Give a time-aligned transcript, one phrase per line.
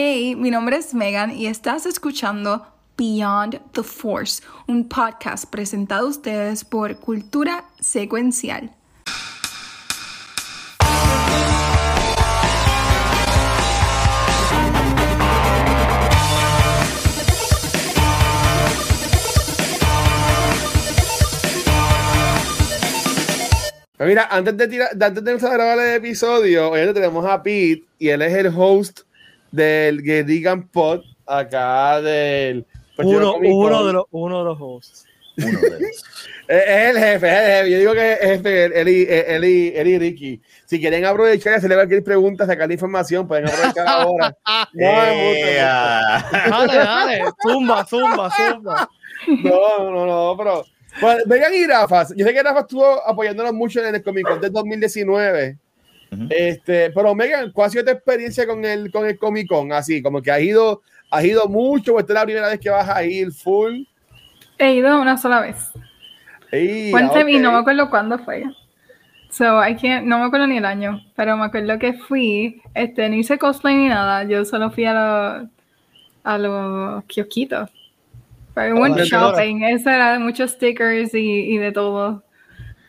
[0.00, 2.64] Hey, mi nombre es Megan y estás escuchando
[2.96, 8.70] Beyond the Force, un podcast presentado a ustedes por Cultura Secuencial.
[23.98, 27.82] Mira, antes de, tirar, antes de empezar a grabar el episodio, hoy tenemos a Pete
[27.98, 29.07] y él es el host
[29.50, 32.66] del Gedigan Pod acá del.
[32.98, 35.06] Uno, uno, de los, uno de los hosts.
[35.36, 35.78] Uno de
[36.48, 37.70] es, el jefe, es el jefe.
[37.70, 40.42] Yo digo que es el jefe, él y, él y, él y Ricky.
[40.64, 44.36] Si quieren aprovechar y hacerle cualquier pregunta, sacar la información, pueden aprovechar ahora.
[44.72, 45.58] No, eh,
[46.50, 48.88] dale, dale, zumba, zumba, zumba.
[49.44, 50.64] No, no, no, pero
[51.00, 54.40] bueno, Megan y Rafa, yo sé que Rafa estuvo apoyándonos mucho en el Comic Con
[54.40, 55.58] del 2019.
[56.30, 59.72] Este, pero Megan, ¿cuál ha sido tu experiencia con el, con el Comic Con?
[59.72, 62.70] Así, como que has ido, has ido mucho, o esta es la primera vez que
[62.70, 63.82] vas a ir full.
[64.58, 65.56] He ido una sola vez.
[66.52, 67.38] Y, okay.
[67.38, 68.44] no me acuerdo cuándo fue.
[69.30, 73.08] So, I can't, no me acuerdo ni el año, pero me acuerdo que fui, este,
[73.08, 75.48] no hice cosplay ni nada, yo solo fui a los
[76.24, 77.70] a los kiosquitos
[78.66, 82.24] un shopping, eso era de muchos stickers y, y, de todo.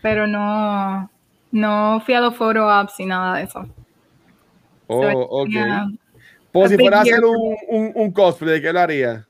[0.02, 1.10] Pero no,
[1.52, 3.68] no fui a los photo ops y nada de eso.
[4.88, 5.50] Oh, ok.
[6.52, 9.28] Pues si fuera a hacer un, un, un, cosplay, ¿de qué lo haría?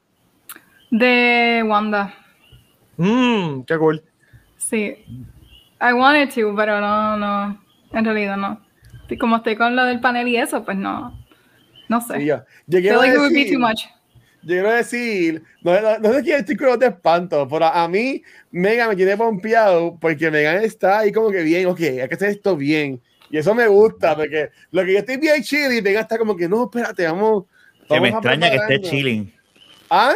[0.89, 2.13] De Wanda.
[2.97, 4.01] Mmm, qué cool.
[4.57, 5.05] Sí.
[5.81, 7.61] I wanted to, pero no, no.
[7.91, 8.61] En realidad no.
[9.09, 11.17] Y como estoy con lo del panel y eso, pues no.
[11.89, 12.19] No sé.
[12.19, 12.45] Sí, ya.
[12.67, 13.85] Llegué a decir, it would be too much
[14.41, 18.23] yo quiero decir, no, no, no sé quién estoy con de espanto, pero a mí
[18.51, 22.29] Megan me tiene pompeado porque Megan está ahí como que bien, ok, hay que hacer
[22.29, 23.01] esto bien.
[23.29, 26.35] Y eso me gusta, porque lo que yo estoy bien chill y Megan está como
[26.35, 27.45] que, no, espérate, vamos.
[27.87, 29.33] que me extraña que estés chilling.
[29.89, 30.15] ¿Ah?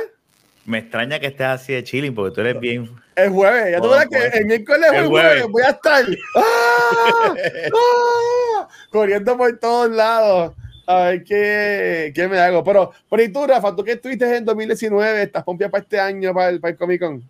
[0.65, 2.89] Me extraña que estés así de chilling porque tú eres bien.
[3.15, 6.03] El jueves, ya tú verás que el miércoles el jueves voy a estar
[6.35, 7.35] ¡Ah!
[7.75, 8.67] ¡Ah!
[8.89, 10.53] corriendo por todos lados
[10.85, 12.63] a ver qué, qué, me hago.
[12.63, 15.23] Pero, por ahí tú, Rafa, ¿tú qué estuviste en 2019?
[15.23, 17.23] ¿Estás pompia para este año, para el, para el Comic Con?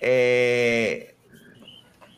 [0.00, 1.14] Eh,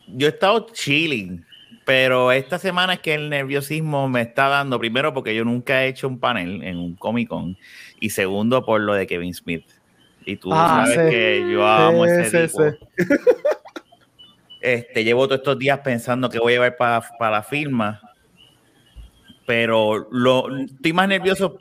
[0.07, 1.45] yo he estado chilling,
[1.85, 5.87] pero esta semana es que el nerviosismo me está dando, primero porque yo nunca he
[5.87, 7.57] hecho un panel en un Comic Con,
[7.99, 9.65] y segundo por lo de Kevin Smith.
[10.25, 12.63] Y tú ah, sabes que yo amo ese tipo.
[14.59, 18.01] Este, llevo todos estos días pensando que voy a llevar para, para la firma
[19.47, 21.57] pero lo, estoy más nervioso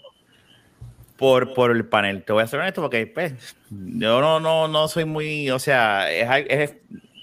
[1.17, 2.25] por, por el panel.
[2.25, 3.33] Te voy a ser honesto porque pues,
[3.71, 6.75] yo no, no, no soy muy, o sea, es, es,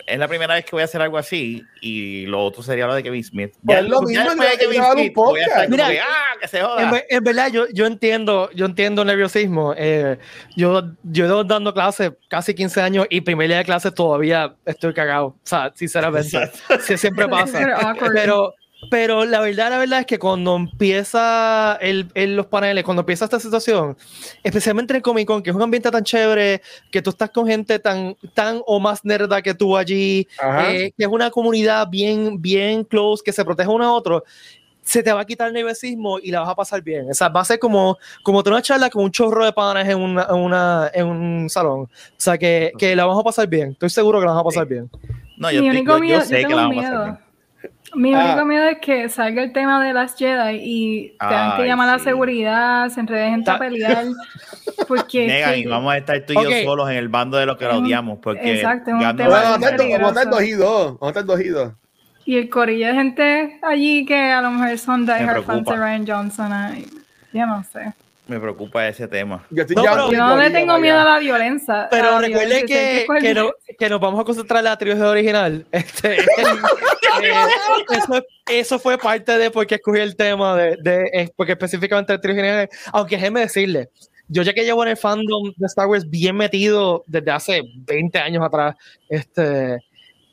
[0.08, 2.96] es, la primera vez que voy a hacer algo así y lo otro sería lo
[2.96, 3.52] de Kevin Smith.
[3.64, 7.04] Ya, es lo mismo de Kevin Smith, voy a Mira, ah, que se joda.
[7.10, 9.74] En, verdad, yo, yo entiendo, yo entiendo el nerviosismo.
[9.78, 10.18] Eh,
[10.56, 15.26] yo, yo dando clases casi 15 años y primer día de clases todavía estoy cagado.
[15.26, 16.40] O sea, sinceramente,
[16.80, 17.60] sí, siempre pasa.
[18.14, 18.54] Pero
[18.90, 23.40] pero la verdad, la verdad es que cuando empieza el, los paneles, cuando empieza esta
[23.40, 23.98] situación,
[24.44, 26.62] especialmente en el Comic Con, que es un ambiente tan chévere,
[26.92, 30.28] que tú estás con gente tan, tan o más nerda que tú allí,
[30.68, 34.24] eh, que es una comunidad bien, bien close, que se protege uno a otro,
[34.84, 37.10] se te va a quitar el nerviosismo y la vas a pasar bien.
[37.10, 39.88] O sea, va a ser como, como tener una charla con un chorro de panes
[39.88, 41.82] en, una, en, una, en un salón.
[41.82, 43.72] O sea, que, que, la vamos a pasar bien.
[43.72, 44.90] Estoy seguro que la vamos a pasar bien.
[45.38, 47.23] No, yo, yo, sé que la vamos a pasar bien.
[47.96, 48.46] Mi único ah.
[48.46, 52.00] miedo es que salga el tema de las Jedi y tengan que llamar a la
[52.00, 54.06] seguridad, se enrede gente a pelear.
[54.88, 57.58] Porque Negan, y vamos a estar tú y yo solos en el bando de los
[57.58, 58.20] que lo odiamos.
[58.20, 61.00] Porque exacto, vamos a estar dos y dos.
[61.00, 61.74] Vamos a estar dos y dos.
[62.26, 66.08] Y el corillo de gente allí que a lo mejor son diehard fans de Ryan
[66.08, 66.52] Johnson.
[67.34, 67.94] ya no sé.
[68.26, 69.46] Me preocupa ese tema.
[69.50, 71.88] Yo, no, le tengo miedo a la violencia.
[71.92, 75.66] Pero recuerde que, que, no, que, nos vamos a concentrar en la trilogía original.
[75.74, 76.20] Este,
[77.22, 77.36] eh,
[77.92, 82.22] eso, eso, fue parte de por qué escogí el tema, de, de porque específicamente la
[82.22, 82.70] trilogía original.
[82.94, 83.90] Aunque déjeme decirle,
[84.28, 88.20] yo ya que llevo en el fandom de Star Wars bien metido desde hace 20
[88.20, 88.76] años atrás,
[89.10, 89.78] este,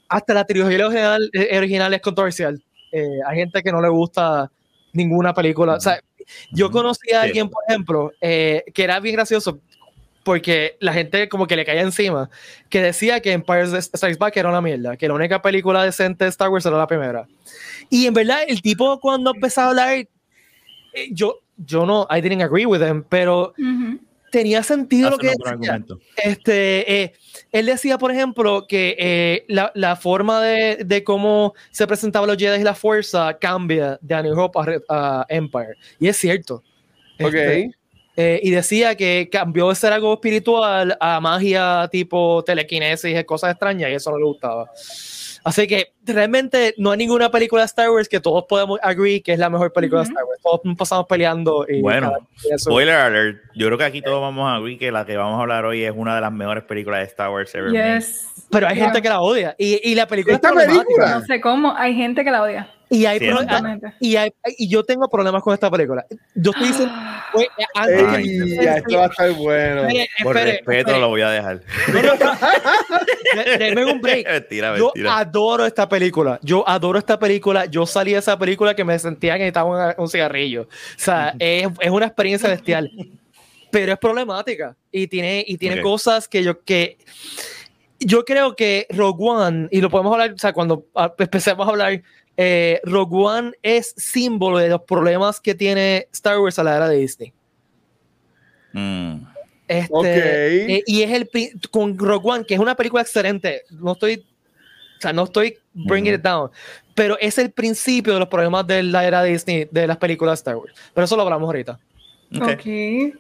[0.09, 2.63] hasta la trilogía original, eh, original es controversial.
[2.93, 4.51] Eh, hay gente que no le gusta
[4.93, 5.75] ninguna película.
[5.75, 6.01] O sea,
[6.53, 9.61] yo conocí a alguien, por ejemplo, eh, que era bien gracioso
[10.23, 12.31] porque la gente como que le caía encima,
[12.69, 16.31] que decía que Empire Strikes Back era una mierda, que la única película decente de
[16.31, 17.27] Star Wars era la primera.
[17.89, 20.09] Y en verdad, el tipo cuando empezaba a hablar, eh,
[21.11, 23.55] yo, yo no, I didn't agree with him, pero
[24.31, 25.85] tenía sentido lo que decía.
[26.17, 27.13] Este, eh,
[27.53, 32.37] él decía, por ejemplo, que eh, la, la, forma de, de, cómo se presentaban los
[32.37, 35.75] Jedi y la fuerza cambia de A New Hope a, Empire.
[35.99, 36.63] Y es cierto.
[37.21, 37.35] Ok.
[37.35, 37.71] Este,
[38.17, 43.91] eh, y decía que cambió de ser algo espiritual a magia tipo telequinesis, cosas extrañas,
[43.91, 44.71] y eso no le gustaba.
[45.45, 49.33] Así que realmente no hay ninguna película de Star Wars que todos podemos agree que
[49.33, 50.41] es la mejor película de Star Wars.
[50.43, 51.67] Todos pasamos peleando.
[51.69, 52.13] Y bueno,
[52.59, 53.43] spoiler alert.
[53.55, 55.85] Yo creo que aquí todos vamos a agree que la que vamos a hablar hoy
[55.85, 58.27] es una de las mejores películas de Star Wars ever yes.
[58.51, 59.55] Pero hay gente que la odia.
[59.59, 61.19] Y, y la película ¿Esta película?
[61.19, 62.69] No sé cómo, hay gente que la odia.
[62.93, 63.21] Y, hay
[64.01, 66.05] y, hay, y yo tengo problemas con esta película.
[66.35, 66.93] Yo estoy diciendo.
[67.33, 67.47] Pues,
[68.19, 69.83] Ey, esto va a estar bueno.
[69.83, 71.63] Espere, Por respeto lo voy a dejar.
[73.59, 74.27] Denme un break.
[74.29, 76.41] Mentira, yo adoro esta película.
[76.43, 77.67] Yo adoro esta película.
[77.67, 80.63] Yo salí de esa película que me sentía que necesitaba un, cigarrillo.
[80.63, 80.67] O
[80.97, 82.91] sea, es, es, una experiencia bestial.
[83.71, 84.77] Pero es problemática.
[84.91, 86.61] Y tiene, y tiene cosas que yo.
[86.65, 86.99] que
[88.01, 90.87] yo creo que Rogue One, y lo podemos hablar, o sea, cuando
[91.19, 92.03] empecemos a hablar
[92.43, 96.89] eh, Rogue One es símbolo de los problemas que tiene Star Wars a la era
[96.89, 97.35] de Disney.
[98.73, 99.27] Mm.
[99.69, 101.29] Este, eh, y es el
[101.71, 103.65] con Rogue One, que es una película excelente.
[103.69, 104.25] No estoy,
[104.97, 106.51] o sea, no estoy bringing it down,
[106.95, 110.39] pero es el principio de los problemas de la era de Disney de las películas
[110.39, 110.73] de Star Wars.
[110.95, 111.79] Pero eso lo hablamos ahorita.
[112.41, 112.53] Ok.
[112.53, 113.13] okay.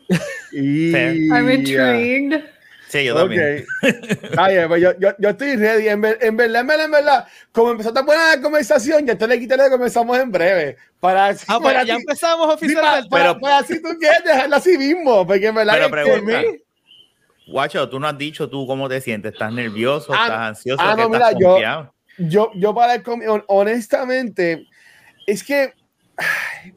[0.55, 2.43] I'm intrigued.
[2.91, 3.65] Sí, yo también.
[3.83, 4.67] Okay.
[4.67, 5.89] pues yo, yo, yo, estoy ready.
[5.89, 9.39] En, verdad, en verdad, en verdad, como empezó tan buena la conversación, ya te le
[9.39, 10.77] quité que comenzamos en breve.
[10.99, 13.09] Para, ah, para ya empezamos oficialmente.
[13.09, 15.75] Para, pero, para, si tú quieres dejarla así mismo, porque en verdad.
[15.75, 16.43] Pero pregunta,
[17.47, 19.33] Guacho, tú no has dicho tú cómo te sientes.
[19.33, 20.13] ¿Estás nervioso?
[20.13, 20.83] Ah, ¿Estás ansioso?
[20.83, 21.59] Ah, no, mira, yo,
[22.19, 23.03] yo, yo para el
[23.47, 24.67] honestamente,
[25.27, 25.75] es que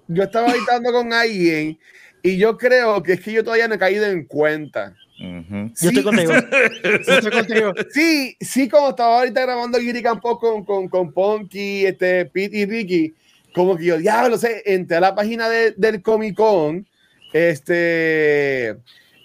[0.08, 1.80] yo estaba habitando con alguien
[2.22, 4.96] y yo creo que es que yo todavía no he caído en cuenta.
[5.24, 6.34] Yo estoy contigo.
[6.84, 7.74] estoy contigo.
[7.92, 12.66] Sí, sí, como estaba ahorita grabando Giri Campos con, con, con Ponky, este, Pete y
[12.66, 13.14] Ricky,
[13.54, 16.86] como que yo, diablo, sé, entré a la página de, del Comic Con,
[17.32, 18.76] este,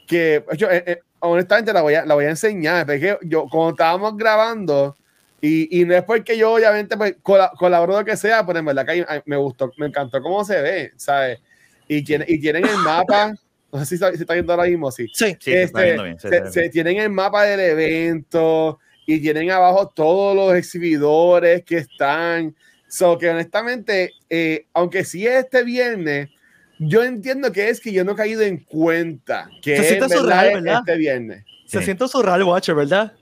[0.06, 3.70] que yo, eh, eh, honestamente la voy, a, la voy a enseñar, porque yo, como
[3.70, 4.96] estábamos grabando,
[5.40, 8.86] y, y no es porque yo obviamente pues, colaboro lo que sea, pero en verdad
[8.86, 11.40] que me gustó, me encantó cómo se ve, ¿sabes?
[11.88, 13.34] Y, tiene, y tienen el mapa.
[13.72, 15.08] No sé si se está viendo ahora mismo, sí.
[15.12, 19.20] Sí, sí se, está este, viendo bien, se, se, tienen el mapa del evento y
[19.20, 22.54] tienen abajo todos los exhibidores que están.
[22.88, 26.30] So que honestamente, eh, aunque sí es este viernes,
[26.78, 30.62] yo entiendo que es que yo no he caído en cuenta que se siente surreal,
[30.62, 30.82] ¿verdad?
[30.86, 31.44] este viernes.
[31.66, 33.12] Se siente surreal, Watcher, ¿verdad?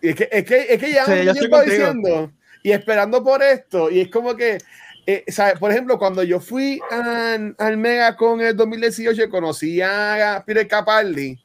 [0.00, 2.32] es, que, es, que, es que ya sí, tiempo diciendo
[2.62, 4.58] y esperando por esto, y es como que
[5.06, 5.24] eh,
[5.58, 11.38] por ejemplo, cuando yo fui al, al Mega con el 2018 conocí a Peter Capaldi,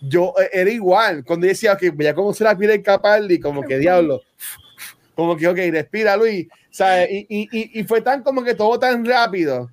[0.00, 1.24] yo eh, era igual.
[1.24, 4.20] Cuando decía que voy a conocer a Peter Capaldi, como que diablo,
[5.14, 6.46] como que, ok, respira, Luis.
[7.08, 9.70] Y, y, y, fue tan como que todo tan rápido.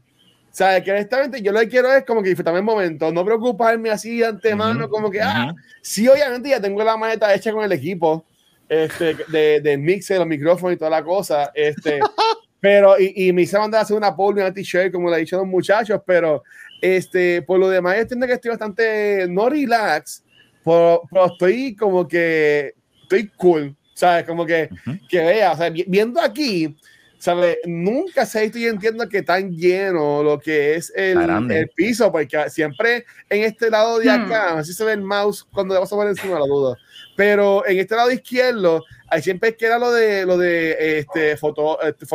[0.52, 0.84] ¿Sabes?
[0.84, 4.18] Que honestamente yo lo que quiero es como que disfrutarme el momento, no preocuparme así
[4.18, 5.54] de antemano, como que, ah,
[5.84, 8.26] sí, obviamente ya tengo la maleta hecha con el equipo
[8.68, 11.52] este, de, de mixer, los micrófonos y toda la cosa.
[11.54, 12.00] Este,
[12.68, 15.16] Pero, y, y me hice mandar a hacer una pole y una t-shirt, como le
[15.16, 16.44] he dicho a los muchachos, pero
[16.82, 20.22] este, por lo demás, entiendo que estoy bastante, no relax,
[20.66, 22.74] pero, estoy como que,
[23.04, 24.26] estoy cool, ¿sabes?
[24.26, 24.68] Como que,
[25.08, 26.76] que vea, o sea, viendo aquí,
[27.18, 27.60] ¿sabes?
[27.66, 31.20] Nunca sé, estoy entiendo que tan lleno lo que es el,
[31.50, 34.26] el, piso, porque siempre en este lado de hmm.
[34.26, 36.78] acá, sé si se ve el mouse cuando le vas a poner encima, la duda,
[37.18, 42.06] pero en este lado izquierdo ahí siempre queda lo de lo de este foto este,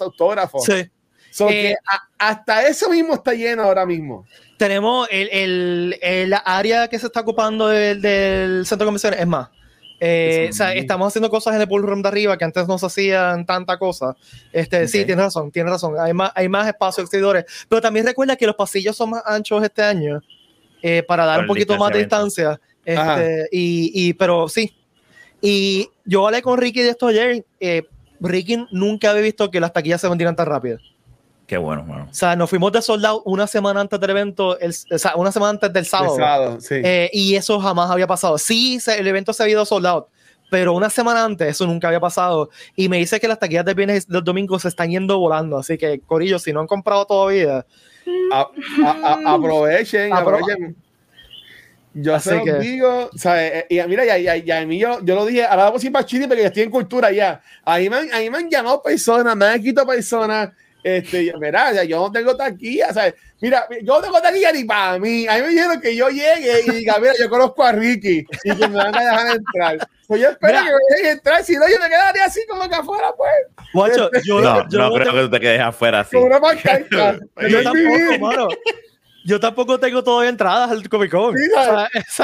[0.00, 0.64] autógrafos.
[0.64, 0.90] Sí.
[1.46, 1.76] que eh,
[2.18, 4.26] hasta eso mismo está lleno ahora mismo.
[4.56, 9.26] Tenemos el, el, el área que se está ocupando del, del centro de convenciones, es
[9.26, 9.50] más.
[10.00, 12.78] Eh, o sea, estamos haciendo cosas en el pool room de arriba que antes no
[12.78, 14.16] se hacían tanta cosa.
[14.52, 15.94] Este, Sí, tienes razón, tienes razón.
[15.98, 17.44] Hay más, hay más espacio exteriores.
[17.68, 20.22] Pero también recuerda que los pasillos son más anchos este año
[20.82, 22.58] eh, para dar un poquito más de distancia.
[22.86, 24.72] Este, y, y, pero sí,
[25.40, 27.44] y yo hablé con Ricky de esto ayer.
[27.60, 27.82] Eh,
[28.20, 30.78] Ricky nunca había visto que las taquillas se vendieran tan rápido.
[31.46, 32.08] Qué bueno, bueno.
[32.10, 35.30] O sea, nos fuimos de soldado una semana antes del evento, el, o sea, una
[35.30, 36.60] semana antes del sábado.
[36.60, 36.76] sí.
[36.82, 38.38] eh, y eso jamás había pasado.
[38.38, 40.08] Sí, se, el evento se había ido soldado,
[40.50, 42.50] pero una semana antes eso nunca había pasado.
[42.74, 45.58] Y me dice que las taquillas del viernes del domingo se están yendo volando.
[45.58, 47.64] Así que, Corillo, si no han comprado todavía,
[49.24, 50.76] aprovechen, aprovechen.
[51.98, 54.98] Yo se lo digo, o sea, eh, y, mira, ya, ya, ya, a mí yo,
[55.02, 57.40] yo lo dije, ahora vamos a ir para Chile porque ya estoy en cultura ya.
[57.64, 60.50] Ahí me, ahí me han llamado personas, me han quitado personas,
[60.82, 63.14] este, mira, ya, yo no tengo taquilla, ¿sabes?
[63.40, 65.26] Mira, yo no tengo taquilla ni para mí.
[65.26, 68.54] A mí me dijeron que yo llegue y diga, mira, yo conozco a Ricky y
[68.54, 69.88] que me van a dejar entrar.
[70.06, 72.68] Pues yo espero mira, que me dejen entrar, si no, yo me quedaría así como
[72.68, 73.32] que afuera, pues.
[73.72, 76.14] Guacho, yo no, yo no, creo que te quedes afuera así.
[76.14, 77.18] Con una pancarta.
[77.48, 78.48] yo tampoco, mano.
[79.26, 81.36] Yo tampoco tengo todavía entradas al Comic Con.
[81.36, 82.22] Sí,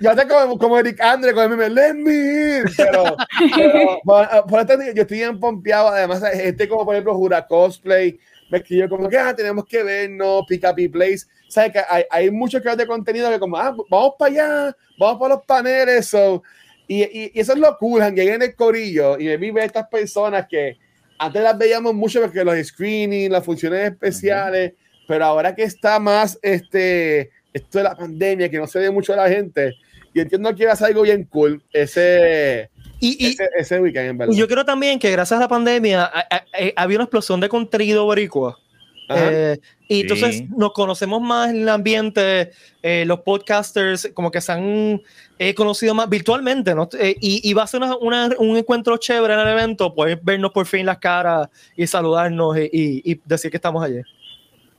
[0.00, 3.04] Yo te como, como Eric Andre con el meme, let me Pero,
[4.04, 5.88] por, yo estoy bien pompeado.
[5.88, 8.18] Además, este como por ejemplo Jura Cosplay
[8.50, 11.26] me escribió como que ah, tenemos que vernos, pick up y place.
[11.48, 15.18] ¿Sabes que hay, hay muchos creadores de contenido que como, ah, vamos para allá, vamos
[15.18, 16.06] para los paneles.
[16.06, 16.42] So,
[16.86, 20.46] y, y, eso es lo cool, llegué en el corillo y me vi estas personas
[20.48, 20.78] que
[21.18, 24.72] antes las veíamos mucho porque los screenings, las funciones especiales,
[25.08, 29.14] pero ahora que está más este, esto de la pandemia, que no se ve mucho
[29.14, 29.74] a la gente,
[30.14, 34.34] y entiendo que a ser algo bien cool ese, y, ese, weekend, en verdad.
[34.34, 36.10] Yo creo también que gracias a la pandemia
[36.76, 38.58] había una explosión de contenido boricua.
[39.10, 42.50] Eh, y entonces nos conocemos más en el ambiente,
[42.82, 45.00] eh, los podcasters como que se han
[45.38, 46.88] eh, conocido más virtualmente, ¿no?
[47.00, 50.98] Y, va a ser un encuentro chévere en el evento, puedes vernos por fin las
[50.98, 54.02] caras y saludarnos y, decir que estamos allí.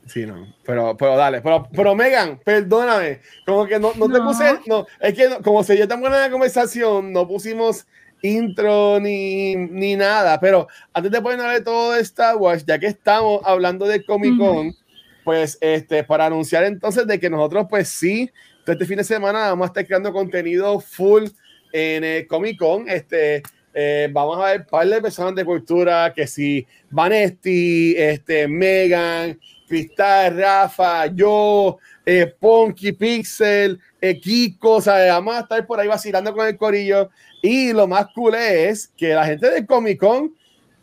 [0.06, 4.58] Sí, no, pero, pero dale, pero, pero Megan, perdóname, como que no, no, te puse,
[4.66, 7.86] no, es que como se dio tan buena la conversación, no pusimos
[8.22, 12.86] intro ni, ni nada, pero antes de poner de todo de Star Wars, ya que
[12.86, 14.74] estamos hablando de Comic Con,
[15.22, 18.30] pues este, para anunciar entonces de que nosotros pues sí,
[18.66, 21.24] este fin de semana vamos a estar creando contenido full
[21.72, 23.42] en el Comic Con, este,
[23.72, 29.38] eh, vamos a ver un par de personas de cultura, que si Vanesti, este, Megan,
[29.70, 35.86] Cristal, Rafa, yo, eh, Ponky, Pixel, eh, Kiko, o sea, vamos a estar por ahí
[35.86, 37.08] vacilando con el corillo
[37.40, 40.34] y lo más cool es que la gente de Comic Con,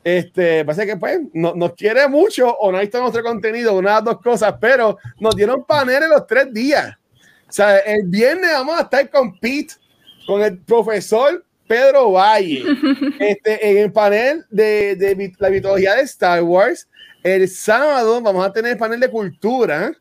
[0.06, 3.90] este, parece que pues no, nos quiere mucho o no ha visto nuestro contenido, una
[3.90, 6.96] de las dos cosas, pero nos dieron paneles los tres días.
[7.50, 9.74] O sea, el viernes vamos a estar con Pete,
[10.26, 12.64] con el profesor Pedro Valle,
[13.20, 16.88] este, en el panel de, de la mitología de Star Wars.
[17.28, 19.92] El sábado vamos a tener el panel de cultura,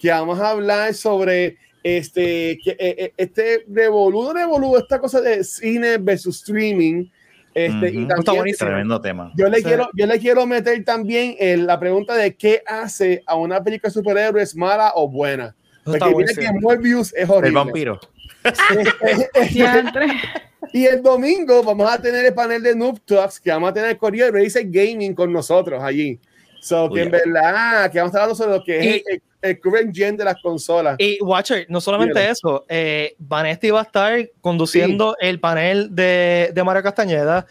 [0.00, 5.44] que vamos a hablar sobre este, que, eh, eh, este revoludo, revoludo, esta cosa de
[5.44, 7.06] cine versus streaming.
[7.54, 9.30] Este, y también, tremendo tema.
[9.36, 13.36] Yo le, quiero, yo le quiero meter también en la pregunta de qué hace a
[13.36, 15.54] una película de superhéroes mala o buena.
[15.84, 17.48] Porque mira que Morbius es horrible.
[17.48, 18.00] El vampiro.
[20.72, 23.96] y el domingo vamos a tener el panel de Noob Talks que vamos a tener
[23.96, 26.18] Corriere dice Gaming con nosotros allí.
[26.62, 29.92] So, que en verdad, que vamos a hablar sobre lo que es el, el current
[29.94, 30.94] gen de las consolas.
[30.96, 36.64] Y Watcher, no solamente eso, eh, Vanesti va a estar conduciendo el panel de, de
[36.64, 37.46] Mario Castañeda.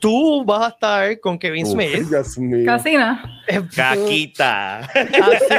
[0.00, 2.10] Tú vas a estar con Kevin Smith.
[2.66, 3.40] Casina.
[3.74, 4.80] Caquita.
[4.80, 5.54] Así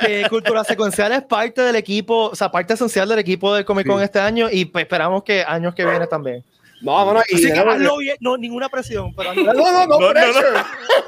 [0.00, 3.86] que, Cultura Secuencial es parte del equipo, o sea, parte esencial del equipo del Comic
[3.86, 6.44] Con este año y pues, esperamos que años que vienen también.
[6.80, 7.22] No, no, no.
[7.28, 9.14] Y hazlo bien, no, ninguna presión.
[9.14, 10.48] Pero no, no, no, no, pressure.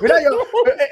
[0.00, 0.30] Mira, yo,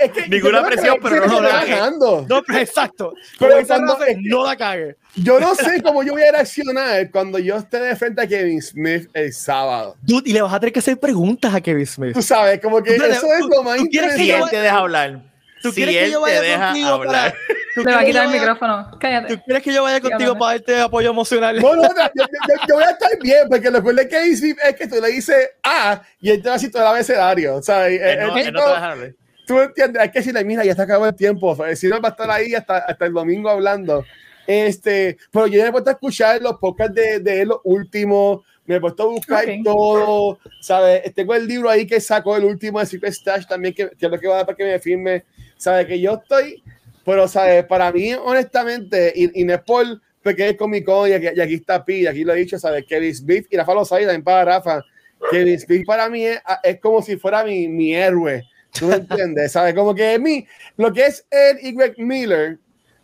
[0.01, 1.91] es que ninguna presión, pero no la
[2.29, 3.15] No, pero exacto.
[3.39, 4.97] Pero cuando, no la cague.
[5.15, 8.61] Yo no sé cómo yo voy a reaccionar cuando yo esté de frente a Kevin
[8.61, 9.97] Smith el sábado.
[10.03, 12.13] Dude, y le vas a tener que hacer preguntas a Kevin Smith.
[12.13, 14.23] Tú sabes, como que eso es lo más interesante.
[14.23, 15.36] Si él te deja hablar.
[15.63, 17.35] ¿Tú quieres que yo vaya contigo hablar?
[17.75, 18.91] Te va a quitar el micrófono.
[18.99, 19.37] Cállate.
[19.37, 21.61] ¿Tú quieres que yo vaya contigo para darte apoyo emocional?
[21.61, 22.25] No, no, yo,
[22.69, 25.51] yo, voy a estar bien, porque lo que que dice es que tú le dices
[25.63, 27.57] A y él te va a decir todo el abecedario.
[27.57, 29.15] O sea, no, no, no te
[29.47, 31.57] Tú entiendes, hay que decirle, mira, ya está acabado el tiempo.
[31.75, 34.05] Si no, va a estar ahí hasta, hasta el domingo hablando.
[34.47, 38.41] Este, pero yo me he puesto a escuchar los podcasts de, de él, los últimos
[38.67, 41.15] me he puesto a buscar todo, ¿sabes?
[41.15, 44.11] Tengo el libro ahí que sacó el último de Secret Stash también, que, que, es
[44.11, 45.25] lo que va a dar para que me firme,
[45.57, 45.87] ¿sabes?
[45.87, 46.63] Que yo estoy,
[47.05, 47.65] pero, ¿sabes?
[47.65, 51.41] Para mí, honestamente, y, y no es por porque es Comic Con y aquí, y
[51.41, 52.85] aquí está Pi, y aquí lo he dicho, ¿sabes?
[52.85, 54.83] Kevin Smith y Rafa Lozada también para Rafa.
[55.31, 58.43] Kevin Smith para mí es, es como si fuera mi, mi héroe.
[58.77, 59.53] ¿Tú me entiendes?
[59.53, 59.73] ¿Sabes?
[59.75, 60.45] Como que mi,
[60.77, 62.59] lo que es Ed y Greg Miller,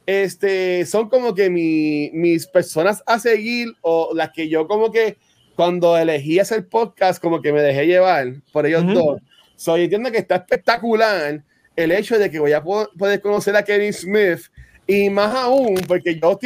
[0.04, 5.16] este, son como que mi, mis personas a seguir o las que yo como que
[5.54, 9.21] cuando elegí hacer podcast, como que me dejé llevar por ellos dos.
[9.54, 11.40] Soy entiendo que está espectacular
[11.76, 14.41] el hecho de que voy a poder conocer a Kevin Smith
[14.87, 16.38] y más aún, porque yo,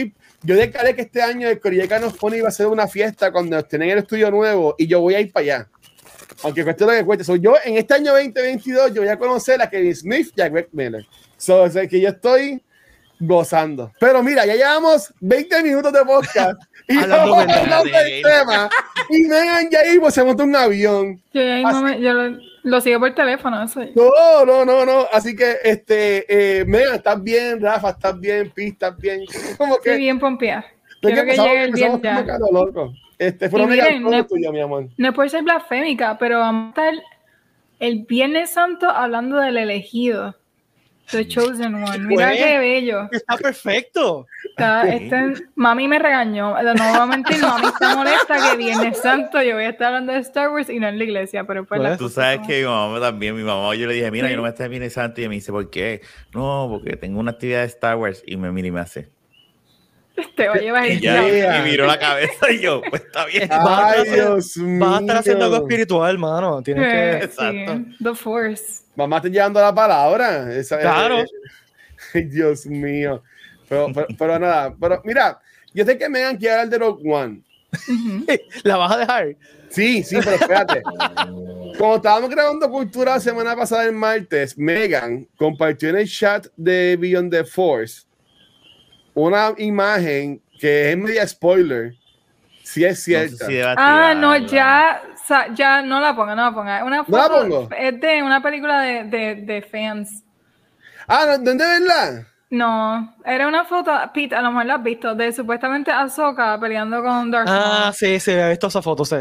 [0.43, 3.59] yo declaré que este año el Corieca nos pone iba a ser una fiesta cuando
[3.59, 5.69] estén en el estudio nuevo y yo voy a ir para allá.
[6.43, 7.25] Aunque cueste lo que cueste.
[7.25, 10.49] So, yo en este año 2022 yo voy a conocer a Kevin Smith y a
[10.49, 11.07] Greg Miller.
[11.39, 12.63] So, que yo estoy
[13.19, 13.93] gozando.
[13.99, 16.61] Pero mira, ya llevamos 20 minutos de podcast.
[16.89, 18.71] y hablando del tema.
[19.09, 21.21] Y Megan ya ahí se montó un avión.
[21.33, 23.65] yo lo, lo, sigo por teléfono.
[23.95, 25.07] No, no, no, no.
[25.13, 29.25] Así que, este, eh, Megan, estás bien, Rafa, estás bien, Pi, estás bien.
[29.59, 30.67] Como que, Estoy bien pompeada.
[31.01, 32.01] Quiero que, llegue el ya.
[33.19, 34.89] Este, fue miren, no, tuyo, mi amor.
[34.97, 37.05] No puede ser blasfémica, pero vamos a estar
[37.79, 40.35] el Viernes Santo hablando del elegido.
[41.11, 41.99] The Chosen One.
[42.01, 43.09] Mira Pues, qué bello.
[43.13, 44.27] Está perfecto.
[44.51, 46.55] Está, este- mami me regañó.
[46.63, 50.69] Nuevamente mami está molesta que Viernes Santo yo voy a estar hablando de Star Wars
[50.69, 53.43] y no en la iglesia, pero pues Pues, Tú sabes que mi mamá también, mi
[53.43, 54.33] mamá, yo le dije, mira, Sí.
[54.33, 56.01] yo no me estoy bien santo y ella me dice, ¿por qué?
[56.35, 59.16] No, porque tengo una actividad de Star Wars y me mira y me hace.
[60.37, 61.59] te va a llevar Y el ya, diablo.
[61.69, 63.49] y miró la cabeza y yo, pues está bien.
[63.49, 64.81] Vas a Ay, estar haciendo- Dios mío.
[64.87, 66.63] Vas a estar haciendo algo espiritual, mano.
[66.63, 66.99] Tienes que.
[67.11, 67.75] Eh, Exacto.
[67.77, 68.65] sí, The Force.
[68.97, 70.55] Mamá está llevando la palabra.
[70.55, 71.21] Esa- Claro.
[71.21, 71.27] eh,
[72.15, 73.23] Ay, Dios mío.
[73.69, 75.41] Pero, pero, pero nada, pero mira,
[75.75, 77.43] yo sé que Megan quiere hablar de Rogue One.
[78.65, 79.37] La vas a dejar.
[79.69, 80.83] Sí, sí, pero espérate.
[81.77, 86.97] Como estábamos grabando Cultura la semana pasada el martes, Megan compartió en el chat de
[86.99, 88.06] Beyond the Force
[89.17, 91.95] una imagen que es media spoiler.
[92.63, 93.47] Si es No sé cierta.
[93.47, 95.03] si deba Ah, no, ya,
[95.55, 96.85] ya no la ponga, no la ponga.
[96.85, 97.69] Una ¿No la foto- pongo?
[97.77, 100.23] Es de una película de, de, de fans.
[101.09, 102.27] Ah, ¿dónde verdad?
[102.51, 107.03] No, era una foto, Pete, a lo mejor la has visto, de supuestamente Ahsoka peleando
[107.03, 107.95] con Darth Ah, Maul.
[107.95, 109.17] sí, sí, he visto esa foto, sí.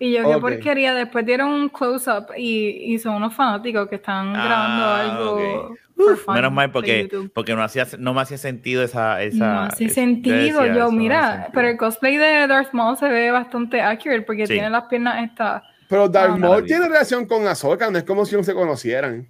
[0.00, 0.40] Y yo, qué ok.
[0.40, 5.70] porquería, después dieron un close-up y, y son unos fanáticos que están Ah, grabando algo
[5.70, 5.78] ok.
[5.96, 9.22] for fun Menos mal porque, porque no, hacía, no me hacía sentido esa...
[9.22, 12.96] esa no hace es- sentido, decía, yo, no mira, pero el cosplay de Darth Maul
[12.96, 14.54] se ve bastante accurate porque Sí.
[14.54, 15.62] tiene las piernas estas.
[15.88, 19.28] Pero Darth Ah, Maul tiene relación con Ahsoka, no es como si no se conocieran.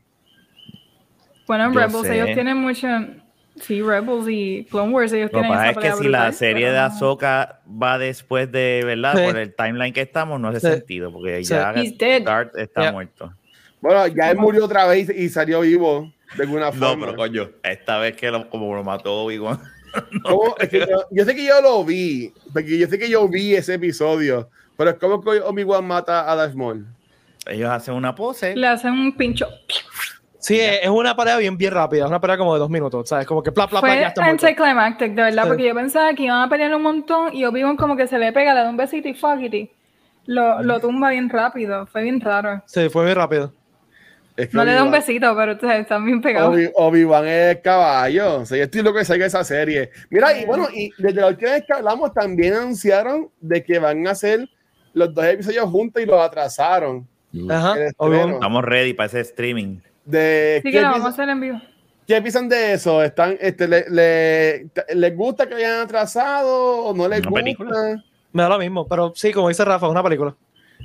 [1.46, 2.14] Bueno, en Rebels sé.
[2.14, 2.86] ellos tienen mucho,
[3.60, 6.32] sí, Rebels y Clone Wars ellos Lo que tienen pasa esa es que si la
[6.32, 6.84] serie pero de no.
[6.86, 9.14] Ahsoka va después de, ¿verdad?
[9.16, 9.24] Sí.
[9.24, 10.66] Por el timeline que estamos, no hace Sí.
[10.68, 11.50] sentido, porque Sí.
[11.54, 12.22] ya He's dead.
[12.22, 12.92] Darth está Yeah.
[12.92, 13.32] muerto.
[13.80, 17.06] Bueno, ya él murió otra vez y salió vivo de alguna No, forma.
[17.06, 19.58] pero coño, esta vez que lo, como lo mató Obi-Wan.
[20.22, 20.54] ¿Cómo?
[20.58, 23.54] Es que yo, yo sé que yo lo vi, porque yo sé que yo vi
[23.54, 26.86] ese episodio, pero es como que Obi-Wan mata a Darth Maul.
[27.46, 28.54] Ellos hacen una pose.
[28.54, 29.48] Le hacen un pincho.
[30.40, 33.26] Sí, es una pelea bien, bien rápida, es una pelea como de dos minutos, ¿sabes?
[33.26, 35.48] Como que pla, pla, pla, ya está anticlimactic, de verdad, Sí.
[35.48, 38.32] porque yo pensaba que iban a pelear un montón y Obi-Wan como que se le
[38.32, 39.70] pega, le da un besito y fuck it.
[40.26, 42.62] Lo, lo tumba bien rápido, fue bien raro.
[42.66, 43.52] Sí, fue bien rápido.
[44.36, 46.54] Es que No le da un besito, pero ustedes están bien pegados.
[46.54, 48.36] Obi- Obi-Wan es caballo.
[48.40, 49.90] O sea, yo estoy loco de salga esa serie.
[50.08, 54.06] Mira, y bueno, y desde la última vez que hablamos también anunciaron de que van
[54.06, 54.48] a hacer
[54.94, 57.06] los dos episodios juntos y los atrasaron.
[57.50, 57.74] Ajá.
[57.78, 59.78] Estamos ready para ese streaming.
[60.10, 61.60] De, Sí ¿qué, que lo vamos a piensan, hacer en vivo.
[62.06, 63.02] qué piensan de eso?
[63.02, 67.42] ¿Están, este, le, le- ¿Les gusta que hayan atrasado o no les Una gusta?
[67.44, 68.04] película.
[68.32, 70.34] Me da lo mismo, pero sí, como dice Rafa, es una película.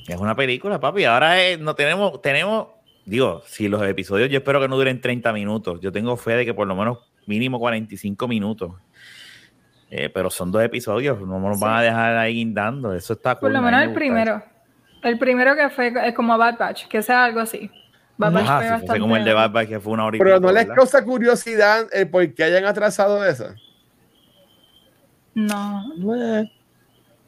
[0.07, 1.05] Es una película, papi.
[1.05, 2.67] Ahora es- no tenemos, tenemos,
[3.05, 5.79] digo, si los episodios yo espero que no duren 30 minutos.
[5.81, 8.71] Yo tengo fe de que por lo menos mínimo 45 minutos.
[9.91, 12.93] Eh, pero son dos episodios, no nos van a dejar ahí guindando.
[12.93, 14.43] Eso está Por cool, lo menos me el primero.
[15.03, 17.69] El primero que fue es como Bad Batch, que sea algo así.
[18.17, 20.39] Bad Ajá, fue bastante- como el de Bad Batch, que fue una hora y Pero
[20.39, 20.75] no les ¿verdad?
[20.75, 23.53] causa curiosidad el por qué hayan atrasado eso.
[25.33, 25.83] No.
[26.15, 26.51] Eh,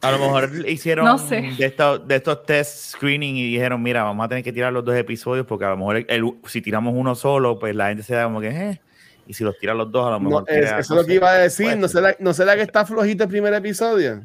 [0.00, 1.42] A lo mejor hicieron No sé.
[1.58, 4.84] de, estos, de estos test screening y dijeron, mira, vamos a tener que tirar los
[4.84, 8.02] dos episodios porque a lo mejor el- el- si tiramos uno solo, pues la gente
[8.04, 8.80] se da como que, eh.
[9.26, 10.44] Y si los tiran los dos, a lo No, mejor...
[10.46, 11.76] es- crea- eso no es lo que sé, iba a decir.
[11.76, 12.02] ¿No ser.
[12.02, 14.22] será, ¿No será que está flojito el primer episodio?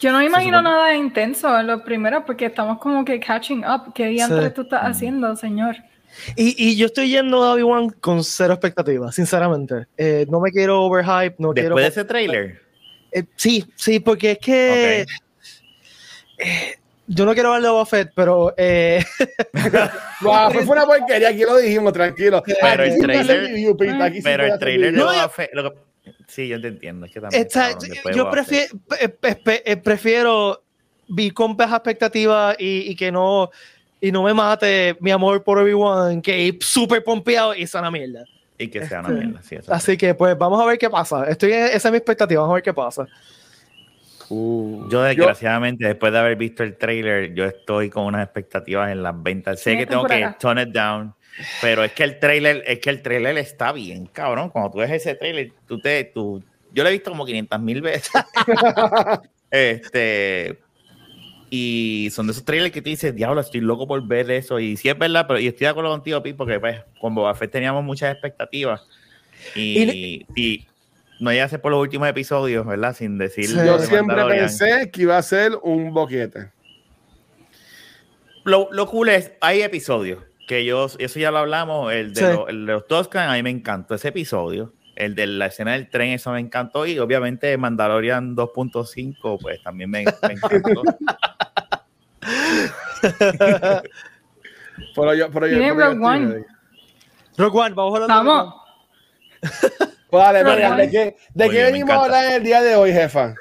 [0.00, 3.64] Yo no me imagino supone- nada intenso en los primeros porque estamos como que catching
[3.64, 3.92] up.
[3.94, 4.54] ¿Qué diantres Sí.
[4.54, 5.76] tú estás haciendo, señor?
[6.36, 9.86] Y, y yo estoy yendo a Obi-Wan con cero expectativas, sinceramente.
[9.96, 11.70] Eh, no me quiero overhype, no quiero.
[11.76, 12.60] Después de ese trailer.
[13.12, 15.06] Eh, sí, sí, porque es que.
[16.38, 16.74] Eh,
[17.06, 18.52] yo no quiero hablar de Boba Fett, pero.
[18.56, 19.02] eh,
[20.20, 22.42] Guau, fue una porquería, aquí lo dijimos, tranquilo.
[22.44, 24.98] Pero Aquí el trailer- review, Pero el trailer de.
[24.98, 25.78] No, Boba yo- Fett- lo que-
[26.28, 27.06] Sí, yo te entiendo.
[27.06, 28.78] Es que también, Está- cabrón, yo Boba prefiero,
[29.22, 29.82] Fett.
[29.82, 30.62] prefiero
[31.08, 33.50] vi con bajas expectativas y, y que no
[34.00, 37.90] y no me mate mi amor por Obi-Wan, que ir súper pompeado y sea una
[37.90, 38.24] mierda.
[38.58, 39.42] Y que sea una Este, mierda.
[39.42, 41.24] Sí, eso Así que pues vamos a ver qué pasa.
[41.28, 43.06] Estoy esa es mi expectativa, vamos a ver qué pasa.
[44.28, 49.02] Uh, Yo, desgraciadamente, después de haber visto el trailer, yo estoy con unas expectativas en
[49.02, 49.60] las ventas.
[49.60, 50.36] Sé que tengo que acá.
[50.38, 51.14] tone it down,
[51.60, 54.50] pero es que el trailer, es que el trailer está bien, cabrón.
[54.50, 57.82] Cuando tú ves ese trailer, tú te, tú, yo lo he visto como 500 mil
[57.82, 58.10] veces.
[59.50, 60.58] este,
[61.50, 64.58] y son de esos trailers que te dices, diablo, estoy loco por ver eso.
[64.58, 67.34] Y sí es verdad, pero y estoy de acuerdo contigo, Pete, porque pues, con Boba
[67.34, 68.86] Fett teníamos muchas expectativas.
[69.54, 70.66] Y, y
[71.20, 72.96] no ya sé por los últimos episodios, ¿verdad?
[72.96, 73.48] Sin decir.
[73.48, 76.50] Yo de siempre pensé que iba a ser un boquete.
[78.44, 82.26] Lo, lo cool es, hay episodios que yo, eso ya lo hablamos, el de, Sí.
[82.26, 84.72] los, el de los Toscan, a mí me encantó ese episodio.
[84.94, 86.86] El de la escena del tren, eso me encantó.
[86.86, 90.82] Y obviamente Mandalorian 2.5, pues también me, me encantó.
[94.94, 96.44] Pero yo, pero yo, Tiene pero yo Rogue One.
[97.36, 98.54] Rogue One, vamos a hablar Vamos.
[100.08, 102.76] Pues Megan, ¿de qué, de Oye, qué me venimos a hablar en el día de
[102.76, 103.34] hoy, jefa?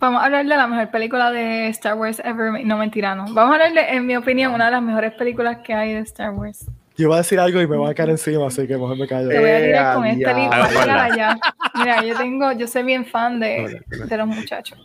[0.00, 2.64] Vamos a hablar de la mejor película de Star Wars ever.
[2.64, 3.24] No, mentira, no.
[3.34, 6.00] Vamos a hablar de, en mi opinión, una de las mejores películas que hay de
[6.00, 6.66] Star Wars.
[6.96, 9.06] Yo iba a decir algo y me voy a caer encima, así que mejor me
[9.06, 9.28] callo.
[9.28, 10.68] Te voy a tirar Eh, con esta lista.
[10.68, 11.04] Mira, hola.
[11.04, 11.38] allá.
[11.74, 14.78] Mira, yo tengo, yo soy bien fan de, de los muchachos.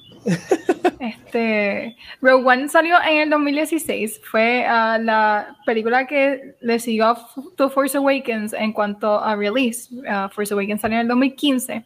[0.99, 4.21] Este, Rogue One salió en el 2016.
[4.23, 9.35] Fue ah, la película que le siguió a F- to Force Awakens en cuanto a
[9.35, 9.89] release.
[10.07, 11.83] Ah, Force Awakens salió en el 2015.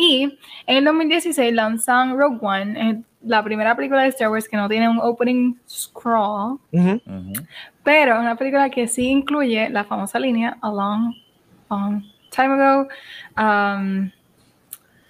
[0.00, 4.56] Y en el 2016 lanzan Rogue One, eh, la primera película de Star Wars que
[4.56, 6.60] no tiene un opening scroll.
[6.70, 7.00] Ujú.
[7.04, 7.32] Ujú.
[7.82, 11.14] Pero es una película que sí incluye la famosa línea A Long,
[11.68, 12.86] long Time Ago.
[13.36, 14.10] Um,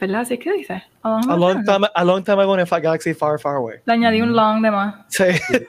[0.01, 0.25] ¿Verdad?
[0.25, 0.83] ¿Sí que dice?
[1.03, 1.77] A long, A long time ago.
[1.77, 3.79] time, a long time ago in a galaxy far, far away.
[3.85, 4.95] Le añadí un long de más.
[5.09, 5.25] Sí.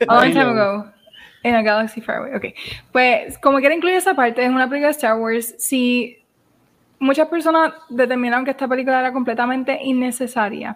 [0.07, 0.85] A long time ago.
[1.43, 2.35] In a galaxy far away.
[2.35, 2.45] Ok.
[2.93, 5.55] Pues, como quiera incluir esa parte, es una película de Star Wars.
[5.57, 6.18] Si
[6.99, 10.75] muchas personas determinaron que esta película era completamente innecesaria,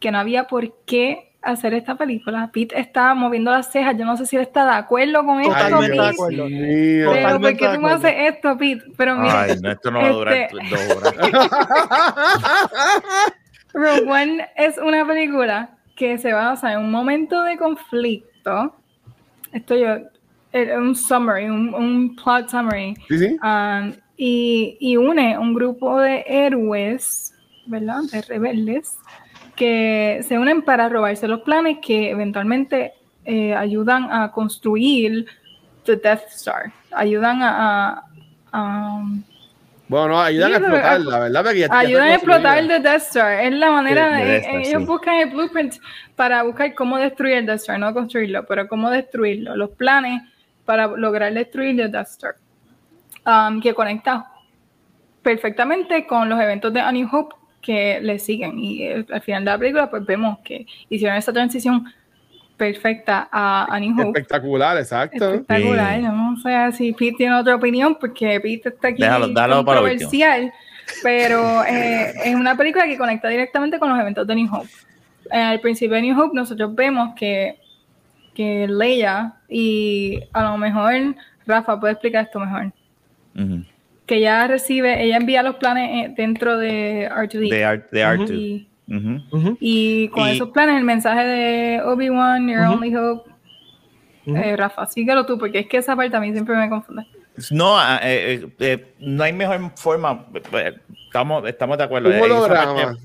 [0.00, 2.50] que no había por qué hacer esta película.
[2.52, 3.96] Pete está moviendo las cejas.
[3.98, 5.52] Yo no sé si él está de acuerdo con esto.
[5.52, 6.02] Totalmente Pete.
[6.02, 6.46] de acuerdo.
[6.48, 7.96] Pero ¿por qué tú me acuerdo.
[7.96, 8.84] haces esto, Pete?
[8.96, 11.14] Pero mira, Ay, no, esto no va a durar Este- dos horas.
[13.74, 18.76] Rogue One es una película que se basa en un momento de conflicto.
[19.52, 19.96] Esto yo,
[20.52, 22.94] eh, un summary, un, un plot summary.
[23.08, 23.36] Sí, sí.
[23.42, 23.92] um,
[24.24, 27.34] y, y une un grupo de héroes,
[27.66, 28.02] ¿verdad?
[28.12, 28.96] De rebeldes,
[29.56, 32.92] que se unen para robarse los planes que eventualmente
[33.24, 35.26] eh, ayudan a construir
[35.84, 36.72] The Death Star.
[36.92, 37.54] Ayudan a-
[37.88, 38.04] a-
[38.52, 39.02] a
[39.88, 41.42] Bueno, no, ayudan Sí, a explotarla, ¿verdad?
[41.44, 43.32] Porque ya- ya Ayudan a explotar el Death Star.
[43.44, 44.86] Es la manera, Sí, de- de Death Star, ellos sí.
[44.86, 45.74] buscan el blueprint
[46.16, 49.56] para buscar cómo destruir el Death Star, no construirlo, pero cómo destruirlo.
[49.56, 50.22] Los planes
[50.64, 52.34] para lograr destruir el Death Star.
[53.24, 54.26] Um, que conecta
[55.22, 58.58] perfectamente con los eventos de A New Hope que le siguen.
[58.58, 61.84] Y eh, al final de la película, pues vemos que hicieron esa transición
[62.56, 64.18] perfecta a A New Hope.
[64.18, 65.34] Espectacular, exacto.
[65.34, 66.02] Espectacular, Sí.
[66.02, 69.86] no sé si Pete tiene otra opinión, porque Pete está aquí Déjalo, dalo para lo
[69.86, 70.10] último.
[70.10, 70.52] controversial,
[71.02, 74.68] pero eh, es una película que conecta directamente con los eventos de New Hope.
[75.30, 77.58] Eh, al principio de New Hope nosotros vemos que,
[78.34, 81.14] que Leia, y a lo mejor
[81.46, 82.72] Rafa puede explicar esto mejor,
[84.06, 87.50] Que ella recibe, ella envía los planes eh, dentro de R2D.
[87.50, 89.56] De Art, de Art Ujú.
[89.60, 92.60] y, con Y- esos planes, el mensaje de Obi-Wan, Your.
[92.62, 93.30] Only Hope,
[94.26, 97.06] eh, Rafa, síguelo tú, porque es que esa parte a mí siempre me confunde.
[97.50, 100.26] No, ah, eh, eh, eh, no hay mejor forma.
[101.06, 102.10] Estamos, estamos de acuerdo.
[102.10, 102.96] Un holograma.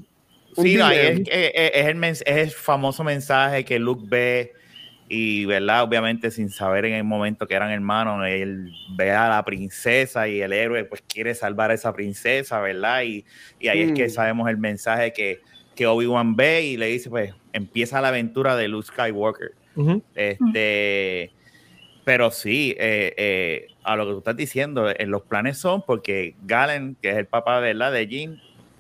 [0.56, 4.54] Un Sí, no, es, es el es el famoso mensaje que Luke ve
[5.10, 5.84] y, ¿verdad?
[5.84, 10.42] Obviamente sin saber en el momento que eran hermanos, él ve a la princesa y
[10.42, 13.04] el héroe pues quiere salvar a esa princesa, ¿verdad?
[13.04, 13.26] Y,
[13.60, 14.10] y ahí es que Mm.
[14.10, 15.40] sabemos el mensaje que,
[15.76, 19.52] que Obi-Wan ve y le dice, pues empieza la aventura de Luke Skywalker.
[20.16, 21.32] Este,
[22.04, 26.36] pero sí, eh, eh, a lo que tú estás diciendo, eh, los planes son porque
[26.44, 27.92] Galen, que es el papá ¿verdad?
[27.92, 28.38] de Jim,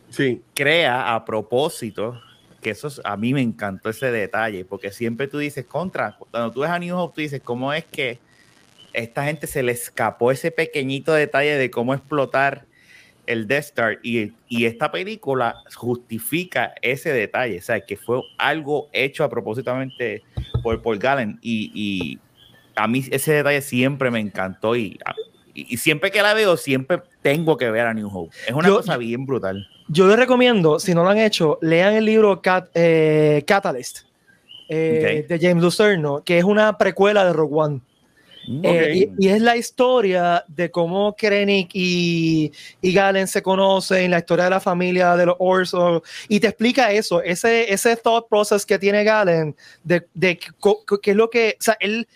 [0.09, 0.41] Sí.
[0.55, 2.21] crea a propósito,
[2.67, 6.51] que eso es- a mí me encantó ese detalle, porque siempre tú dices contra, cuando
[6.51, 8.19] tú ves a New Hope, tú dices, ¿cómo es que
[8.91, 12.65] esta gente se le escapó ese pequeñito detalle de cómo explotar
[13.25, 13.99] el Death Star?
[14.03, 20.23] Y, y esta película justifica ese detalle, o sea, que fue algo hecho a propósitamente
[20.61, 22.19] por, por Galen, y, y
[22.75, 24.99] a mí ese detalle siempre me encantó, y,
[25.57, 28.35] y, y siempre que la veo, siempre tengo que ver a New Hope.
[28.47, 29.67] Es una Yo- cosa bien brutal.
[29.89, 33.99] Yo les recomiendo, si no lo han hecho, lean el libro Cat- eh, Catalyst
[34.69, 35.29] eh, Ok.
[35.29, 37.81] de James Lucerno, que es una precuela de Rogue One.
[38.63, 42.49] Eh, y, y es la historia de cómo Krennic y,
[42.81, 46.91] y Galen se conocen, la historia de la familia de los Orso, y te explica
[46.93, 51.63] eso, ese, ese thought process que tiene Galen, de, de qué es lo que, o
[51.63, 52.07] sea, él,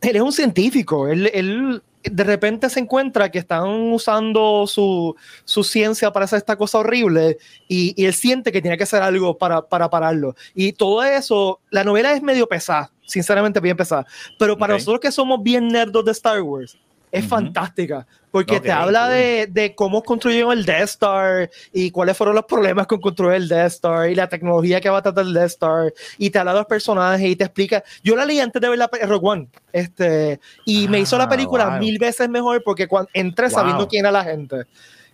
[0.00, 5.14] él es un científico, él, él de repente se encuentra que están usando su,
[5.44, 7.38] su ciencia para hacer esta cosa horrible
[7.68, 10.34] y, y él siente que tiene que hacer algo para, para pararlo.
[10.54, 14.06] Y todo eso, la novela es medio pesada, sinceramente bien pesada,
[14.38, 14.80] pero para Ok.
[14.80, 16.78] nosotros que somos bien nerdos de Star Wars,
[17.10, 17.30] es Ujú.
[17.30, 19.14] fantástica, porque te habla cool.
[19.14, 23.48] de, de cómo construyeron el Death Star y cuáles fueron los problemas con construir el
[23.48, 26.52] Death Star y la tecnología que va a tratar el Death Star y te habla
[26.52, 27.84] de los personajes y te explica.
[28.02, 31.28] Yo la leí antes de ver la Rogue One este, y me hizo la Ah,
[31.28, 31.78] película wow.
[31.78, 34.64] mil veces mejor porque cuando entré sabiendo quién era la gente.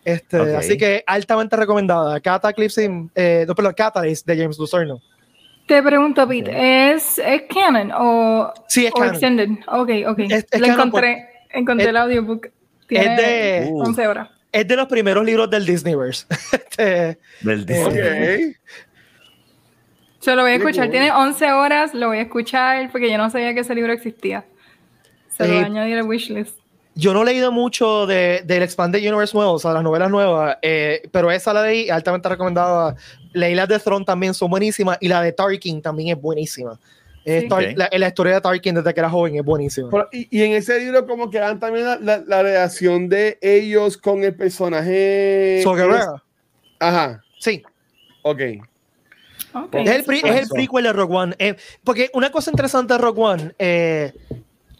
[0.03, 0.57] Este.
[0.57, 2.19] Así que altamente recomendada.
[2.21, 4.99] Cataclysm, eh, no, perdón, Catalyst de James Lucerno.
[5.67, 9.11] Te pregunto, Pete, ¿es, ¿es canon o, Sí, es o canon.
[9.15, 9.49] extended?
[9.69, 10.19] Ok, ok.
[10.21, 12.49] Es- es Lo canon encontré, encontré es- el audiobook.
[12.91, 14.29] Tiene es de 11 horas.
[14.53, 16.27] Es de los primeros libros del Disneyverse.
[16.71, 18.57] Este, del Disney.
[20.23, 20.89] Yo lo voy a escuchar.
[20.89, 24.45] Tiene 11 horas, lo voy a escuchar porque yo no sabía que ese libro existía.
[25.29, 26.59] Se lo voy a añadir al wishlist.
[26.95, 30.59] Yo no he leído mucho de, del Expanded Universe nuevo, o sea, las novelas nuevas,
[30.63, 32.97] eh, pero esa la leí altamente recomendada.
[33.33, 36.79] Leí las de Throne también son buenísimas y la de Tarkin también es buenísima.
[37.25, 39.91] La, historia de Tarkin desde que era joven es buenísima.
[40.13, 44.35] y, en ese libro como que dan también la, la, relación de ellos con el
[44.35, 45.61] personaje...
[45.63, 45.75] So
[46.79, 47.23] Ajá.
[47.39, 47.63] Sí.
[48.23, 48.41] Ok.
[48.41, 51.35] Es, el es, el prequel de Rogue One.
[51.39, 54.13] Eh, porque una cosa interesante de Rogue One, eh,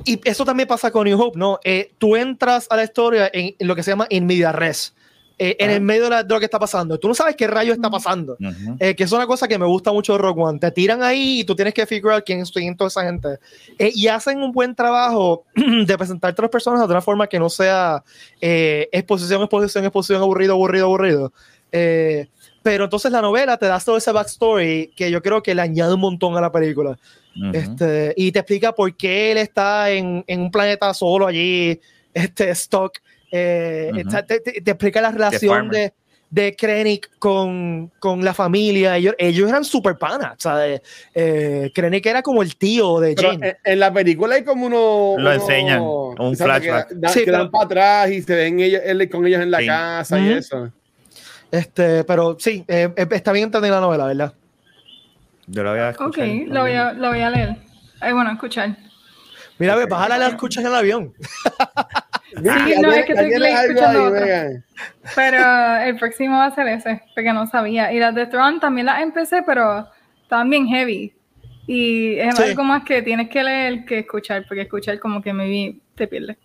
[0.05, 1.59] y eso también pasa con New Hope, ¿no?
[1.65, 4.95] Eh, tú entras a la historia en, lo que se llama in media res.
[5.43, 6.99] En el medio de, lo que está pasando.
[6.99, 8.37] Tú no sabes qué rayo está pasando.
[8.79, 10.59] que es una cosa que me gusta mucho de Rogue One.
[10.59, 13.39] Te tiran ahí y tú tienes que figurar out quién es toda esa gente.
[13.79, 17.49] y hacen un buen trabajo de presentarte a las personas de una forma que no
[17.49, 18.05] sea
[18.41, 21.33] exposición, exposición, exposición, aburrido, aburrido, aburrido.
[21.73, 22.29] Eh,
[22.63, 25.95] pero entonces la novela te da todo ese backstory que yo creo que le añade
[25.95, 26.99] un montón a la película.
[27.53, 31.81] este, y te explica por qué él está en, en un planeta solo allí,
[32.13, 32.99] este, stock.
[33.31, 33.91] Eh,
[34.27, 35.93] te, te, explica la relación de,
[36.31, 38.97] de Krennic con, con, la familia.
[38.97, 40.37] Ellos, ellos eran super panas.
[41.15, 43.59] Eh, Krennic era como el tío de Jane.
[43.65, 45.17] En, la película hay como uno.
[45.19, 46.89] Lo enseñan, un flashback.
[47.13, 50.33] Que, dan para atrás y se ven ellos, él con ellos en la casa y
[50.33, 50.71] eso.
[51.51, 54.33] Este, pero sí, eh, eh, está bien entendida la novela, ¿verdad?
[55.49, 56.29] Yo la voy a escuchar.
[56.29, 57.57] Ok, lo voy a, lo voy a leer.
[57.99, 58.77] Ay, bueno, escuchar.
[59.59, 59.89] Mira, okay.
[59.89, 61.13] bájala la escuchas en el avión.
[62.37, 64.27] sí, no, es que estoy escuchando otro.
[65.15, 67.93] Pero el próximo va a ser ese, porque no sabía.
[67.93, 69.89] Y las de Tron también las empecé, pero
[70.29, 71.15] también heavy.
[71.67, 75.77] Y es algo más que tienes que leer que escuchar, porque escuchar como que me
[75.95, 76.37] te pierde.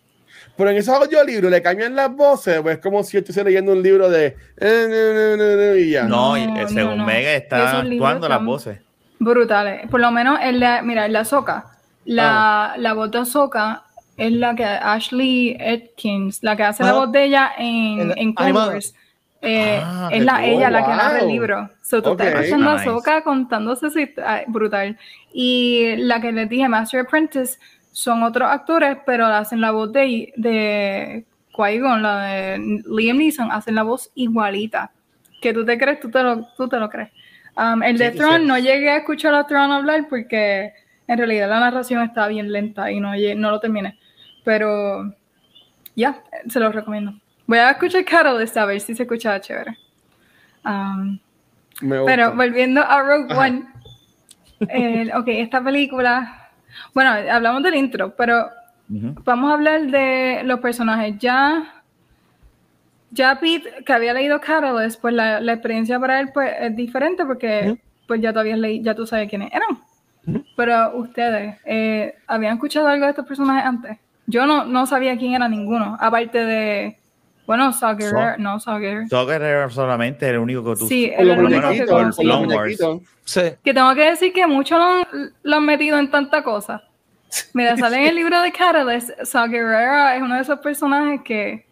[0.58, 3.82] Pero en esos audiolibros le cambian las voces, pues es como si estuviese leyendo un
[3.82, 4.36] libro de.
[4.58, 6.04] Eh, y ya.
[6.04, 8.80] No, no según no, Mega está actuando las voces.
[9.20, 9.90] Brutales.
[9.90, 12.78] Por lo menos en la, mira, en la Soca, la, ah.
[12.78, 13.85] la voz de Soca
[14.18, 16.94] es la que Ashley Atkins, la que hace la ah.
[16.94, 18.94] voz de ella en, en Converse.
[19.42, 21.70] Eh, ah, es la, ella la que narra el libro.
[21.84, 22.28] So, tú okay.
[22.28, 24.14] estás escuchando a Soca contándose
[24.48, 24.98] brutal.
[25.32, 27.60] Y la que les dije, Master Apprentice,
[27.92, 33.76] son otros actores, pero hacen la voz de, de Qui-Gon, la de Liam Neeson, hacen
[33.76, 34.92] la voz igualita.
[35.42, 37.10] Que tú te crees, tú te lo, tú te lo crees.
[37.56, 40.74] Um, el de Tron, no llegué a escuchar a Tron hablar porque
[41.08, 43.98] en realidad la narración está bien lenta y no, no lo terminé.
[44.46, 45.14] Pero
[45.96, 47.14] ya, se lo recomiendo.
[47.48, 49.78] Voy a escuchar Catalyst a ver si se escucha chévere.
[50.64, 51.20] Um,
[51.80, 53.66] pero volviendo a Rogue One,
[55.14, 56.46] ok, esta película
[56.94, 58.50] bueno, hablamos del intro, pero
[58.88, 61.18] vamos a hablar de los personajes.
[61.20, 61.84] Ya,
[63.12, 67.78] ya Pete, que había leído Catalyst, pues la, experiencia para él pues, es diferente porque
[68.08, 70.44] pues ya todavía leí, ya tú sabes quiénes eran.
[70.56, 73.98] Pero ustedes, eh, ¿habían escuchado algo de estos personajes antes?
[74.28, 76.98] Yo no, no sabía quién era ninguno, aparte de
[77.46, 77.96] bueno, Saw
[78.40, 79.70] no Saw Gerrera.
[79.70, 83.00] solamente el único que tú Sí, el, único que.
[83.24, 83.42] Sí.
[83.64, 84.80] Que tengo que decir que muchos
[85.44, 86.84] lo, han metido en tanta cosa.
[87.54, 91.66] Mira, sale en el libro de Catalyst, Saw es uno de esos personajes que,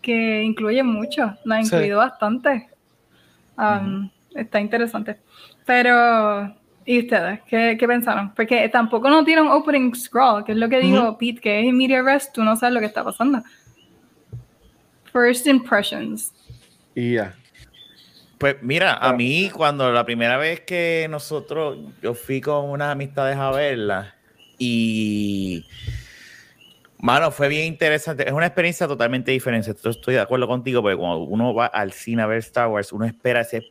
[0.00, 2.68] que incluye mucho, la ha incluido bastante.
[3.58, 5.18] Um, está interesante.
[5.66, 7.40] Pero, ¿y ustedes?
[7.48, 8.32] ¿Qué, ¿Qué, pensaron?
[8.34, 11.74] Porque tampoco no tiene un opening scroll, que es lo que digo Pete, que es
[11.74, 13.42] media rest, tú no sabes lo que está pasando.
[15.12, 16.32] First impressions.
[16.94, 17.34] Yeah.
[18.38, 23.36] Pues mira, a mí cuando la primera vez que nosotros, yo fui con unas amistades
[23.36, 24.16] a verla
[24.58, 25.64] y,
[26.98, 28.26] mano, fue bien interesante.
[28.26, 29.70] Es una experiencia totalmente diferente.
[29.70, 33.04] estoy de acuerdo contigo, porque cuando uno va al cine a ver Star Wars, uno
[33.04, 33.68] espera ese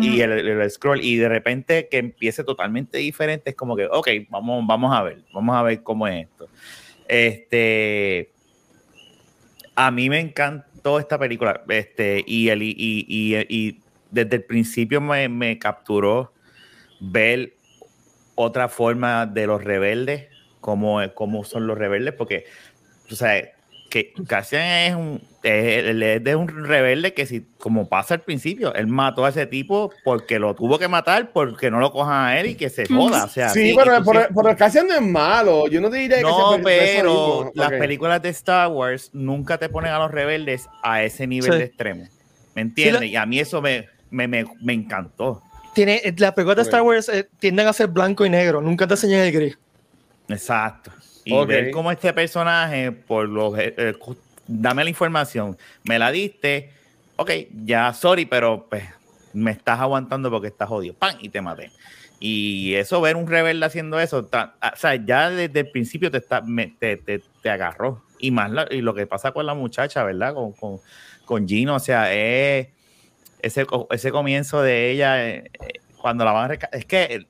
[0.00, 4.64] y el, scroll y de repente que empiece totalmente diferente es como que, ok, vamos,
[4.66, 6.48] vamos a ver, vamos a ver cómo es esto.
[7.08, 8.32] Este,
[9.74, 11.62] a mí me encantó esta película.
[11.68, 13.80] Este, y, el, y, y, y
[14.10, 16.32] desde el principio me, me, capturó
[17.00, 17.54] ver
[18.34, 20.28] otra forma de los rebeldes,
[20.60, 22.44] cómo, cómo son los rebeldes, porque,
[23.10, 23.52] o sea,
[23.92, 28.86] que Cassian es un, es, es un rebelde que si, como pasa al principio, él
[28.86, 32.46] mató a ese tipo porque lo tuvo que matar, porque no lo cojan a él
[32.46, 33.24] y que se joda.
[33.24, 34.02] O sea, sí, pero,
[34.32, 35.68] por, Cassian no es malo.
[35.68, 39.92] Yo no te diría que No, pero las películas de Star Wars nunca te ponen
[39.92, 42.08] a los rebeldes a ese nivel de extremo.
[42.54, 43.10] ¿Me entiendes?
[43.10, 45.42] y a mí eso me, me, me, me encantó.
[45.74, 48.94] Tiene, las películas de Star Wars eh, tienden a ser blanco y negro, nunca te
[48.94, 49.58] enseñan el gris.
[50.28, 50.92] Exacto.
[51.24, 53.58] Y ver cómo este personaje, por los.
[53.58, 53.94] Eh, eh,
[54.46, 56.70] dame la información, me la diste,
[57.16, 57.30] ok,
[57.64, 58.84] ya, sorry, pero pues
[59.32, 61.16] me estás aguantando porque estás jodido, ¡pam!
[61.20, 61.70] Y te maté.
[62.18, 66.42] Y eso, ver un rebelde haciendo eso, o sea, ya desde el principio te, está,
[66.78, 68.04] te, te, agarró.
[68.18, 70.34] Y más y lo que pasa con la muchacha, ¿verdad?
[70.34, 70.78] Con, con,
[71.24, 72.68] con Gino, o sea, es
[73.40, 75.50] ese, ese comienzo de ella, eh,
[76.00, 77.26] cuando la van a Es que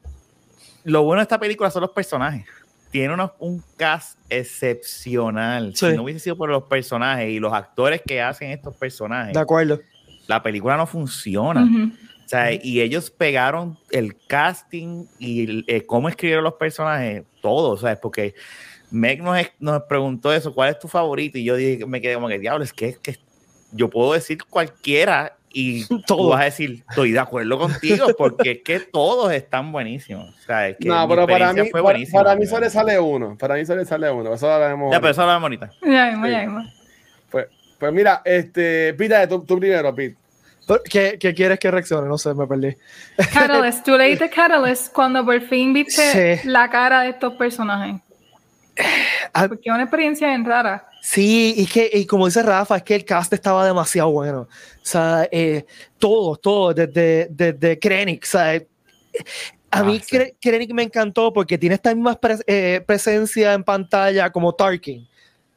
[0.85, 2.45] lo bueno de esta película son los personajes.
[2.93, 5.75] Tiene un cast excepcional.
[5.75, 9.33] Si no hubiese sido por los personajes y los actores que hacen estos personajes.
[9.33, 9.81] De acuerdo.
[10.27, 11.63] La película no funciona.
[11.65, 17.99] o sea, y ellos pegaron el casting y eh, cómo escribieron los personajes, todo, ¿sabes?
[18.01, 18.35] Porque
[18.91, 21.39] Meg nos, nos, preguntó eso, ¿cuál es tu favorito?
[21.39, 23.17] Y yo dije, me quedé como que, diablo, es que, es que
[23.73, 28.63] yo puedo decir cualquiera y tú vas a decir, estoy de acuerdo contigo, porque es
[28.63, 30.31] que todos están buenísimos.
[30.31, 33.37] O sea, es que no, pero para mí, fue para, para, mí solo sale uno.
[33.39, 34.35] Para mí solo sale uno.
[34.35, 35.71] Eso lo Ya, pero eso lo vemos ahorita.
[35.83, 36.65] Ya mismo, ya mismo.
[37.31, 37.47] Pues,
[37.79, 40.17] pues mira, este, Pita, tú, tú primero, Pete.
[40.89, 42.09] ¿Qué, ¿Qué, quieres que reaccione?
[42.09, 42.77] No sé, me perdí.
[43.33, 48.01] Catalyst, tú leíste Catalyst cuando por fin viste la cara de estos personajes.
[49.35, 49.49] Ah.
[49.49, 50.87] Porque es una experiencia bien rara.
[51.01, 54.41] Sí, y que, y como dice Rafa, es que el cast estaba demasiado bueno.
[54.43, 54.49] O
[54.83, 55.65] sea, eh,
[55.99, 60.01] todo, todo, desde, desde Krennic, o sea, a ah, mí
[60.41, 65.09] Krennic me encantó porque tiene esta misma eh, presencia en pantalla como Tarkin.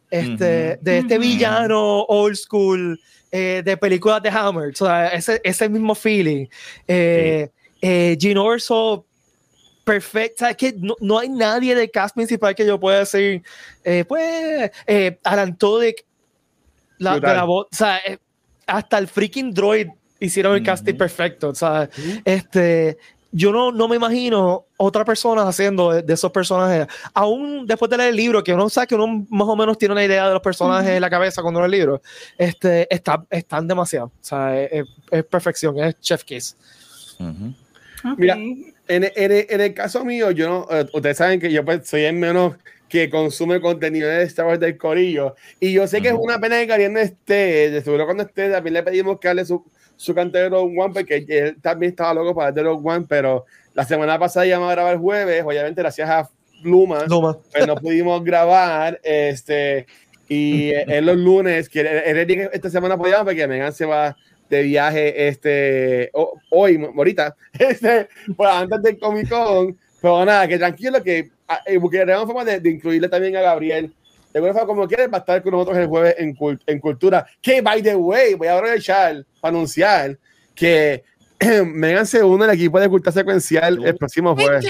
[0.10, 2.98] Este, De este villano old school
[3.32, 6.48] eh, de películas de Hammer, o sea, ese, ese mismo feeling.
[6.88, 7.50] Eh,
[7.82, 9.06] Gene Orso
[9.86, 10.50] perfecta.
[10.50, 13.42] Es que no, no, hay nadie de cast principal que yo pueda decir,
[13.86, 15.58] eh, pues, eh, Alan
[16.98, 18.18] la, la voz, o sea, eh,
[18.66, 19.88] hasta el freaking droid
[20.20, 21.50] hicieron el casting perfecto.
[21.50, 21.90] O sea,
[22.24, 22.98] este,
[23.32, 26.88] yo no, no me imagino otra persona haciendo de, esos personajes.
[27.14, 29.92] Aún después de leer el libro, que uno sabe que uno más o menos tiene
[29.94, 32.02] una idea de los personajes en la cabeza cuando lee el libro,
[32.38, 34.08] este, está, están demasiado.
[34.08, 34.86] O sea, es,
[35.30, 36.56] perfección, es chef kiss.
[38.18, 42.04] Mira, en, en, el caso mío, yo no, eh, ustedes saben que yo pues, soy
[42.04, 42.56] el menos
[42.88, 45.36] que consume contenido de Star Wars del Corillo.
[45.60, 47.82] Y yo sé que es una pena que Gary no esté.
[47.82, 49.66] Seguro cuando esté, también le pedimos que hable su,
[49.96, 53.46] su cante de Rogue One, porque él también estaba loco para de Rogue One, pero
[53.74, 56.30] la semana pasada íbamos a grabar el jueves, obviamente gracias a
[56.64, 57.38] Luma, Luma.
[57.52, 59.00] Pues no pudimos grabar.
[59.04, 59.88] Este,
[60.28, 64.16] y en los lunes, que esta semana podíamos, porque Megan se va
[64.50, 66.12] de viaje este,
[66.50, 69.78] hoy, ahorita, este, pues antes del Comic Con.
[70.02, 71.32] Pero nada, que tranquilo, que
[71.66, 73.94] eh, buscaremos forma de, de, incluirle también a Gabriel.
[74.32, 77.26] De alguna forma, como quieres, va a estar con nosotros el jueves en, en Cultura.
[77.42, 80.18] Que, by the way, voy a aprovechar para anunciar
[80.54, 81.04] que
[81.66, 84.66] Megan se une al equipo de Cultura Secuencial el próximo jueves.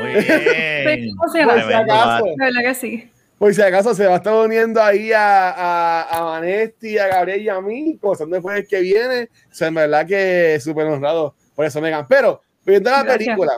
[0.00, 1.16] Muy bien.
[1.16, 2.22] ¿Cómo se llama?
[2.62, 3.10] que sí.
[3.44, 7.42] Pues si acaso se va a estar uniendo ahí a, a, a Vanesti, a Gabriel
[7.42, 9.28] y a mí, como después el que viene.
[9.50, 12.06] O sea, en verdad que súper honrado por eso, Megan.
[12.08, 13.52] Pero, viendo la película,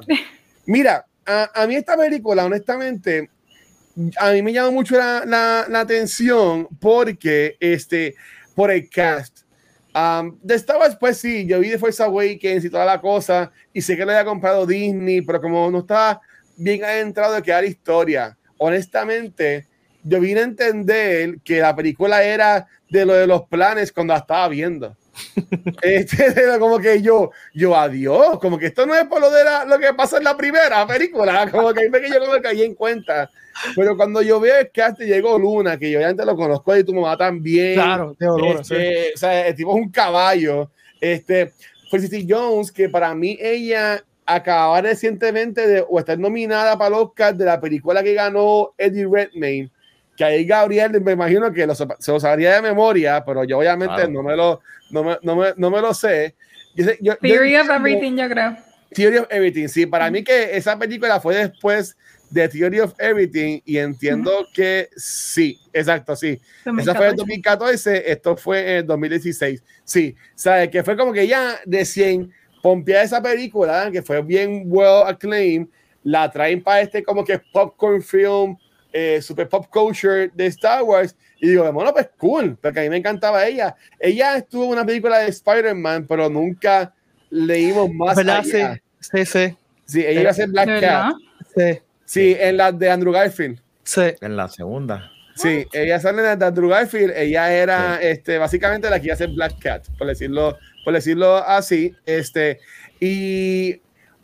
[0.66, 3.30] mira, a, a, mí esta película, honestamente,
[4.18, 8.16] a mí me llama mucho la, la, la atención porque, este,
[8.56, 9.42] por el cast.
[9.94, 13.52] Um, de Star Wars, pues sí, yo vi de Force Awakens y toda la cosa,
[13.72, 16.20] y sé que lo había comprado Disney, pero como no estaba
[16.56, 19.66] bien adentrado de crear historia honestamente,
[20.06, 24.20] yo vine a entender que la película era de lo de los planes cuando la
[24.20, 24.96] estaba viendo.
[25.82, 29.78] este, como que yo, yo, adiós, como que esto no es por lo de lo
[29.78, 33.30] que pasa en la primera película, como que que yo no me caí en cuenta.
[33.74, 36.84] Pero cuando yo veo que hasta llegó Luna, que yo ya antes lo conozco y
[36.84, 37.74] tu mamá también.
[37.74, 40.70] Claro, de Luna, este, O sea, el tipo es un caballo.
[41.00, 41.52] Este,
[41.90, 47.34] Felicity Jones, que para mí ella acababa recientemente de o estar nominada para el Oscar
[47.34, 49.70] de la película que ganó Eddie Redmayne,
[50.16, 51.66] que ahí Gabriel me imagino que
[51.98, 55.48] se lo sabría de memoria, pero yo obviamente no, me lo, no, me, no, me,
[55.56, 56.34] no me lo sé.
[57.20, 58.56] Theory of Everything, yo creo.
[58.94, 61.96] Theory of Everything, sí, para mí que esa película fue después
[62.30, 66.40] de Theory of Everything y entiendo que sí, exacto, sí.
[66.78, 69.62] Esa fue en 2014, esto fue en 2016.
[69.84, 72.32] Sí, sabe que fue como que ya de 100
[72.62, 75.68] pompea esa película, que fue bien well acclaimed,
[76.02, 78.56] la traen para este como que popcorn film,
[78.92, 81.16] eh, super pop culture de Star Wars.
[81.40, 83.76] Y digo, bueno, pues cool, porque a mí me encantaba ella.
[83.98, 86.94] Ella estuvo en una película de Spider-Man, pero nunca
[87.30, 88.42] leímos más allá.
[89.00, 89.56] Sí, sí.
[89.84, 91.14] Sí, ella iba a ser Black Cat.
[91.54, 91.78] Sí.
[92.04, 93.60] Sí, en la de Andrew Garfield.
[93.82, 94.02] Sí.
[94.20, 95.10] En la segunda.
[95.34, 97.12] Sí, ella sale en la de Andrew Garfield.
[97.14, 100.56] Ella era este, básicamente la que iba a ser Black Cat, por decirlo
[100.86, 101.96] por decirlo así.
[102.06, 102.60] Este,
[103.00, 103.80] y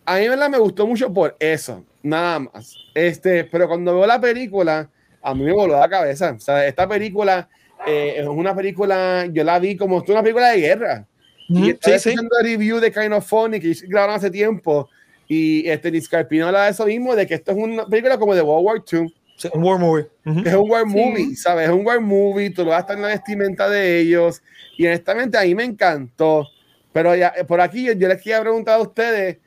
[0.07, 2.77] a mí me gustó mucho por eso, nada más.
[2.95, 4.89] Este, pero cuando veo la película,
[5.23, 6.33] a mí me voló la cabeza.
[6.37, 7.49] O sea, esta película
[7.87, 11.07] eh, es una película, yo la vi como una película de guerra.
[11.49, 14.89] y estoy haciendo review de Kind of Funny que grabaron hace tiempo.
[15.29, 18.43] Y este Discarpino habla de eso mismo, de que esto es una película como de
[18.43, 19.15] World War II.
[19.55, 20.07] un war movie.
[20.45, 21.69] Es un war movie, ¿sabes?
[21.69, 24.43] Es un war movie, tú lo vas a estar en la vestimenta de ellos.
[24.77, 26.47] Y honestamente a mí me encantó.
[26.93, 29.39] Pero ya, por aquí yo, les quería preguntar a ustedes,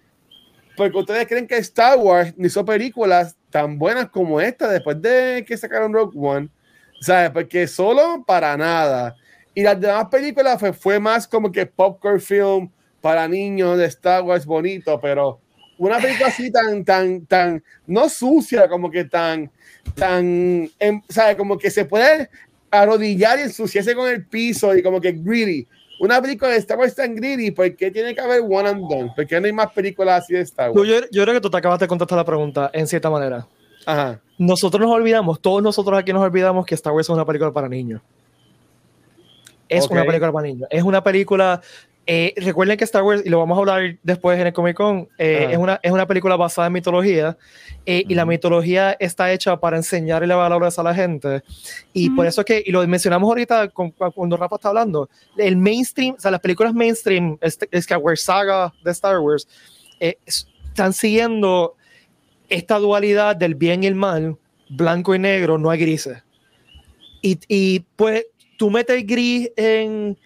[0.75, 5.57] porque ustedes creen que Star Wars hizo películas tan buenas como esta después de que
[5.57, 6.49] sacaron Rogue One,
[7.01, 7.31] ¿sabes?
[7.31, 9.15] Porque solo para nada.
[9.53, 12.69] Y las demás películas fue, fue más como que popcorn film
[13.01, 15.39] para niños de Star Wars bonito, pero
[15.77, 19.51] una película así tan, tan, tan, no sucia, como que tan,
[19.95, 21.35] tan, em, ¿sabes?
[21.35, 22.29] Como que se puede
[22.71, 25.67] arrodillar y ensuciarse con el piso y como que greedy.
[25.99, 29.11] Una película de Star Wars tan greedy, ¿por qué tiene que haber one and done?
[29.15, 30.87] ¿Por qué no hay más películas así de Star Wars?
[30.87, 33.47] Yo, yo, creo que tú te acabas de contestar la pregunta en cierta manera.
[33.85, 34.19] Ajá.
[34.37, 37.69] Nosotros nos olvidamos, todos nosotros aquí nos olvidamos que Star Wars es una película para
[37.69, 38.01] niños.
[39.69, 40.67] Es una película para niños.
[40.69, 41.61] Es una película
[42.07, 45.09] eh, recuerden que Star Wars, y lo vamos a hablar después en el Comic Con,
[45.17, 47.35] eh, es, una, es una película basada en mitología
[47.85, 51.41] eh, y la mitología está hecha para enseñarle valores a la gente.
[51.93, 56.15] Y por eso es que, y lo mencionamos ahorita cuando Rafa está hablando, el mainstream,
[56.15, 59.47] o sea, las películas mainstream, Skyward Saga de Star Wars,
[59.99, 61.75] están siguiendo
[62.49, 64.37] esta dualidad del bien y el mal,
[64.69, 66.23] blanco y negro, no hay grises.
[67.23, 68.27] Y, y pues
[68.57, 70.17] tú metes gris en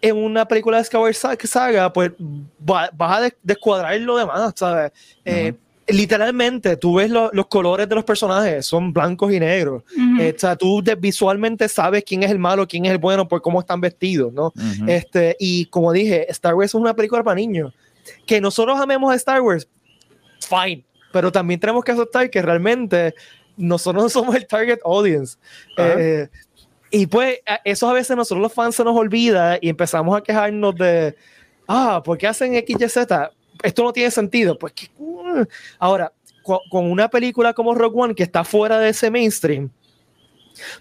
[0.00, 2.12] en una película de Skyward Saga, pues
[2.58, 4.92] vas a descuadrar lo demás, ¿sabes?
[5.24, 5.54] Eh,
[5.88, 9.82] literalmente, tú ves los colores de los personajes, son blancos y negros.
[10.18, 13.42] Eh, o sea, tú visualmente sabes quién es el malo, quién es el bueno, por
[13.42, 14.52] cómo están vestidos, ¿no?
[14.86, 17.72] este, y como dije, Star Wars es una película para niños.
[18.26, 19.68] Que nosotros amemos a Star Wars,
[20.40, 20.84] fine.
[21.12, 23.14] Pero también tenemos que aceptar que realmente
[23.56, 25.36] nosotros no somos el target audience.
[25.76, 26.28] Eh,
[26.90, 30.74] y pues, eso a veces nosotros los fans se nos olvida y empezamos a quejarnos
[30.74, 31.14] de,
[31.68, 33.30] ah, ¿por qué hacen X, Y, Z?
[33.62, 34.58] Esto no tiene sentido.
[34.58, 35.44] Pues, uh.
[35.78, 36.12] ahora,
[36.42, 39.70] con, una película como Rogue One que está fuera de ese mainstream,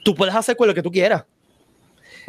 [0.03, 1.25] tú puedes hacer con lo que tú quieras.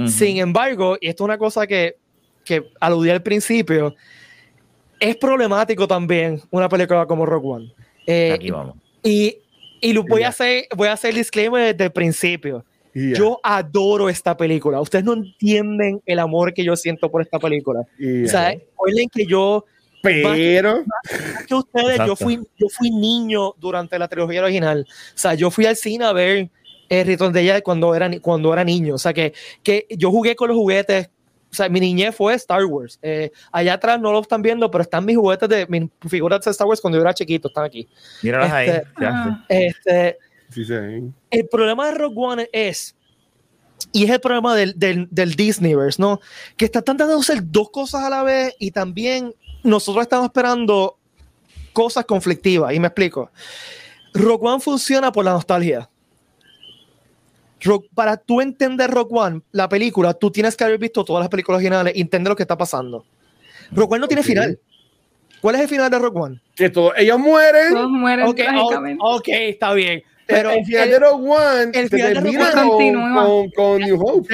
[0.07, 1.97] Sin embargo, y esto es una cosa que,
[2.43, 3.95] que aludí al principio,
[4.99, 7.75] es problemático también una película como Rogue One.
[8.07, 8.77] Eh, Aquí vamos.
[9.03, 9.37] Y,
[9.81, 12.65] y lo voy, a hacer, voy a hacer el disclaimer desde el principio.
[12.95, 14.81] Yo adoro esta película.
[14.81, 17.81] Ustedes no entienden el amor que yo siento por esta película.
[17.81, 19.65] O sea, recuerden que yo.
[20.03, 20.85] Pero.
[21.47, 24.87] que ustedes, yo fui, yo fui niño durante la trilogía original.
[24.89, 26.51] O sea, yo fui al cine a ver
[26.89, 28.95] el Return de ella cuando era, cuando era niño.
[28.95, 29.33] O sea, que,
[29.63, 31.11] que yo jugué con los juguetes.
[31.53, 32.99] O sea, mi niñez fue Star Wars.
[33.03, 36.51] Eh, allá atrás no lo están viendo, pero están mis juguetes de mis figuras de
[36.53, 37.49] Star Wars cuando yo era chiquito.
[37.49, 37.89] Están aquí.
[38.23, 38.71] Míralas ahí.
[39.49, 40.17] Este,
[41.31, 42.97] el problema de Rogue One es,
[43.93, 46.21] y es el problema del, del, del Disneyverse, ¿no?
[46.57, 50.99] Que está tratando de hacer dos cosas a la vez y también nosotros estamos esperando
[51.73, 52.75] cosas conflictivas.
[52.75, 53.31] Y me explico.
[54.13, 55.89] Rogue One funciona por la nostalgia.
[57.95, 61.59] para tú entender Rogue One, la película, tú tienes que haber visto todas las películas
[61.59, 63.05] originales y entender lo que está pasando.
[63.71, 64.59] Rogue One no tiene final.
[65.41, 66.41] ¿Cuál es el final de Rogue One?
[66.55, 67.73] Que todos ellos mueren.
[67.73, 68.27] Todos mueren.
[68.27, 68.41] Ok,
[69.01, 70.03] ok, está bien.
[70.31, 74.29] Pero el final de Rogue One el final de Rogue One con, con, New Hope.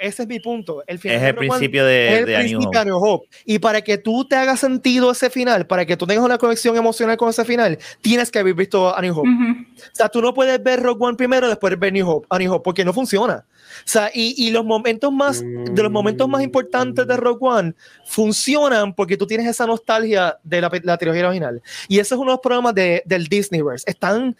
[0.00, 0.82] ese es mi punto.
[0.86, 3.28] El final es el principio de, de, New Hope.
[3.44, 6.76] Y para que tú te haga sentido ese final, para que tú tengas una conexión
[6.76, 9.28] emocional con ese final, tienes que haber visto a New Hope.
[9.28, 12.52] O sea, tú no puedes ver Rogue One primero, después ver New Hope, a New
[12.52, 13.44] Hope, porque no funciona.
[13.78, 17.74] O sea, y, y, los momentos más, de los momentos más importantes de Rogue One
[18.04, 21.62] funcionan porque tú tienes esa nostalgia de la, la trilogía original.
[21.88, 23.88] Y ese es uno de los problemas de, del Disneyverse.
[23.88, 24.36] Están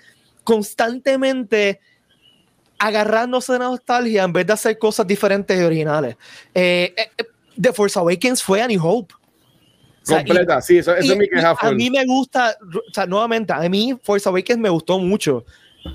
[0.49, 1.79] constantemente
[2.79, 6.17] agarrándose de nostalgia en vez de hacer cosas diferentes y originales.
[6.55, 7.25] Eh, eh, eh,
[7.61, 9.15] The Force Awakens fue a New Hope.
[10.07, 11.55] Completa, sí, eso, es mi queja.
[11.61, 15.45] A mí me gusta, o sea, nuevamente, a mí Force Awakens me gustó mucho,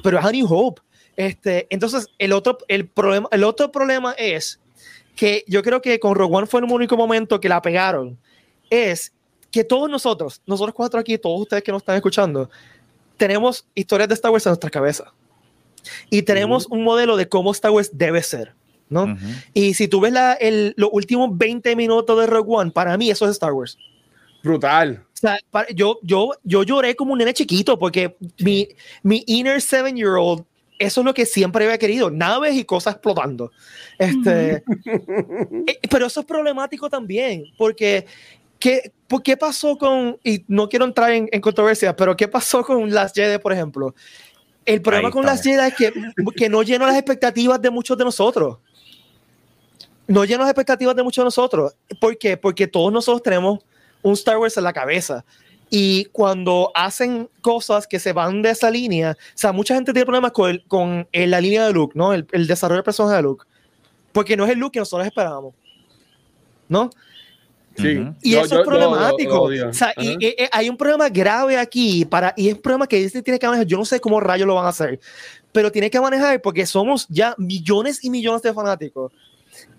[0.04, 0.84] pero es a New Hope.
[1.16, 4.60] Este, entonces, el otro, el, problema, el otro problema es
[5.16, 8.20] que yo creo que con Rogue One fue el único momento que la pegaron.
[8.70, 9.14] Es
[9.50, 12.52] que todos nosotros, nosotros cuatro aquí, todos ustedes que nos están escuchando,
[13.18, 15.14] tenemos historias de Star Wars en nuestra cabeza.
[16.10, 18.54] Y tenemos un modelo de cómo Star Wars debe ser.
[18.90, 19.18] ¿no?
[19.54, 23.10] Y si tú ves la, el, los últimos 20 minutos de Rogue One, para mí
[23.10, 23.78] eso es Star Wars.
[24.44, 25.04] Brutal.
[25.14, 25.38] O sea,
[25.74, 28.68] yo, yo, yo lloré como un nene chiquito porque mi,
[29.02, 30.44] mi inner seven-year-old,
[30.80, 33.52] eso es lo que siempre había querido, naves y cosas explotando.
[33.98, 38.06] Este, eh, pero eso es problemático también, porque
[38.64, 38.94] ¿Qué,
[39.26, 43.12] ¿Qué pasó con, y no quiero entrar en, en controversia, pero qué pasó con las
[43.12, 43.94] Jedi, por ejemplo?
[44.66, 45.92] El problema con las Jedi es que,
[46.34, 48.60] que no llena las expectativas de muchos de nosotros.
[50.08, 51.76] No llena las expectativas de muchos de nosotros.
[52.00, 52.38] ¿Por qué?
[52.38, 53.60] Porque todos nosotros tenemos
[54.02, 55.26] un Star Wars en la cabeza.
[55.70, 60.06] Y cuando hacen cosas que se van de esa línea, o sea, mucha gente tiene
[60.06, 62.14] problemas con, con la línea de Luke, ¿no?
[62.14, 63.44] El, el desarrollo de personaje de Luke.
[64.14, 65.54] Porque no es el Luke que nosotros esperábamos.
[66.70, 66.90] ¿No?
[67.76, 68.08] Sí.
[68.22, 69.44] Y eso es problemático.
[69.44, 72.98] o sea, y, y, hay un problema grave aquí para, y es un problema que
[72.98, 73.66] Disney tiene que manejar.
[73.66, 75.00] Yo no sé cómo rayos lo van a hacer,
[75.52, 79.12] pero tiene que manejar porque somos ya millones y millones de fanáticos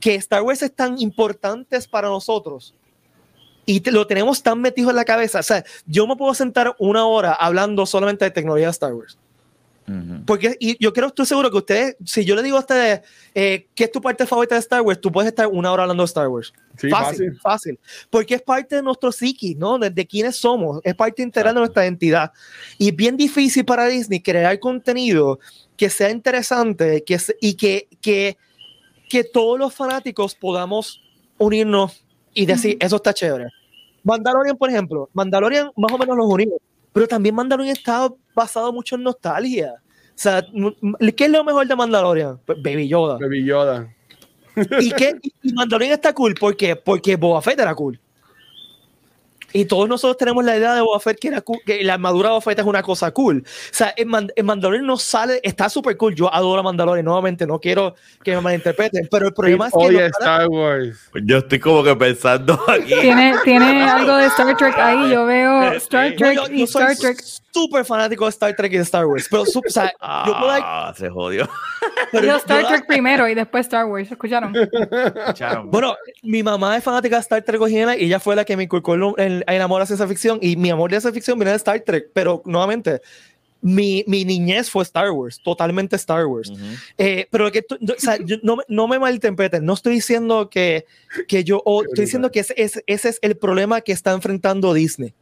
[0.00, 2.74] que Star Wars es tan importantes para nosotros
[3.66, 5.40] y te, lo tenemos tan metido en la cabeza.
[5.40, 9.18] O sea, yo me puedo sentar una hora hablando solamente de tecnología de Star Wars.
[10.24, 13.02] Porque y yo creo, estoy seguro que ustedes, si yo le digo a ustedes
[13.34, 16.02] eh, qué es tu parte favorita de Star Wars, tú puedes estar una hora hablando
[16.02, 16.54] de Star Wars.
[16.78, 17.78] Sí, fácil, fácil,
[18.08, 19.78] Porque es parte de nuestro psiqui, ¿no?
[19.78, 22.32] De, de quiénes somos, es parte integral de nuestra identidad.
[22.78, 25.38] Y es bien difícil para Disney crear contenido
[25.76, 28.38] que sea interesante que, y que, que,
[29.08, 31.02] que todos los fanáticos podamos
[31.36, 33.48] unirnos y decir, eso está chévere.
[34.02, 36.58] Mandalorian, por ejemplo, Mandalorian más o menos los unimos,
[36.94, 39.74] pero también Mandalorian está basado mucho en nostalgia.
[39.82, 40.46] O sea,
[41.16, 42.38] ¿qué es lo mejor de Mandalorian?
[42.46, 43.18] Pues Baby Yoda.
[43.18, 43.92] Baby Yoda.
[44.80, 45.18] ¿Y, qué?
[45.42, 46.76] y Mandalorian está cool, ¿por qué?
[46.76, 48.00] Porque Boba Fett era cool.
[49.56, 52.28] Y todos nosotros tenemos la idea de Boba Fett que, era cool, que la armadura
[52.28, 53.44] de Boba Fett es una cosa cool.
[53.46, 56.12] O sea, en, Man en Mandalorian no sale, está súper cool.
[56.12, 57.94] Yo adoro a Mandalorian, nuevamente, no quiero
[58.24, 59.78] que me malinterpreten, pero el problema es que.
[59.78, 61.08] Oye, Star Wars.
[61.12, 62.94] Pues yo estoy como que pensando aquí.
[63.00, 65.12] Tiene, tiene algo de Star Trek ahí.
[65.12, 67.22] Yo veo Star Trek yo, yo y Star Trek.
[67.52, 69.28] Súper fanático de Star Trek y de Star Wars.
[69.30, 70.94] Pero, o sea, ah, yo puedo.
[70.96, 71.48] se jodió.
[72.10, 74.10] Pero yo Star Trek primero y después Star Wars.
[74.10, 74.52] ¿Escucharon?
[75.66, 78.64] Bueno, mi mamá es fanática de Star Trek original y ella fue la que me
[78.64, 80.38] inculcó el, el amor a ciencia ficción.
[80.42, 82.10] Y mi amor de ciencia ficción viene de Star Trek.
[82.12, 83.00] Pero nuevamente,
[83.64, 86.50] mi, mi, niñez fue Star Wars, totalmente Star Wars.
[86.50, 86.78] Uh -huh.
[86.98, 90.84] eh, pero que o sea, yo, no, no, me malinterpreten, no estoy diciendo que,
[91.26, 94.74] que yo, oh, estoy diciendo que ese, ese, ese, es el problema que está enfrentando
[94.74, 95.14] Disney.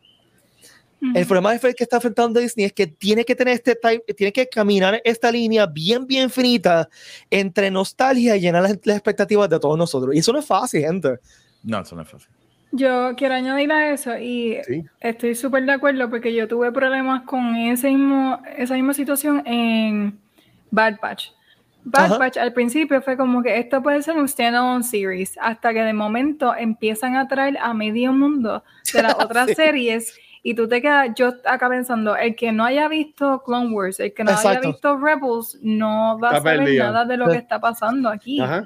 [1.00, 1.18] Uh -huh.
[1.18, 4.48] El problema que está enfrentando Disney es que tiene que tener este type, tiene que
[4.48, 6.88] caminar esta línea bien, bien finita
[7.30, 10.16] entre nostalgia y llenar las, las expectativas de todos nosotros.
[10.16, 11.20] Y eso no es fácil, gente.
[11.62, 12.28] No, eso no es fácil.
[12.74, 14.82] Yo quiero añadir a eso y sí.
[15.00, 20.18] estoy súper de acuerdo porque yo tuve problemas con ese mismo, esa misma situación en
[20.70, 21.30] Bad Batch.
[21.84, 22.18] Bad Ajá.
[22.18, 25.92] Batch al principio fue como que esto puede ser un standalone series hasta que de
[25.92, 28.64] momento empiezan a traer a medio mundo
[28.94, 29.54] de las otras sí.
[29.54, 34.00] series y tú te quedas, yo acá pensando, el que no haya visto Clone Wars,
[34.00, 34.48] el que no Exacto.
[34.48, 36.84] haya visto Rebels, no va está a saber perdido.
[36.84, 38.40] nada de lo que está pasando aquí.
[38.40, 38.64] Ajá.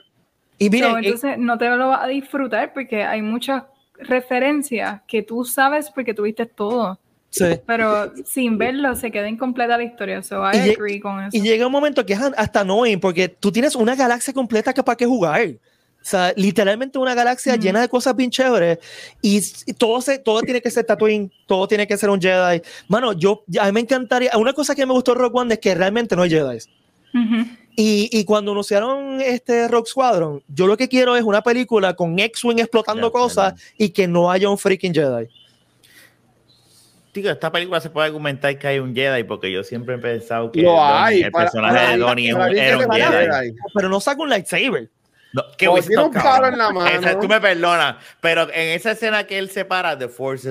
[0.59, 3.65] Y so, entonces eh, no te lo vas a disfrutar porque hay muchas
[3.99, 6.99] referencias que tú sabes porque tuviste todo.
[7.31, 7.45] Sí.
[7.67, 10.23] Pero sin verlo se queda incompleta la historia.
[10.23, 11.37] So I y agree con eso.
[11.37, 14.83] Y llega un momento que es hasta annoying porque tú tienes una galaxia completa que
[14.83, 15.49] para qué jugar.
[16.07, 17.61] O sea, literalmente una galaxia mm.
[17.61, 18.79] llena de cosas bien chéveres
[19.21, 22.63] y, y, todo, se, todo tiene que ser Tatooine, todo tiene que ser un Jedi.
[22.87, 25.59] Mano, yo, a mí me encantaría, una cosa que me gustó de Rock One es
[25.59, 26.59] que realmente no hay Jedi.
[27.13, 27.59] Uh -huh.
[27.79, 32.19] Y, y, cuando anunciaron este Rock Squadron, yo lo que quiero es una película con
[32.19, 33.87] X-Wing explotando yeah, cosas yeah.
[33.87, 35.29] y que no haya un freaking Jedi.
[37.13, 40.51] Digo, esta película se puede argumentar que hay un Jedi porque yo siempre he pensado
[40.51, 43.55] que lo Donnie, hay, el para, personaje para, de Donnie para, era un Jedi.
[43.75, 44.91] Pero no saca un lightsaber.
[45.35, 46.87] No, que no, tiene un palo en la mano.
[46.87, 50.51] Esa, tú me perdonas, pero en esa escena que él separa The Force,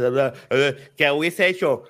[0.96, 1.86] que hubiese hecho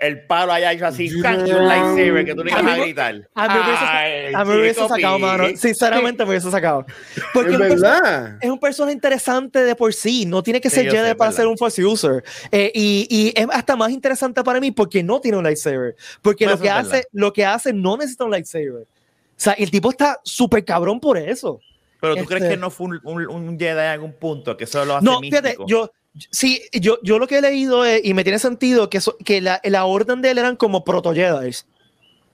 [0.00, 1.32] el palo haya hecho así, yeah.
[1.32, 3.28] un lightsaber que tú le ibas a gritar.
[3.34, 5.44] A mí me hubiese sacado, mano.
[5.56, 6.86] Sinceramente me hubiese sacado.
[7.34, 8.34] Porque es, es, verdad.
[8.34, 10.24] Un es un personaje interesante de por sí.
[10.24, 12.24] No tiene que ser sí, Jedi sé, para ser un Force user.
[12.50, 15.94] Eh, y, y, es hasta más interesante para mí porque no tiene un lightsaber.
[16.22, 18.82] Porque lo que, hace, lo que hace no necesita un lightsaber.
[18.82, 21.60] O sea, el tipo está súper cabrón por eso.
[22.00, 22.34] Pero tú este...
[22.34, 25.04] crees que no fue un, un, un, Jedi en algún punto, que solo lo hace
[25.04, 25.42] No, místico?
[25.42, 25.92] fíjate, yo,
[26.30, 29.40] Sí, yo, yo lo que he leído es, y me tiene sentido que, so, que
[29.40, 31.52] la, la, orden de él eran como proto-Jedi.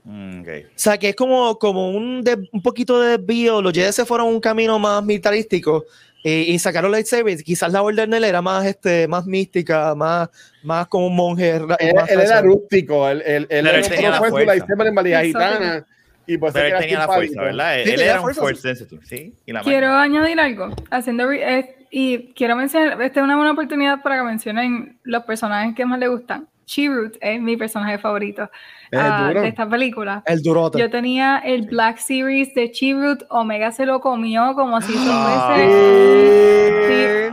[0.03, 0.63] Mm, okay.
[0.63, 3.61] O sea, que es como, como un, de, un poquito de desvío.
[3.61, 5.85] Los Jedi se fueron un camino más militarístico
[6.23, 7.43] eh, y sacaron lightsabers.
[7.43, 10.29] Quizás la orden de él era más, este, más mística, más,
[10.63, 11.57] más como un monje.
[11.57, 13.07] Él, él era rústico.
[13.07, 15.85] Él, él, él, él fue su lightsaber en valija gitana.
[16.25, 17.75] Y pues Pero él tenía la fuerza, ¿verdad?
[17.85, 19.33] Sí, él era un fuerza, ¿sí?
[19.45, 20.75] Y la Quiero añadir algo.
[20.89, 25.75] Haciendo eh, y quiero mencionar, esta es una buena oportunidad para que mencionen los personajes
[25.75, 26.47] que más le gustan.
[26.65, 28.49] Chirrut es mi personaje favorito
[28.91, 30.21] uh, de esta película.
[30.25, 30.77] El durote.
[30.77, 37.31] Yo tenía el Black Series de Chirrut, Omega se lo comió como si ah, fuese.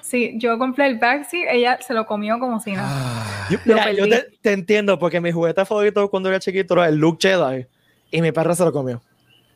[0.00, 3.24] Sí, sí, yo compré el Black Series, ella se lo comió como si nada.
[3.50, 6.96] Yo, mira, yo te, te, entiendo porque mi juguete favorito cuando era chiquito era el
[6.96, 7.66] Luke Jedi.
[8.10, 9.02] y mi perra se lo comió.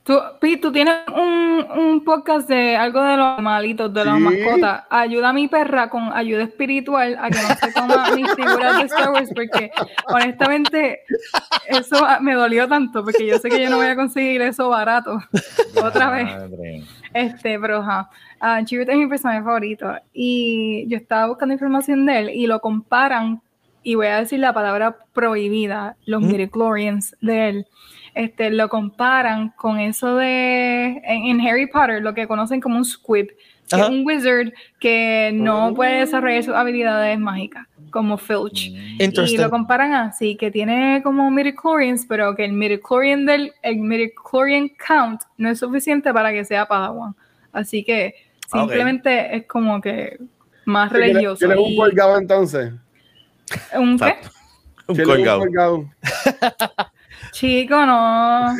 [0.09, 0.18] Tú,
[0.62, 4.84] tú tienes un, un, podcast de algo de los malitos, de las mascotas.
[4.88, 8.84] Ayuda a mi perra con ayuda espiritual a que no se coma mis figuras de
[8.84, 9.70] Star Wars, porque
[10.06, 11.00] honestamente
[11.66, 15.18] eso me dolió tanto, porque yo sé que yo no voy a conseguir eso barato
[15.84, 16.88] otra vez.
[17.12, 18.09] Este, pero ja.
[18.40, 23.42] Uh, es mi personaje favorito y yo estaba buscando información de él y lo comparan,
[23.82, 26.28] y voy a decir la palabra prohibida, los mm.
[27.20, 27.66] de él
[28.18, 33.28] este, lo comparan con eso de en, Harry Potter, lo que conocen como un squib,
[33.70, 38.72] que es un wizard que no puede desarrollar sus habilidades mágicas, como Filch.
[38.72, 39.24] Mm.
[39.24, 44.68] Y lo comparan así, que tiene como midichlorians, pero que el midichlorian del el midichlorian
[44.84, 47.14] count no es suficiente para que sea Padawan.
[47.52, 48.16] Así que
[48.50, 50.18] simplemente es como que
[50.64, 51.38] más religioso.
[51.38, 52.72] ¿Tienes un colgado entonces?
[53.76, 54.16] ¿Un qué?
[54.88, 55.84] Un colgado.
[57.32, 58.56] Chico, no.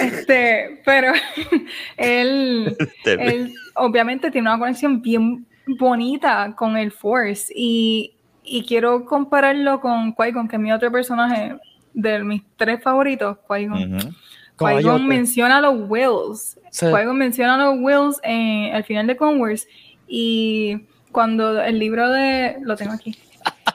[0.00, 1.12] Este, pero
[1.96, 9.80] él, él obviamente tiene una conexión bien bonita con el Force y, y quiero compararlo
[9.80, 11.56] con Qui-Gon, que es mi otro personaje
[11.94, 14.14] de mis tres favoritos, Qui-Gon.
[14.56, 16.58] Qui-Gon menciona los Wills.
[16.70, 19.66] Qui-Gon menciona los Wills en, al final de Converse
[20.06, 22.56] y cuando el libro de...
[22.62, 23.16] Lo tengo aquí.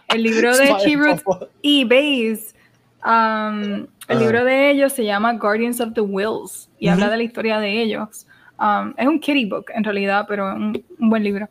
[0.07, 1.21] El libro de Chirrut
[1.61, 2.56] y Base
[3.05, 7.23] Um, el libro de ellos se llama Guardians of the Wills y habla de la
[7.23, 8.25] historia de ellos.
[8.59, 11.47] Um, es un kitty book en realidad, pero un, un buen libro.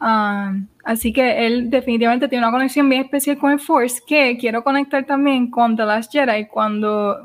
[0.00, 4.64] Um, así que él definitivamente tiene una conexión bien especial con el Force que quiero
[4.64, 7.18] conectar también con The Last Jedi cuando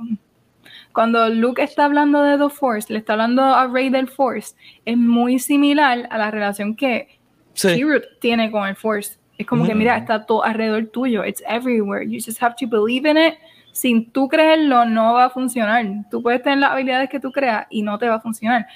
[0.93, 4.55] cuando Luke está hablando de The Force, le está hablando a Rey del Force,
[4.85, 7.19] es muy similar a la relación que
[7.53, 7.81] sí.
[8.21, 9.17] tiene con el Force.
[9.39, 11.25] Es como que, mira, está todo alrededor tuyo.
[11.25, 12.05] It's everywhere.
[12.05, 13.33] You just have to believe in it
[13.73, 15.85] sin tú creerlo no va a funcionar.
[16.09, 18.67] Tú puedes tener las habilidades que tú creas y no te va a funcionar.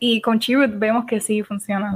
[0.00, 1.94] Y con Chirrut vemos que sí funciona.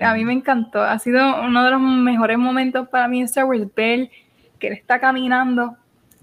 [0.00, 0.82] a mí me encantó.
[0.82, 4.10] Ha sido uno de los mejores momentos para mí en Star Wars ver
[4.58, 5.76] que él está caminando,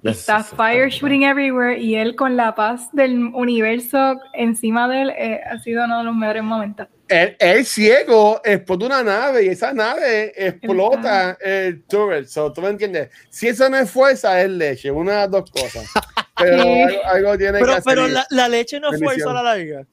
[0.04, 5.42] está fire shooting everywhere y él con la paz del universo encima de él eh,
[5.50, 10.34] ha sido uno de los mejores momentos el, ciego explota una nave y esa nave
[10.36, 12.28] explota el turret.
[12.28, 13.10] So, ¿Tú me entiendes?
[13.30, 14.90] Si eso no es fuerza, es leche.
[14.92, 15.86] Una de las dos cosas.
[16.38, 16.64] Pero
[17.06, 17.84] algo, tiene pero, que hacer.
[17.86, 19.86] Pero la, la, leche no es fuerza a la larga.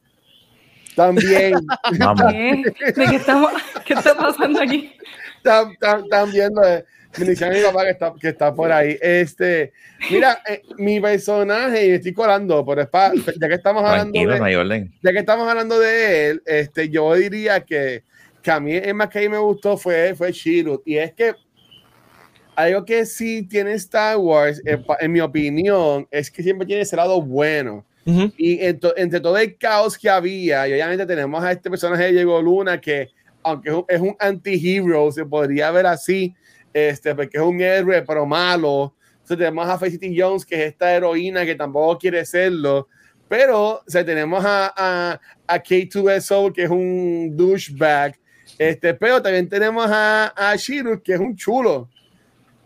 [0.95, 1.55] También.
[2.81, 3.53] ¿De qué, estamos,
[3.85, 4.93] qué está pasando aquí?
[5.43, 6.53] También
[7.17, 8.99] mi papá que está, que está por ahí.
[9.01, 9.73] Este,
[10.11, 12.89] mira, eh, mi personaje, y estoy colando, pero es
[13.41, 18.05] ya que estamos hablando de, ya que estamos hablando de él, este, yo diría que,
[18.43, 20.83] que a mí el más que a mí me gustó fue, fue Shirut.
[20.87, 21.35] Y es que
[22.59, 26.97] algo que sí tiene Star Wars, eh, en mi opinión, es que siempre tiene ese
[26.97, 27.85] lado bueno.
[28.39, 32.41] Y entre, todo el caos que había, y obviamente tenemos a este personaje de Diego
[32.41, 33.11] Luna que,
[33.43, 36.35] aunque es un, anti-hero, se podría ver así,
[36.73, 38.95] este, porque es un héroe, pero malo.
[39.12, 42.89] Entonces tenemos a Felicity Jones, que es esta heroína que tampoco quiere serlo.
[43.29, 48.19] Pero o tenemos a, a, a K2SO, que es un douchebag.
[48.59, 51.91] Este, pero también tenemos a, a Shiru, que es un chulo.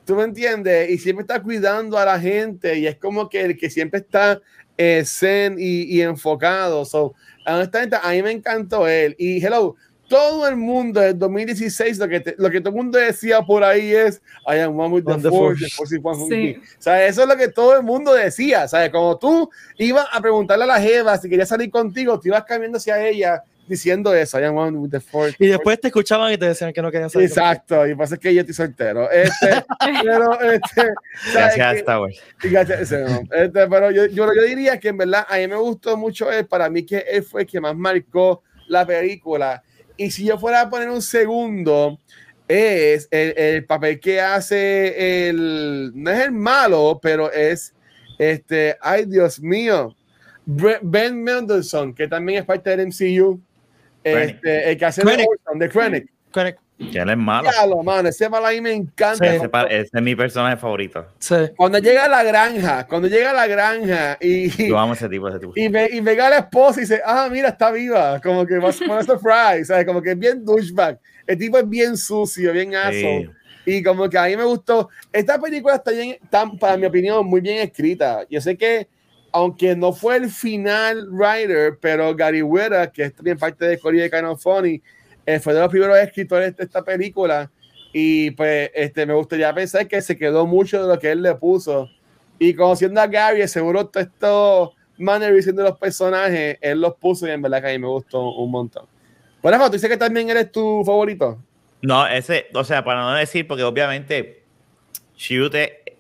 [0.05, 0.91] ¿Tú me entiendes?
[0.91, 4.41] Y siempre está cuidando a la gente y es como que el que siempre está
[4.77, 6.85] eh, zen y, y enfocado.
[6.85, 7.15] So,
[7.47, 9.15] honestamente, a mí me encantó él.
[9.19, 9.77] Y hello,
[10.13, 13.95] todo el mundo en 2016 lo que, lo que todo el mundo decía por ahí
[13.95, 15.65] es I am one with the, force,
[16.05, 18.91] O sea, eso es lo que todo el mundo decía, ¿sabes?
[18.91, 19.49] Como tú
[19.79, 23.43] ibas a preguntarle a la Jeva si quería salir contigo, tú ibas cambiando hacia ella
[23.67, 25.35] diciendo eso, I am one with the force.
[25.39, 27.29] Y después te escuchaban y te decían que no querían salir.
[27.29, 29.11] Exacto, y pasa que yo estoy soltero.
[29.11, 29.65] Este,
[30.05, 30.93] pero, este,
[31.33, 32.21] gracias, Star Wars.
[32.43, 36.45] Este, pero yo, yo, yo, diría que en verdad a mí me gustó mucho él,
[36.45, 39.63] para mí que él fue el que más marcó la película
[39.97, 41.99] y si yo fuera a poner un segundo,
[42.49, 47.75] es el, papel que hace el, no es el malo, pero es
[48.19, 49.97] este, ay Dios mío,
[50.45, 53.41] Ben Mendelsohn, que también es parte del MCU,
[54.03, 56.62] este, el que hace de, de Krennic.
[56.91, 57.49] Que él es malo.
[58.07, 59.25] ese malo ahí me encanta.
[59.27, 61.07] ese, es mi personaje favorito.
[61.57, 64.49] Cuando llega a la granja, cuando llega a la granja y.
[64.69, 65.53] Yo amo ese tipo, ese tipo.
[65.55, 68.21] Y, ve, y a la esposa y dice, ah, mira, está viva.
[68.21, 69.87] Como que va a surprise, ¿sabes?
[69.87, 70.99] Como que es bien douchebag.
[71.27, 73.33] El tipo es bien sucio, bien aso.
[73.65, 74.89] Y como que a mí me gustó.
[75.13, 78.27] Esta película está bien, tan, para mi opinión, muy bien escrita.
[78.29, 78.89] Yo sé que,
[79.31, 84.03] aunque no fue el final writer, pero Gary Whitta, que es también parte de Corea
[84.03, 84.83] de Kind of Funny,
[85.27, 87.51] eh, fue de los primeros escritores de esta película
[87.93, 91.35] y pues este, me gustaría pensar que se quedó mucho de lo que él le
[91.35, 91.91] puso.
[92.39, 97.31] Y conociendo a Gary, seguro todo esto mannerisms de los personajes, él los puso y
[97.31, 98.87] en verdad que a mí me gustó un montón.
[99.43, 101.39] Bueno, ¿tú dices que también eres tu favorito?
[101.83, 104.45] No, ese, o sea, para no decir, porque obviamente
[105.17, 105.97] Chirute,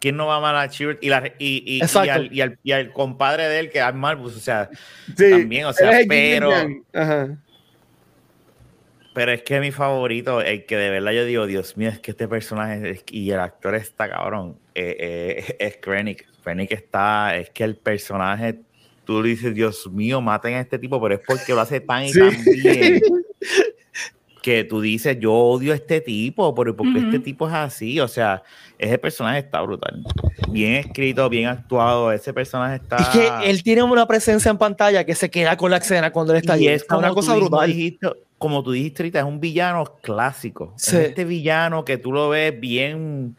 [0.00, 0.98] ¿quién no va a amar a Chirute?
[1.00, 3.94] Y, la, y, y, y, al, y, al, y, al, compadre de él, que es
[3.94, 4.68] Marcus, o sea,
[5.16, 6.50] sí, también, o sea, pero...
[6.92, 7.38] Ajá.
[9.14, 12.12] Pero es que mi favorito, el que de verdad yo digo, Dios mío, es que
[12.12, 16.26] este personaje y el actor está cabrón, eh, eh, es Krennic.
[16.42, 18.60] Krennic está, es que el personaje,
[19.04, 22.12] tú dices, Dios mío, maten a este tipo, pero es porque lo hace tan y
[22.12, 22.30] tan
[22.62, 23.00] bien
[24.42, 28.00] que tú dices, yo odio a este tipo, pero porque este tipo es así?
[28.00, 28.42] O sea,
[28.76, 30.02] ese personaje está brutal.
[30.50, 32.96] Bien escrito, bien actuado, ese personaje está...
[32.96, 36.32] Es que él tiene una presencia en pantalla que se queda con la escena cuando
[36.32, 37.68] él está y Es una cosa brutal.
[37.68, 38.08] Dijiste,
[38.42, 40.74] como tú dijiste ahorita, es un villano clásico.
[40.76, 40.96] Sí.
[40.96, 43.36] Es este villano que tú lo ves bien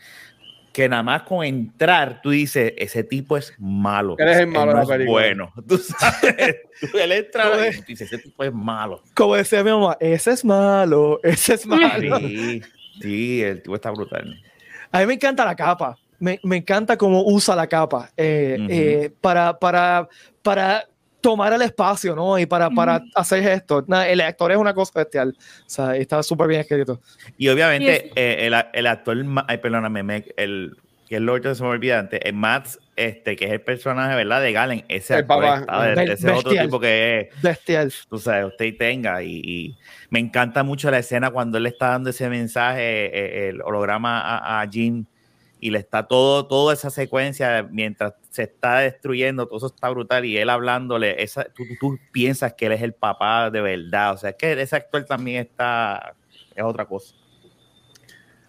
[0.71, 4.15] que nada más con entrar tú dices, ese tipo es malo.
[4.17, 5.51] Él es el malo no es bueno.
[5.67, 6.55] Tú sabes,
[6.93, 9.03] él entra y dices, ese tipo es malo.
[9.13, 12.17] Como decía mi mamá, ese es malo, ese es malo.
[12.19, 12.61] Sí,
[13.01, 14.41] sí, el tipo está brutal.
[14.91, 15.97] A mí me encanta la capa.
[16.17, 18.67] Me, me encanta cómo usa la capa eh, uh -huh.
[18.71, 20.07] eh, para, para,
[20.41, 20.87] para
[21.23, 22.37] tomar el espacio, ¿no?
[22.37, 23.83] Y para, para hacer esto.
[24.05, 25.35] el actor es una cosa bestial.
[25.39, 27.01] O sea, está súper bien escrito.
[27.37, 29.17] Y obviamente, eh, el, el, actor,
[29.47, 33.45] ay, perdóname, el que es lo que se me olvida antes, el Matt, este, que
[33.45, 34.41] es el personaje, ¿verdad?
[34.41, 37.93] De Galen, ese actor papá, está, de, ese bestial, otro tipo que es, bestial.
[38.09, 39.77] tú sabes, usted tenga, y, y,
[40.09, 44.61] me encanta mucho la escena cuando él está dando ese mensaje, eh, el holograma a,
[44.61, 45.07] a Jean,
[45.59, 50.25] y le está todo, toda esa secuencia mientras se está destruyendo, todo eso está brutal
[50.25, 54.17] y él hablándole, esa, tú, tú, piensas que él es el papá de verdad, o
[54.17, 56.15] sea, es que ese actor también está,
[56.55, 57.13] es otra cosa.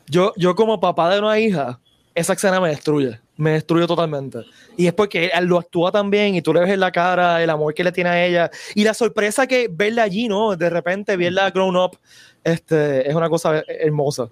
[0.07, 1.79] Yo, yo como papá de una hija,
[2.15, 4.39] esa escena me destruye, me destruye totalmente.
[4.75, 7.43] Y es porque él lo actúa tan bien y tú le ves en la cara
[7.43, 10.57] el amor que le tiene a ella y la sorpresa que verla allí, ¿no?
[10.57, 11.99] De repente verla grown up,
[12.43, 14.31] este, es una cosa hermosa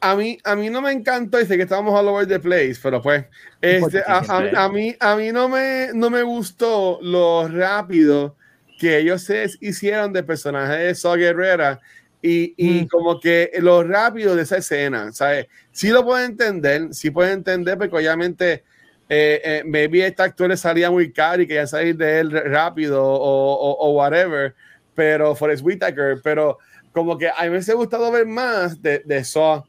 [0.00, 3.00] a mí, a mí no me encantó, dice que estábamos all over the place, pero
[3.00, 3.24] pues,
[3.60, 8.36] este, a, a, a, mí, a mí no me, no me gustó lo rápido
[8.78, 11.80] que ellos se hicieron de personaje de Saw Guerrera
[12.20, 12.88] y, y mm.
[12.88, 15.46] como que lo rápido de esa escena, ¿sabes?
[15.70, 18.64] Sí lo puedo entender, sí puedo entender, porque obviamente
[19.08, 23.04] eh, eh, maybe este actor le salía muy caro y quería salir de él rápido
[23.04, 24.54] o, o, o whatever,
[24.94, 26.58] pero Forrest Whitaker, pero
[26.92, 29.64] como que a mí me hubiese gustado ver más de, de Saw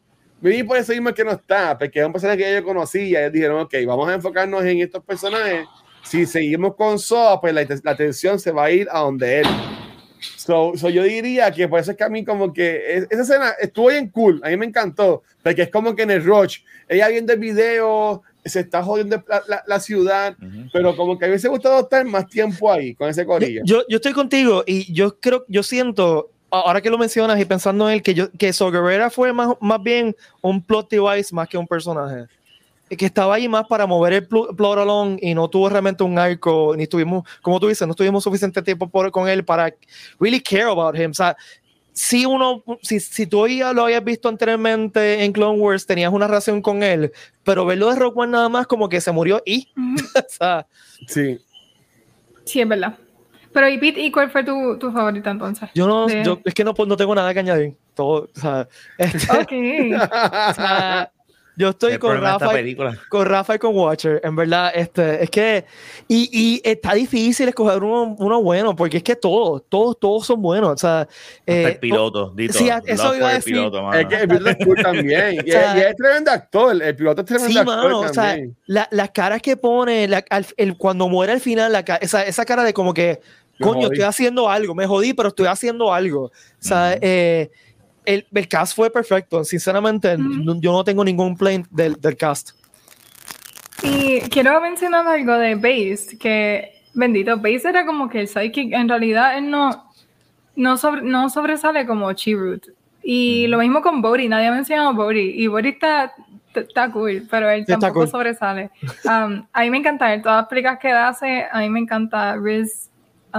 [0.52, 3.22] y por eso mismo que no está, porque es un personaje que yo conocía.
[3.22, 5.66] Ellos dijeron, ok, vamos a enfocarnos en estos personajes.
[6.04, 9.48] Si seguimos con Soa, pues la, la, atención se va a ir a donde él.
[10.38, 13.22] So, so, yo diría que por eso es que a mí como que es, esa
[13.22, 16.60] escena estuvo bien cool, a mí me encantó, porque es como que en el Roach,
[16.88, 20.70] ella viendo el video, se está jodiendo la, la, la ciudad, uh -huh.
[20.74, 23.62] pero como que a mí me hubiese gustado estar más tiempo ahí con ese corillo.
[23.66, 27.90] Yo, yo estoy contigo y yo creo, yo siento ahora que lo mencionas y pensando
[27.90, 31.48] en él, que, yo, que So Guerrera fue más, más bien un plot device más
[31.48, 32.28] que un personaje.
[32.90, 36.76] Que estaba ahí más para mover el plot along y no tuvo realmente un arco,
[36.78, 39.74] ni tuvimos, como tú dices, no tuvimos suficiente tiempo por, con él para
[40.20, 41.10] really care about him.
[41.10, 41.36] O sea,
[41.92, 46.28] si uno, si, si tú ya lo habías visto anteriormente en Clone Wars, tenías una
[46.28, 47.12] relación con él,
[47.44, 49.70] pero verlo de Rock One nada más como que se murió y.
[49.76, 50.20] Uh -huh.
[50.20, 50.68] o sea,
[51.08, 51.40] sí.
[52.46, 52.98] Sí, es verdad.
[53.54, 55.70] Pero, ¿y Pete, ¿y cuál fue tu, tu favorita entonces?
[55.76, 56.24] Yo no, de...
[56.24, 57.76] yo, es que no, no tengo nada que añadir.
[57.94, 59.94] Todo, o sea, este, okay.
[59.94, 59.98] o
[60.54, 61.12] sea,
[61.56, 62.50] yo estoy con Rafa,
[63.10, 65.66] con Rafa y con Watcher, en verdad, este, es que,
[66.08, 70.42] y, y está difícil escoger uno, uno, bueno, porque es que todos, todos, todos son
[70.42, 71.08] buenos, o sea.
[71.46, 72.54] Eh, el piloto, dito.
[72.54, 73.54] Sí, eso iba a decir.
[73.54, 76.82] Piloto, es que el piloto es cool también, y, o sea, y, es tremendo actor,
[76.82, 78.10] el piloto es tremendo sí, actor mano, también.
[78.10, 81.82] O sea, la, las caras que pone, la, al, el, cuando muere al final, la,
[82.02, 83.22] esa, esa cara de como que,
[83.64, 86.26] coño, estoy haciendo algo, me jodí, pero estoy haciendo algo.
[86.26, 87.00] O sea, uh -huh.
[87.02, 87.52] eh,
[88.06, 89.44] el, el, cast fue perfecto.
[89.44, 90.60] Sinceramente, uh -huh.
[90.60, 92.52] yo no tengo ningún plan del, del, cast.
[93.82, 98.88] Y quiero mencionar algo de Base, que bendito, Base era como que el sidekick, en
[98.88, 99.92] realidad él no,
[100.56, 102.68] no, sobre, no sobresale como Chirrut.
[103.04, 106.14] Y lo mismo con Bodhi, nadie ha mencionado Bodhi, y Bodhi está,
[106.54, 108.08] está cool, pero él tampoco cool.
[108.08, 108.72] sobresale.
[109.04, 112.38] Um, a mí me encanta él, todas las películas que hace, a mí me encanta
[112.38, 112.90] Riz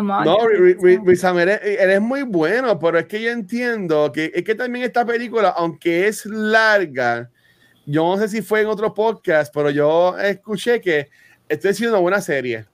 [0.02, 4.54] No, Riz Ahmed él es muy bueno, pero es que yo entiendo que es que
[4.54, 7.30] también esta película, aunque es larga,
[7.86, 11.08] yo no sé si fue en otro podcast, pero yo escuché que
[11.48, 12.66] esto es una buena serie.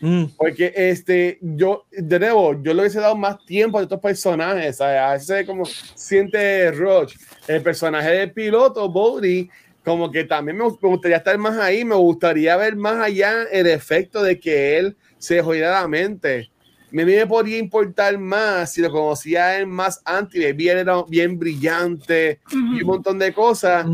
[0.00, 0.24] Mm.
[0.36, 4.76] Porque este, yo, de nuevo, yo le hubiese dado más tiempo a estos personajes.
[4.76, 5.00] ¿sabes?
[5.00, 7.14] A veces como siente Roach,
[7.46, 9.48] el personaje del piloto, Bodhi,
[9.84, 14.22] como que también me, gustaría estar más ahí, me gustaría ver más allá el efecto
[14.22, 16.50] de que él se jodiera la mente.
[16.92, 21.38] Me, me podría importar más si lo conocía a él más antes, bien, era bien
[21.38, 23.86] brillante y un montón de cosas,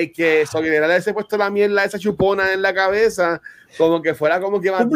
[0.00, 3.40] y que sobre ese puesto la mierda, esa chupona en la cabeza,
[3.76, 4.86] como que fuera como que más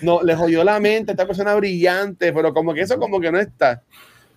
[0.00, 3.38] no, le jodió la mente, esta persona brillante, pero como que eso como que no
[3.38, 3.82] está.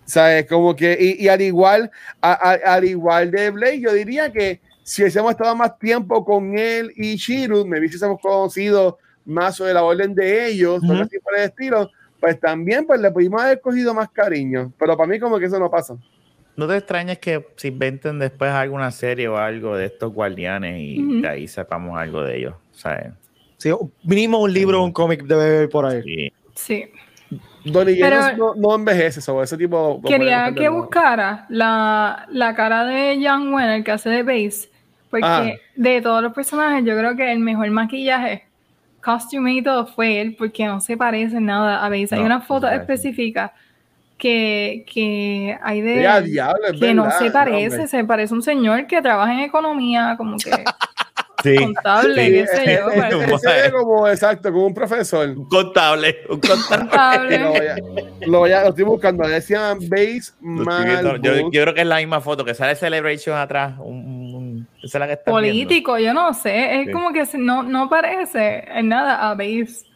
[0.04, 0.46] ¿Sabes?
[0.46, 5.56] Como que, y, al igual, al igual de Blake, yo diría que si hubiésemos estado
[5.56, 10.82] más tiempo con él y Shiru, me hubiésemos conocido más sobre la orden de ellos,
[10.82, 14.72] uh así por el estilo, pues también pues le pudimos haber cogido más cariño.
[14.78, 15.96] Pero para mí como que eso no pasa.
[16.56, 21.20] ¿No te extrañas que se inventen después alguna serie o algo de estos guardianes y
[21.20, 22.54] de ahí sepamos algo de ellos?
[22.72, 23.12] ¿sabes?
[23.56, 23.70] Sí,
[24.02, 26.02] mínimo un libro o un cómic debe haber por ahí.
[26.02, 26.32] Sí.
[26.54, 26.90] sí.
[27.64, 27.98] Donnie
[28.36, 30.00] no, no, envejece eso, ese tipo.
[30.02, 34.68] Quería que buscara la, la, cara de Young Wen, el que hace de Base,
[35.20, 35.70] porque ah.
[35.76, 38.42] de todos los personajes, yo creo que el mejor maquillaje,
[39.00, 42.16] costume y todo fue él, porque no se parece nada a Base.
[42.16, 43.52] Hay una foto específica
[44.18, 49.40] que, que hay de que no se parece, se parece un señor que trabaja en
[49.40, 50.50] economía, como que
[51.58, 53.70] contable, qué sé yo.
[53.78, 55.28] como, exacto, como un profesor.
[55.28, 57.38] Un contable, un contable.
[57.38, 57.76] lo, voy a,
[58.26, 59.28] lo, voy a, lo, estoy buscando.
[59.28, 61.20] Decían Base Mal.
[61.20, 63.74] Yo, yo, creo que es la misma foto, que sale Celebration atrás.
[63.78, 64.13] Un,
[64.84, 66.82] esa es la que está Político, yo no sé.
[66.82, 69.86] Es como que no, no parece en nada a Base.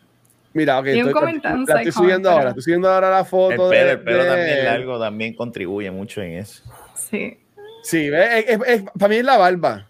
[0.55, 3.73] Mira, ok, estoy, la, estoy subiendo ahora, estoy subiendo ahora la foto.
[3.73, 6.63] El pelo, el pelo también largo también contribuye mucho en eso.
[6.95, 7.39] Sí.
[7.83, 9.87] Sí, es, es, es, para mí es la barba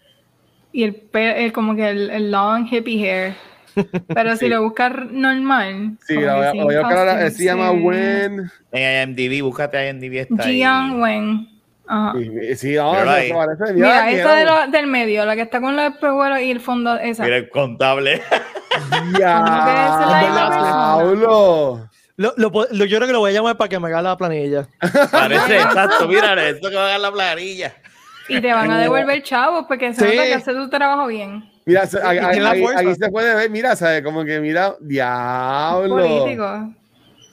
[0.71, 3.35] y el, el como que el, el, long hippie hair.
[4.07, 5.97] Pero si lo buscas normal.
[6.05, 7.29] Sí, lo voy, a, voy a buscar ahora.
[7.29, 8.51] Se llama Wen.
[8.71, 10.15] En IMDb, búscate IMDb.
[10.15, 11.47] Está Jian Wen.
[11.91, 12.13] Ajá.
[12.55, 15.75] Sí, no, no, parece, mira, mira esta de lo, del medio, la que está con
[15.75, 17.23] los espejuelos y el fondo, esa.
[17.23, 18.21] Mira el contable.
[19.19, 20.99] Ya,
[22.15, 24.15] Lo, lo, lo, yo creo que lo voy a llamar para que me haga la
[24.17, 24.67] planilla.
[25.11, 27.73] Parece exacto, mira, esto que va a hacer la planilla.
[28.27, 31.49] Y te van a devolver chavos porque se nota que hace tu trabajo bien.
[31.65, 34.03] Mira, aquí, se puede ver, mira, ¿sabes?
[34.03, 35.95] Como que mira, diablo.
[35.95, 36.71] Político.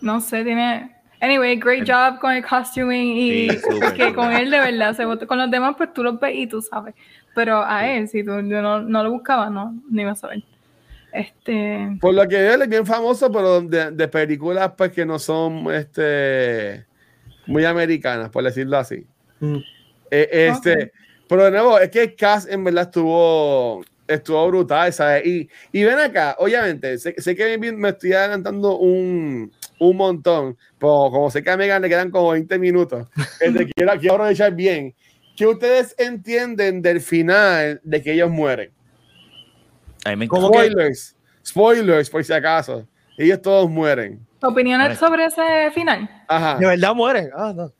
[0.01, 0.95] No sé, tiene.
[1.21, 3.49] Anyway, great job con el costuming y
[3.97, 5.27] que con él de verdad se votó.
[5.27, 6.95] Con los demás, pues tú lo ves y tú sabes.
[7.35, 10.43] Pero a él, si tú no, no lo buscabas, no, ni vas a saber.
[11.12, 11.97] Este...
[12.01, 15.73] Por lo que él es bien famoso, pero de, de, películas pues que no son
[15.73, 16.85] este
[17.47, 19.07] muy americanas, por decirlo así.
[19.41, 19.57] Mm.
[20.11, 20.93] Eh, este,
[21.29, 25.27] Pero de nuevo, es que el cast en verdad estuvo, estuvo brutal, ¿sabes?
[25.27, 31.11] Y, y ven acá, obviamente, sé, sé, que me estoy adelantando un, un montón, pero
[31.11, 33.09] como sé que a Megan le quedan como 20 minutos,
[33.41, 34.95] este, quiero, quiero aprovechar bien.
[35.37, 38.71] ¿Qué ustedes entienden del final de que ellos mueren?
[40.25, 42.87] Spoilers, spoilers, por si acaso.
[43.19, 44.25] Ellos todos mueren.
[44.41, 46.09] ¿Opiniones sobre ese final?
[46.29, 46.59] Ajá.
[46.59, 47.31] De verdad mueren.
[47.35, 47.73] Ah, no.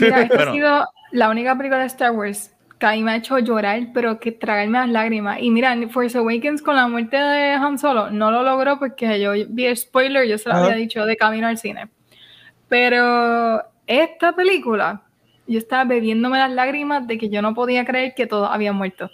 [0.00, 2.51] Mira, ha sido la única película de Star Wars
[2.82, 5.38] que a mí me ha hecho llorar, pero que tragarme las lágrimas.
[5.40, 9.34] Y mira, Force Awakens con la muerte de Han Solo no lo logró porque yo
[9.48, 11.90] vi el spoiler, yo se lo había dicho de camino al cine.
[12.66, 15.04] Pero esta película,
[15.46, 19.08] yo estaba bebiéndome las lágrimas de que yo no podía creer que todos habían muerto.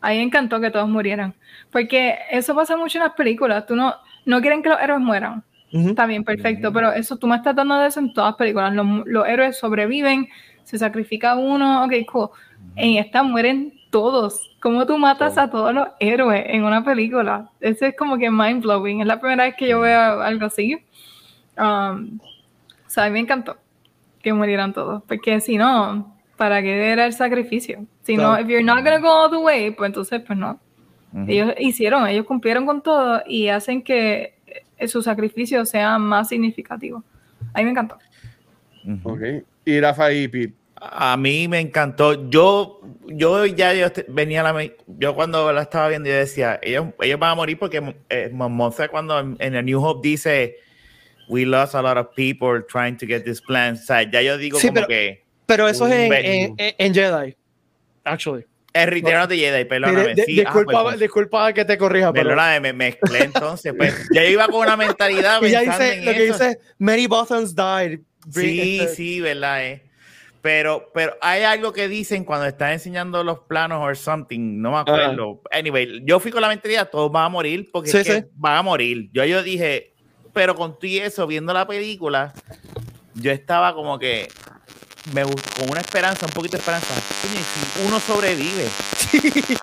[0.00, 1.34] A mí me encantó que todos murieran.
[1.72, 3.66] Porque eso pasa mucho en las películas.
[3.66, 3.96] Tú no,
[4.26, 5.42] no quieren que los héroes mueran.
[5.72, 6.72] Está bien, perfecto.
[6.72, 8.72] Pero eso tú me estás dando de eso en todas las películas.
[8.74, 10.28] Los, los héroes sobreviven,
[10.62, 12.28] se sacrifica uno, ok, cool.
[12.76, 14.56] En esta mueren todos.
[14.60, 17.50] ¿Cómo tú matas a todos los héroes en una película?
[17.60, 19.00] Eso es como que mind blowing.
[19.00, 20.78] Es la primera vez que yo veo algo así.
[21.56, 22.18] Um,
[22.86, 23.56] o sea, a mí me encantó
[24.22, 25.02] que murieran todos.
[25.06, 27.84] Porque si no, ¿para qué era el sacrificio?
[28.02, 30.60] Si no, if you're not gonna go all the way, pues entonces, pues no.
[31.26, 34.34] Ellos hicieron, ellos cumplieron con todo y hacen que
[34.86, 37.02] su sacrificio sea más significativo.
[37.54, 37.98] A mí me encantó.
[39.04, 39.20] Ok.
[39.64, 40.54] Y Rafa y Pete.
[40.80, 42.28] A mí me encantó.
[42.30, 47.18] Yo, yo ya yo venía la, yo cuando la estaba viendo yo decía, ellos, ellos
[47.18, 48.32] van a morir porque eh,
[48.90, 50.56] cuando en, el New Hope dice,
[51.28, 53.74] we lost a lot of people trying to get this plan.
[53.74, 55.24] O sea, ya yo digo como que.
[55.46, 57.34] Pero eso es en, en, Jedi,
[58.04, 58.44] actually.
[58.74, 60.14] El Return de Jedi, perdóname.
[60.14, 62.12] sí, disculpa, ah, pues, disculpa, que te corrija.
[62.12, 63.72] Perdóname, me mezclé entonces.
[63.76, 65.42] Pues, ya iba con una mentalidad.
[65.42, 68.00] y ya dice, lo que dice, many Bothans died.
[68.30, 69.87] Sí, este sí, verdad, eh.
[70.40, 74.78] Pero, pero hay algo que dicen cuando están enseñando los planos o something, no me
[74.78, 75.40] acuerdo.
[75.50, 79.10] Anyway, yo fui con la mentalidad, todos van a morir porque van a morir.
[79.12, 79.94] Yo, yo dije,
[80.32, 82.32] pero con todo eso, viendo la película,
[83.14, 84.28] yo estaba como que
[85.12, 86.94] me con una esperanza, un poquito de esperanza.
[86.94, 88.68] si uno sobrevive.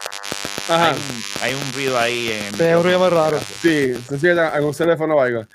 [0.67, 2.31] Hay, un, ruido ahí.
[2.31, 3.39] En sí, un ruido muy raro.
[3.39, 5.45] Sí, se algún teléfono o algo.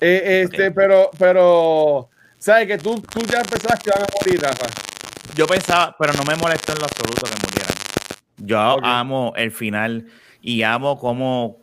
[0.00, 2.08] Eh, este, pero, pero,
[2.40, 4.66] ¿sabes que tú, tú ya pensabas que iban a morir, Rafa?
[5.36, 7.74] Yo pensaba, pero no me molestó en lo absoluto que murieran.
[8.38, 10.06] Yo amo el final
[10.40, 11.58] y amo cómo,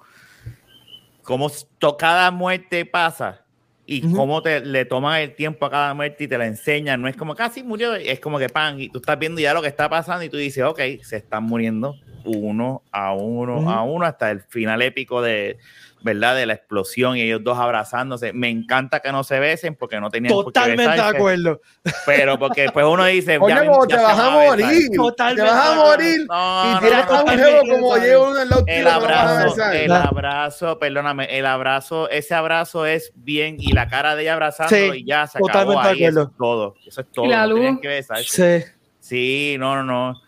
[1.23, 1.51] cómo
[1.97, 3.43] cada muerte pasa
[3.85, 7.01] y cómo te le toman el tiempo a cada muerte y te la enseñan.
[7.01, 9.61] No es como casi murió, es como que pan, y tú estás viendo ya lo
[9.61, 14.05] que está pasando y tú dices, ok, se están muriendo uno a uno a uno
[14.05, 15.57] hasta el final épico de,
[16.01, 16.35] ¿verdad?
[16.35, 18.33] De la explosión y ellos dos abrazándose.
[18.33, 21.61] Me encanta que no se besen porque no tenían Totalmente de acuerdo.
[22.05, 23.55] Pero porque después uno dice, Oye,
[23.87, 24.89] te vas a morir.
[24.95, 25.43] Totalmente.
[25.43, 26.21] Te vas a morir.
[26.21, 31.45] y tiras un juego como llevo uno en la El abrazo, el abrazo, perdóname, el
[31.45, 35.79] abrazo, ese abrazo es bien y la cara de ella abrazando y ya se acabó
[35.79, 36.03] ahí.
[36.03, 36.75] Eso es todo.
[36.85, 37.25] Eso es todo.
[37.25, 37.79] ¿Y la luz?
[38.25, 38.63] Sí.
[38.99, 40.21] Sí, no, no, no.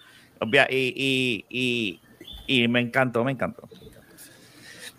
[0.69, 2.01] Y, y, y,
[2.47, 3.67] y me encantó, me encantó.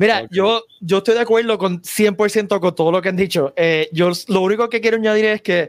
[0.01, 3.53] Mira, yo, yo estoy de acuerdo con 100% con todo lo que han dicho.
[3.55, 5.68] Eh, yo lo único que quiero añadir es que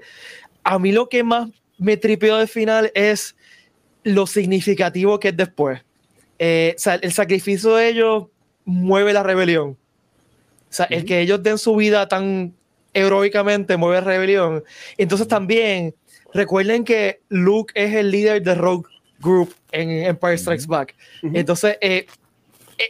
[0.64, 3.36] a mí lo que más me tripeó del final es
[4.04, 5.82] lo significativo que es después.
[6.40, 8.28] Eh, o sea, el sacrificio de ellos
[8.64, 9.72] mueve la rebelión.
[9.72, 9.78] O
[10.70, 12.56] sea, el que ellos den su vida tan
[12.94, 14.64] heroicamente mueve la rebelión.
[14.98, 15.94] Entonces también
[16.34, 18.88] recuerden que Luke es el líder de Rogue
[19.20, 20.96] Group en Empire Strikes Back.
[21.22, 22.06] Entonces, eh,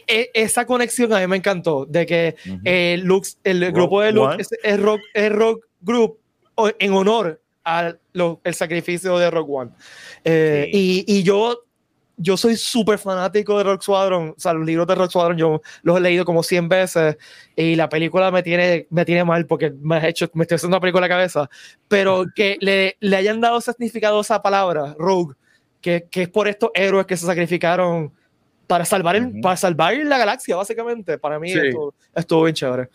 [0.06, 3.06] e, e, esa conexión a mí me encantó, de que el,
[3.44, 6.18] el grupo de Luke es, rock, rock Group
[6.78, 8.00] en honor al
[8.44, 9.70] el sacrificio de Rock One.
[10.24, 11.64] Eh, y, y, yo,
[12.16, 15.62] yo soy súper fanático de Rock Squadron, o sea, los libros de Rock Squadron yo
[15.82, 17.16] los he leído como 100 veces
[17.56, 20.76] y la película me tiene, me tiene mal porque me, ha hecho, me estoy haciendo
[20.76, 21.50] una película en la cabeza,
[21.88, 25.34] pero que le, le hayan dado ese significado a esa palabra, Rogue,
[25.80, 28.12] que, que es por estos héroes que se sacrificaron
[28.72, 31.18] para salvar, el, para salvar la galaxia, básicamente.
[31.18, 31.52] Para mí
[32.14, 32.88] estuvo, bien chévere.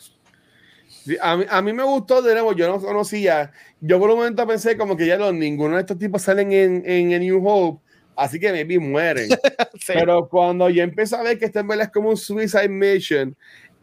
[1.22, 3.52] A mí, a mí, me gustó, de nuevo, yo no conocía.
[3.80, 6.82] Yo por un momento pensé como que ya no, ninguno de estos tipos salen en,
[6.84, 7.84] en, New Hope,
[8.16, 9.30] así que maybe mueren.
[9.88, 13.38] Pero cuando yo empecé a ver que esta en verdad es como un Suicide Mission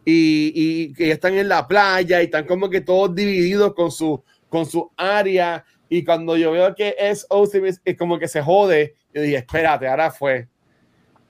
[0.04, 3.92] y, y, que ya están en la playa y están como que todos divididos con
[3.92, 5.64] su, con su área.
[5.88, 7.24] Y cuando yo veo que es
[7.84, 10.48] es como que se jode, yo dije, espérate, ahora fue.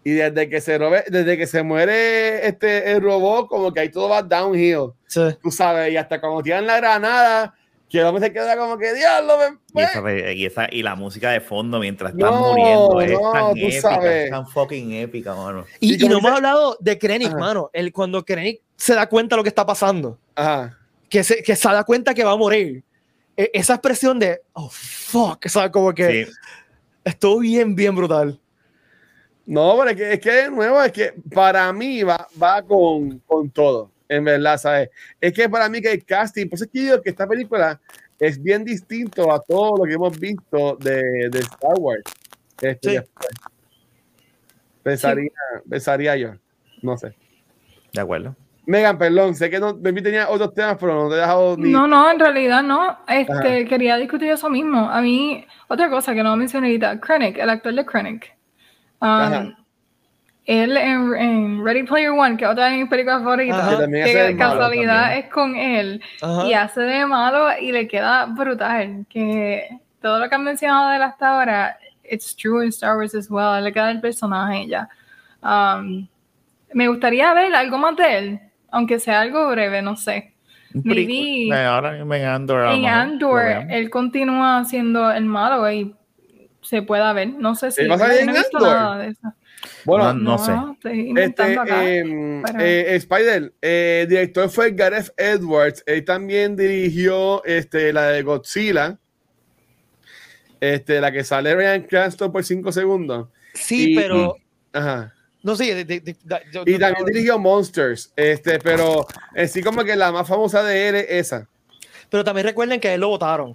[0.05, 3.89] Y desde que se robe, desde que se muere este el robot, como que ahí
[3.89, 4.93] todo va downhill.
[5.43, 7.55] Tú sabes, y hasta cuando tiran la granada,
[7.89, 9.39] que el hombre se queda como que diablo.
[9.39, 9.81] Me...
[9.81, 14.25] Y, esa, y, esa, y, la música de fondo mientras están muriendo es tan épica,
[14.25, 15.65] es tan fucking épica, mano.
[15.81, 17.71] Y, y, no hemos hablado de Krennic, mano.
[17.73, 20.79] El, cuando Krennic se da cuenta de lo que está pasando, Ajá.
[21.09, 22.85] Que, se, que se da cuenta que va a morir.
[23.37, 25.71] E, esa expresión de, oh, fuck, ¿sabes?
[25.71, 26.29] Como que
[27.05, 28.39] estuvo bien, bien brutal.
[29.47, 33.18] No, pero es que, es que de nuevo, es que para mí va, va con,
[33.20, 34.90] con todo, en verdad, ¿sabes?
[35.20, 37.78] Es que para mí que el casting, pues es que digo que esta película
[38.18, 42.05] es bien distinto a todo lo que hemos visto de, de Star Wars.
[42.61, 43.05] Este,
[44.82, 45.30] pensaría,
[45.68, 46.34] pensaría yo,
[46.80, 47.14] no sé.
[47.92, 48.34] De acuerdo.
[48.66, 51.70] Megan, perdón, sé que no, me tenía otros temas, pero no te he dejado ni...
[51.70, 52.99] No, no, en realidad no.
[53.07, 54.88] Este, quería discutir eso mismo.
[54.88, 58.34] A mí, otra cosa que no mencioné ahorita, Krennic, el actor de Krennic.
[59.01, 59.55] Um,
[60.47, 65.57] él en, Ready Player One, que otra de mis películas favoritas, que, casualidad es con
[65.57, 66.03] él,
[66.47, 69.07] y hace de malo y le queda brutal.
[69.09, 69.68] Que
[70.03, 73.30] todo lo que han mencionado de él hasta ahora, it's true in Star Wars as
[73.30, 74.88] well, le queda el personaje ya.
[75.42, 76.07] Um,
[76.74, 78.40] me gustaría ver algo más de él,
[78.70, 80.34] aunque sea algo breve, no sé.
[80.74, 85.95] Maybe, ahora en Andor, en Andor él continúa siendo el malo y
[86.65, 87.29] se pueda ver.
[87.29, 89.33] No sé si no he visto nada de eso.
[89.85, 90.53] Bueno, no, sé.
[91.17, 95.83] Este, em, eh, Spider, eh, director fue Gareth Edwards.
[95.87, 98.99] Él también dirigió este, la de Godzilla.
[100.61, 103.29] Este, la que sale Ryan Cranston por 5 segundos.
[103.55, 104.37] Sí, pero.
[104.73, 105.12] ajá.
[105.43, 105.71] No, sí.
[105.71, 108.11] y también dirigió Monsters.
[108.17, 109.07] Este, pero
[109.47, 111.49] sí, como que la más famosa de él es esa.
[112.09, 113.55] Pero también recuerden que él lo votaron.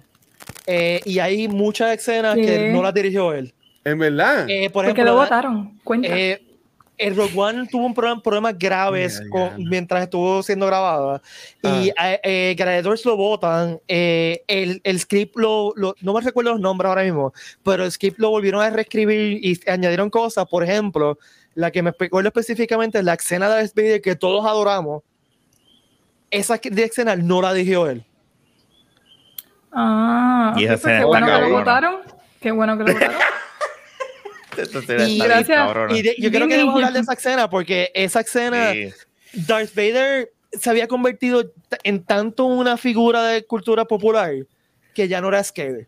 [0.66, 3.52] Eh, y hay muchas escenas que no las dirigió él.
[3.84, 4.48] En verdad.
[4.48, 5.78] Eh, por ejemplo, lo votaron?
[5.84, 6.08] Cuenta.
[6.08, 6.42] Eh,
[6.98, 9.22] el Rogue One tuvo un problema, problemas graves
[9.56, 11.22] mientras estuvo siendo grabada
[11.62, 12.18] y ah.
[12.22, 12.54] eh,
[13.04, 13.80] lo votan.
[13.88, 17.32] el, el, script lo, no me recuerdo los nombres ahora mismo,
[17.62, 20.46] pero el script lo volvieron a reescribir y añadieron cosas.
[20.46, 21.18] Por ejemplo,
[21.54, 25.02] la que me recuerdo específicamente la escena de Vader que todos adoramos.
[26.30, 28.04] Esa escena no la dirigió él.
[29.72, 31.96] Ah, y esa pues qué bueno que lo votaron.
[32.40, 33.16] Qué bueno que lo votaron.
[35.08, 35.70] y, gracias.
[35.90, 38.72] y yo creo que debemos hablar de esa escena porque esa escena,
[39.32, 41.52] Darth Vader se había convertido
[41.84, 44.32] en tanto una figura de cultura popular
[44.94, 45.86] que ya no era scary.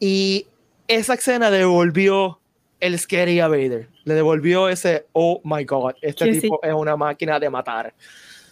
[0.00, 0.46] Y
[0.88, 2.40] esa escena devolvió
[2.80, 3.88] el scary a Vader.
[4.04, 7.94] Le devolvió ese, oh my god, este tipo es una máquina de matar.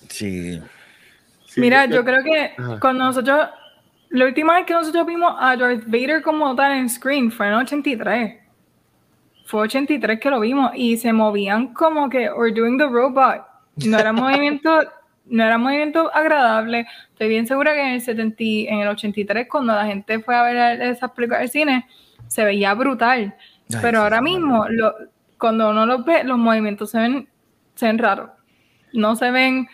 [0.08, 0.60] Sí.
[1.56, 3.48] Mira, yo creo que cuando nosotros,
[4.12, 7.54] la última vez que nosotros vimos a Darth Vader como tal en screen fue en
[7.54, 8.36] 83.
[9.46, 13.46] Fue 83 que lo vimos y se movían como que, or doing the robot.
[13.86, 14.82] No era movimiento,
[15.24, 16.86] no era movimiento agradable.
[17.10, 20.42] Estoy bien segura que en el, 70, en el 83, cuando la gente fue a
[20.42, 21.86] ver esas películas de cine,
[22.26, 23.34] se veía brutal.
[23.80, 24.94] Pero ahora mismo, lo,
[25.38, 27.28] cuando uno los ve, los movimientos se ven,
[27.74, 28.28] se ven raros.
[28.92, 29.68] No se ven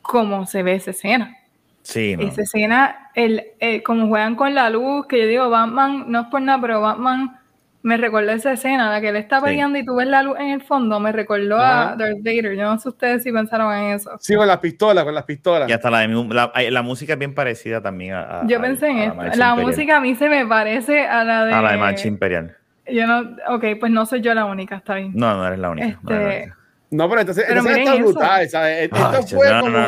[0.00, 1.36] como se ve esa escena.
[1.82, 2.22] Sí, no.
[2.22, 3.44] Esa escena, el,
[3.84, 7.40] como juegan con la luz, que yo digo, Batman, no es por nada, pero Batman
[7.82, 10.48] me recordó esa escena, la que él está peleando y tú ves la luz en
[10.48, 12.54] el fondo, me recordó a Darth Vader.
[12.54, 14.10] Yo no sé ustedes si pensaron en eso.
[14.20, 15.68] Sí, con las pistolas, con las pistolas.
[15.68, 18.42] Y hasta la, la, la música es bien parecida también a.
[18.46, 19.14] Yo pensé en eso.
[19.36, 21.54] La, música a mí se me parece a la de.
[21.54, 22.56] A la de Marcha Imperial.
[22.86, 23.36] Yo no.
[23.48, 25.12] Ok, pues no soy yo la única, está bien.
[25.14, 25.88] No, no eres la única.
[25.88, 26.54] Este, no,
[26.90, 28.84] pero entonces esta escena está brutal, ¿sabes?
[28.84, 29.78] Esta fue como.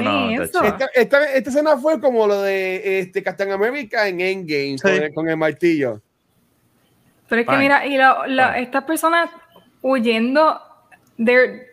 [0.92, 6.00] esta, esta, escena fue como lo de este, Captain America en Endgame con, el, martillo.
[7.28, 9.30] Pero es que mira, y la, estas personas
[9.80, 10.60] huyendo,
[11.16, 11.66] de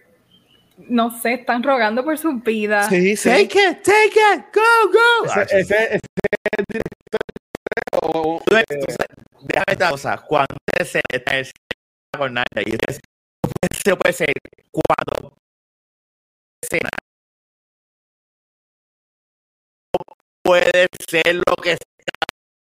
[0.87, 2.89] no sé, están rogando por su vida.
[2.89, 3.29] Sí, sí.
[3.29, 4.61] Take it, take it, go,
[4.91, 5.25] go.
[5.41, 5.99] Ese, ese, ese
[6.57, 7.19] es director.
[9.41, 10.17] Déjame esta cosa.
[10.17, 11.33] Cuando se está
[12.17, 12.71] con nada y
[13.61, 14.33] eso puede ser
[14.71, 15.35] cuando
[16.63, 16.89] escena
[20.43, 21.85] puede ser lo que está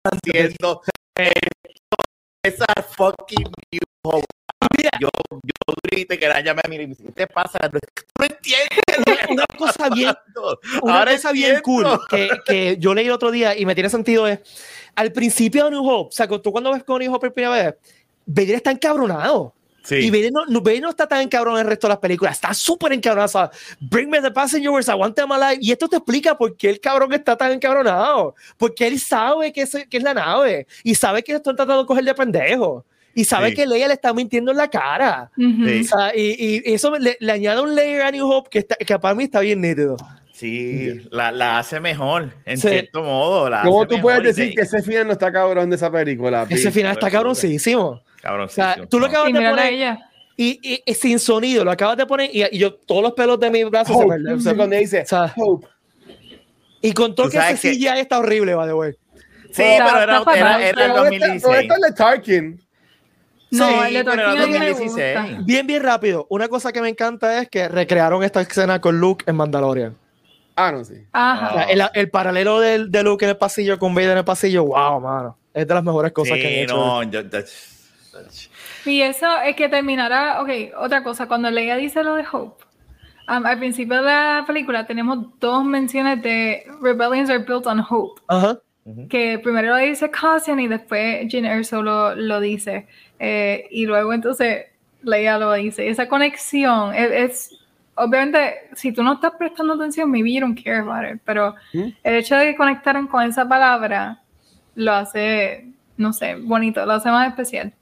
[0.04, 0.82] haciendo
[2.44, 2.66] esa
[2.96, 4.26] fucking new hope.
[5.00, 7.58] Yo, yo grité que la llamé a mí y ¿qué te pasa?
[8.18, 9.28] No entiendes.
[9.28, 10.14] una cosa bien,
[10.82, 13.90] una Ahora cosa bien cool que, que, yo leí el otro día y me tiene
[13.90, 14.40] sentido es
[14.94, 17.54] al principio de New Hope, o sea, tú cuando ves con New Hope por primera
[17.54, 17.74] vez,
[18.26, 19.54] Vader está encabronado.
[19.90, 22.92] Y Vader no, no, está tan encabrón en el resto de las películas, está súper
[22.92, 23.50] encabronado.
[23.80, 25.58] Bring me the passengers, I want them alive.
[25.60, 28.34] Y esto te explica por qué el cabrón está tan encabronado.
[28.56, 31.86] Porque él sabe que es, que es la nave y sabe que están tratando de
[31.86, 32.84] coger de pendejo.
[33.14, 35.30] Y sabe que Leia le está mintiendo en la cara.
[35.36, 38.98] o sea, y, y, eso le, añade un layer a New Hope que, está, que
[38.98, 39.96] para mí está bien nítido.
[40.32, 43.50] Sí, la, la, hace mejor, en cierto modo.
[43.50, 46.46] La ¿Cómo tú puedes decir que ese final no está cabrón de esa película?
[46.48, 48.02] Ese final está cabroncísimo.
[48.24, 49.98] O sea, tú lo acabas de poner
[50.36, 53.64] y, y, sin sonido, lo acabas de poner y, yo todos los pelos de mi
[53.64, 55.04] brazo se me o sea, cuando dice
[55.36, 55.66] Hope.
[56.80, 58.92] Y con todo que ese ya está horrible, by the way.
[59.52, 61.42] Sí, pero era, era, era, el 2016.
[61.44, 62.60] Pero esta es de Tarkin.
[63.50, 65.46] No, sí, el de Tarkin 2016.
[65.46, 66.26] Bien, bien rápido.
[66.30, 69.94] Una cosa que me encanta es que recrearon esta escena con Luke en Mandalorian.
[70.56, 70.94] Ah, no, sí.
[71.12, 71.64] Ajá.
[71.64, 75.00] el, el, paralelo de, de Luke en el pasillo con Vader en el pasillo, wow,
[75.00, 75.38] mano.
[75.54, 76.74] Es de las mejores cosas que he hecho.
[76.74, 77.20] No, yo,
[78.84, 82.64] y eso es que terminará, ok, otra cosa, cuando Leia dice lo de Hope,
[83.28, 88.20] um, al principio de la película tenemos dos menciones de Rebellions are built on Hope.
[89.08, 92.88] Que primero lo dice Cassian y después Jyn Erso lo, lo dice.
[93.20, 94.66] Eh, y luego entonces
[95.02, 95.88] Leia lo dice.
[95.88, 97.50] Esa conexión es,
[97.94, 101.90] obviamente, si tú no estás prestando atención, maybe you don't care about it, pero ¿Mm?
[102.02, 104.20] el hecho de que conectaran con esa palabra
[104.74, 107.72] lo hace, no sé, bonito, lo hace más especial.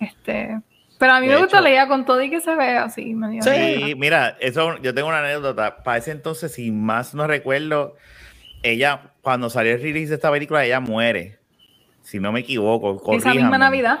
[0.00, 0.60] Este,
[0.98, 3.14] pero a mí me gusta leer con todo y que se vea así.
[3.40, 5.82] sí, mira, eso yo tengo una anécdota.
[5.84, 7.94] Para ese entonces, si más no recuerdo,
[8.62, 11.38] ella, cuando salió el release de esta película, ella muere.
[12.02, 13.00] Si no me equivoco.
[13.14, 14.00] Esa misma Navidad.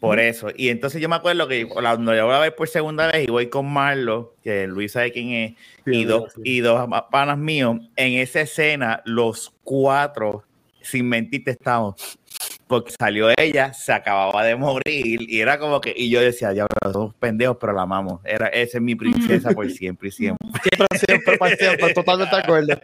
[0.00, 0.48] Por eso.
[0.54, 3.30] Y entonces yo me acuerdo que cuando yo voy a ver por segunda vez y
[3.30, 5.52] voy con Marlo, que Luis sabe quién es,
[5.86, 10.44] y, dos, y dos panas míos, en esa escena, los cuatro,
[10.82, 12.18] sin mentirte, estamos
[12.66, 16.66] porque salió ella, se acababa de morir y era como que, y yo decía, ya,
[16.92, 18.20] somos pendejos, pero la amamos.
[18.24, 20.48] Era, esa es mi princesa por siempre y siempre.
[20.62, 22.80] Siempre, siempre, para siempre, totalmente de acuerdo.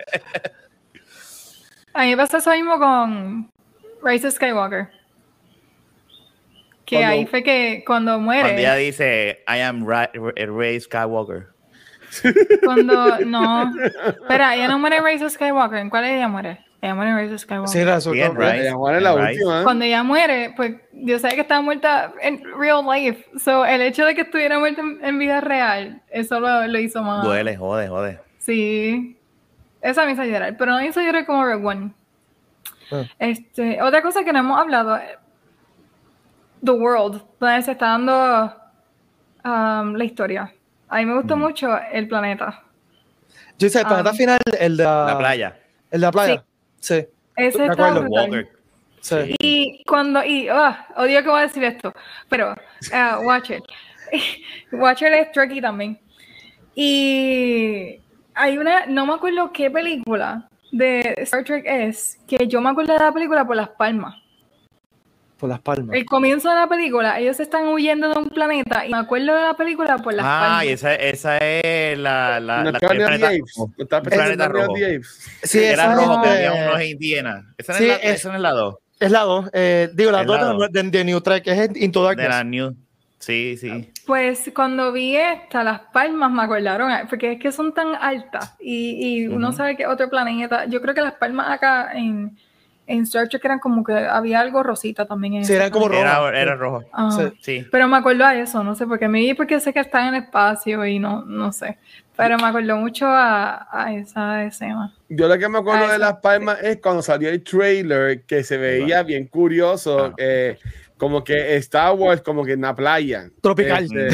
[1.95, 3.51] A mí me pasa eso mismo con
[4.03, 4.89] Rise of Skywalker.
[6.85, 8.43] Que ahí fue que cuando muere.
[8.43, 11.49] Cuando ella dice, I am Ray Skywalker.
[12.65, 13.73] Cuando, no.
[14.09, 15.79] Espera, ella no muere Rise of Skywalker.
[15.79, 16.65] ¿En cuál ella muere?
[16.83, 17.73] Ella muere en Rise of Skywalker.
[17.73, 18.17] Sí, razón.
[18.17, 19.63] Ella muere en la última.
[19.65, 23.27] Cuando ella muere, pues yo sé que estaba muerta en real life.
[23.39, 27.23] So, el hecho de que estuviera muerta en, vida real, eso lo, lo, hizo más.
[27.23, 28.21] Duele, jode, jode.
[28.39, 29.19] Sí.
[29.83, 30.57] Eso me hizo llorar.
[30.57, 31.93] Pero no me hizo llorar como Rogue One.
[32.93, 33.05] Ah.
[33.19, 34.99] Este, otra cosa que no hemos hablado,
[36.65, 38.55] The World, donde se está dando
[39.45, 40.53] um, la historia.
[40.89, 41.41] A mí me gustó mm.
[41.41, 42.63] mucho el planeta.
[43.59, 45.57] Yo hice el planeta um, final, el de la playa.
[45.91, 46.37] El de la playa.
[46.37, 46.50] Sí.
[47.37, 47.95] Ese está
[49.01, 49.35] Sí.
[49.39, 51.95] Y cuando, y oh, odio que voy a decir esto,
[52.29, 53.63] pero uh, watch it.
[54.73, 55.99] watch it es tricky también.
[56.75, 57.99] Y
[58.35, 62.93] hay una, no me acuerdo qué película de Star Trek es, que yo me acuerdo
[62.93, 64.15] de la película por Las Palmas.
[65.41, 65.97] Por Las Palmas.
[65.97, 69.41] El comienzo de la película, ellos están huyendo de un planeta y me acuerdo de
[69.41, 70.59] la película por Las Palmas.
[70.61, 74.75] Ah, y esa, esa es la, la, la, planeta, planeta rojo.
[75.43, 77.45] Sí, era rojo, había unos indígenas.
[77.57, 78.75] Esa, sí, es, la, es la 2.
[79.01, 79.51] Es la 2.
[79.55, 82.29] Eh, digo, la 2 de, de, New Trek, es Into Darkness.
[82.29, 82.77] De la New.
[83.19, 83.91] Sí, sí.
[84.07, 89.23] Pues cuando vi esta, las palmas me acordaron, porque es que son tan altas y,
[89.23, 90.67] y uno sabe que otro planeta.
[90.67, 92.37] Yo creo que las palmas acá en,
[92.91, 95.35] en Star Trek eran como que había algo rosita también.
[95.35, 96.01] En sí, eran como rojo.
[96.01, 96.85] Era, era rojo.
[96.93, 97.65] Ah, sí.
[97.71, 100.15] Pero me acuerdo a eso, no sé, porque me vi porque sé que están en
[100.15, 101.79] el espacio y no, no sé.
[102.17, 104.93] Pero me acuerdo mucho a, a esa escena.
[105.09, 108.59] Yo lo que me acuerdo de Las Palmas es cuando salió el trailer que se
[108.59, 110.13] veía bien curioso.
[110.19, 110.59] Eh,
[110.97, 113.31] como que Star Wars, como que en la playa.
[113.41, 113.85] Tropical.
[113.85, 114.11] Este,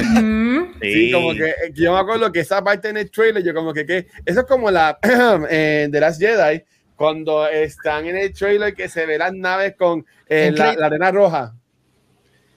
[0.83, 1.11] sí.
[1.11, 4.07] como que yo me acuerdo que esa parte en el trailer, yo como que, que
[4.25, 6.63] eso es como la de las Jedi,
[6.97, 11.55] cuando están en el trailer que se ve las naves con eh, la, arena roja.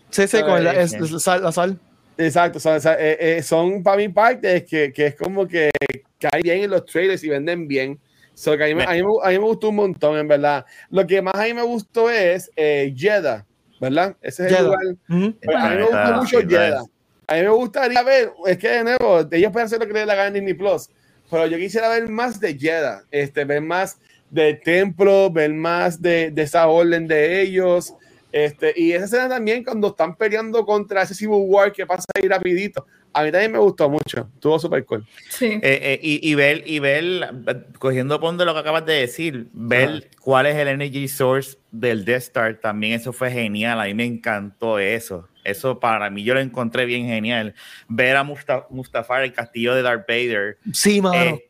[0.10, 1.80] Sí, sí, con la, sal.
[2.18, 5.70] Exacto, son, eh, eh, son para mi parte que, que, es como que
[6.18, 8.00] caen bien en los trailers y venden bien.
[8.34, 10.66] So, que a, mí, a, mí, a, mí, me gustó un montón, en verdad.
[10.90, 13.46] Lo que más a mí me gustó es eh, Jeddah,
[13.80, 14.16] ¿verdad?
[14.22, 14.80] Ese es el lugar.
[15.08, 16.84] Pues, a mí me gusta mucho Jeddah.
[17.28, 20.08] A mí me gustaría ver, es que de nuevo, ellos pueden hacer lo que les
[20.08, 20.90] la gana en Disney Plus,
[21.30, 24.00] pero yo quisiera ver más de Jeddah, este, ver más
[24.30, 27.94] del templo, ver más de, de esa orden de ellos.
[28.32, 32.28] Este, y esa escena también cuando están peleando contra ese Civil War que pasa ahí
[32.28, 32.86] rapidito.
[33.12, 34.30] A mí también me gustó mucho.
[34.36, 35.04] Estuvo súper cool.
[35.30, 35.46] Sí.
[35.46, 37.34] Eh, eh, y, y, ver, y ver,
[37.80, 42.06] cogiendo por de lo que acabas de decir, ver cuál es el energy source del
[42.06, 43.82] Death Star, también eso fue genial.
[43.82, 45.28] A mí me encantó eso.
[45.44, 47.56] Eso para mí yo lo encontré bien genial.
[47.88, 50.58] Ver a Mustafar, el castillo de Darth Vader.
[50.72, 51.20] Sí, mano.
[51.20, 51.49] Eh,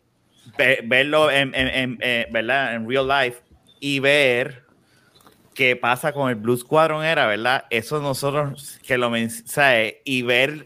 [0.84, 2.76] verlo en, en, en, ¿verdad?
[2.76, 3.42] en real life
[3.80, 4.64] y ver
[5.54, 7.66] qué pasa con el Blue Squadron era, ¿verdad?
[7.70, 10.66] Eso nosotros que lo mensaje y ver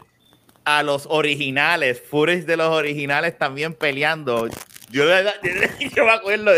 [0.64, 4.48] a los originales, Furies de los originales también peleando.
[4.90, 5.04] Yo,
[5.96, 6.52] yo me acuerdo.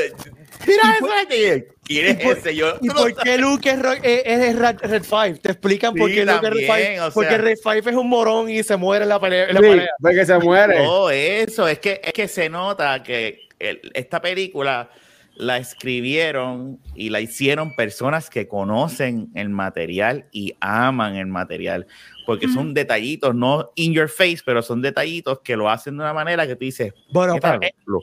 [0.67, 2.57] Mira eso ¿Quién es ese?
[2.57, 5.35] Yo, ¿Y por qué Luke es, es, Red, Red, Five?
[5.35, 7.11] ¿Te explican por qué Luke es Red Five?
[7.15, 9.49] porque Red Five es un morón y se muere en la pelea.
[9.49, 10.83] En la sí, porque se muere.
[10.85, 14.91] No, eso, es que, es que se nota que el, esta película
[15.37, 21.87] la escribieron y la hicieron personas que conocen el material y aman el material
[22.25, 26.13] porque son detallitos, no in your face, pero son detallitos que lo hacen de una
[26.13, 27.61] manera que tú dices, bueno, pero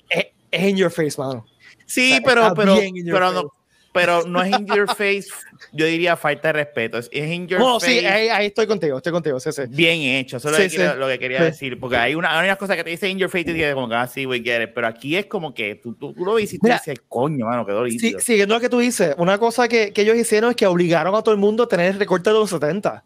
[0.10, 1.46] es, es, in your face, mano.
[1.94, 3.54] Sí, pero, pero, pero, no,
[3.92, 5.26] pero no es in your face,
[5.72, 8.00] yo diría falta de respeto, es, in your no, face.
[8.00, 9.62] sí, ahí, estoy contigo, estoy contigo, sí, sí.
[9.70, 12.84] Bien hecho, eso es lo, que quería decir, porque hay, una, hay unas cosas que
[12.84, 14.72] te dice in your face y te dice como que, ah, sí, we get it,
[14.74, 18.02] pero aquí es como que tú, tú, lo hiciste y dices, coño, mano, quedó lindo.
[18.02, 21.14] Sí, siguiendo lo que tú dices, una cosa que, que ellos hicieron es que obligaron
[21.14, 23.04] a todo el mundo a tener el recorte de los 70.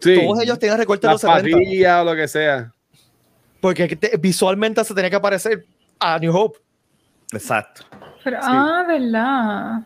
[0.00, 2.02] Todos ellos tenían recortes de los 70.
[2.02, 2.72] o lo que sea.
[3.60, 5.66] Porque visualmente se tenía que parecer
[5.98, 6.58] a New Hope.
[7.32, 7.84] Exacto.
[8.24, 9.82] Pero, Ah, ¿verdad?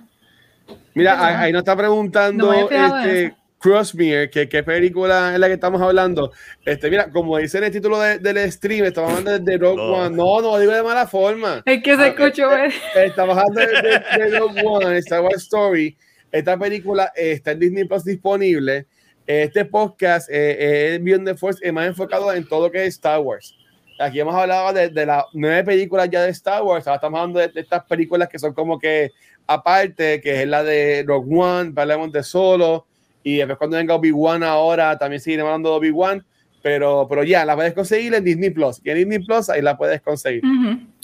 [0.94, 6.32] Mira, ahí nos está preguntando este, Crossmere, que qué película es la que estamos hablando.
[6.64, 10.16] Este, mira, como dice en el título del stream, estamos hablando de Rogue One.
[10.16, 11.62] No, no digo de mala forma.
[11.64, 12.52] Es que se ah, escuchó.
[12.56, 15.96] Eh, estamos hablando de, Rogue One, Star Wars Story.
[16.30, 18.86] Esta película está en Disney Plus disponible.
[19.26, 23.20] Este podcast eh, es Beyond the Force más enfocado en todo lo que es Star
[23.20, 23.56] Wars.
[23.98, 26.86] Aquí hemos hablado de, de las nueve películas ya de Star Wars.
[26.86, 29.10] Ahora estamos hablando de, estas películas que son como que
[29.47, 32.86] aparte, que es la de Rogue One, hablamos de Solo.
[33.23, 36.24] Y después cuando venga Obi-Wan ahora, también seguiremos hablando de Obi-Wan.
[36.62, 38.81] Pero, pero ya, la puedes conseguir en Disney Plus.
[38.85, 40.43] Y en Disney Plus ahí la puedes conseguir.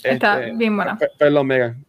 [0.03, 0.97] Está este, bien buena.
[1.17, 1.85] Perdón, Megan.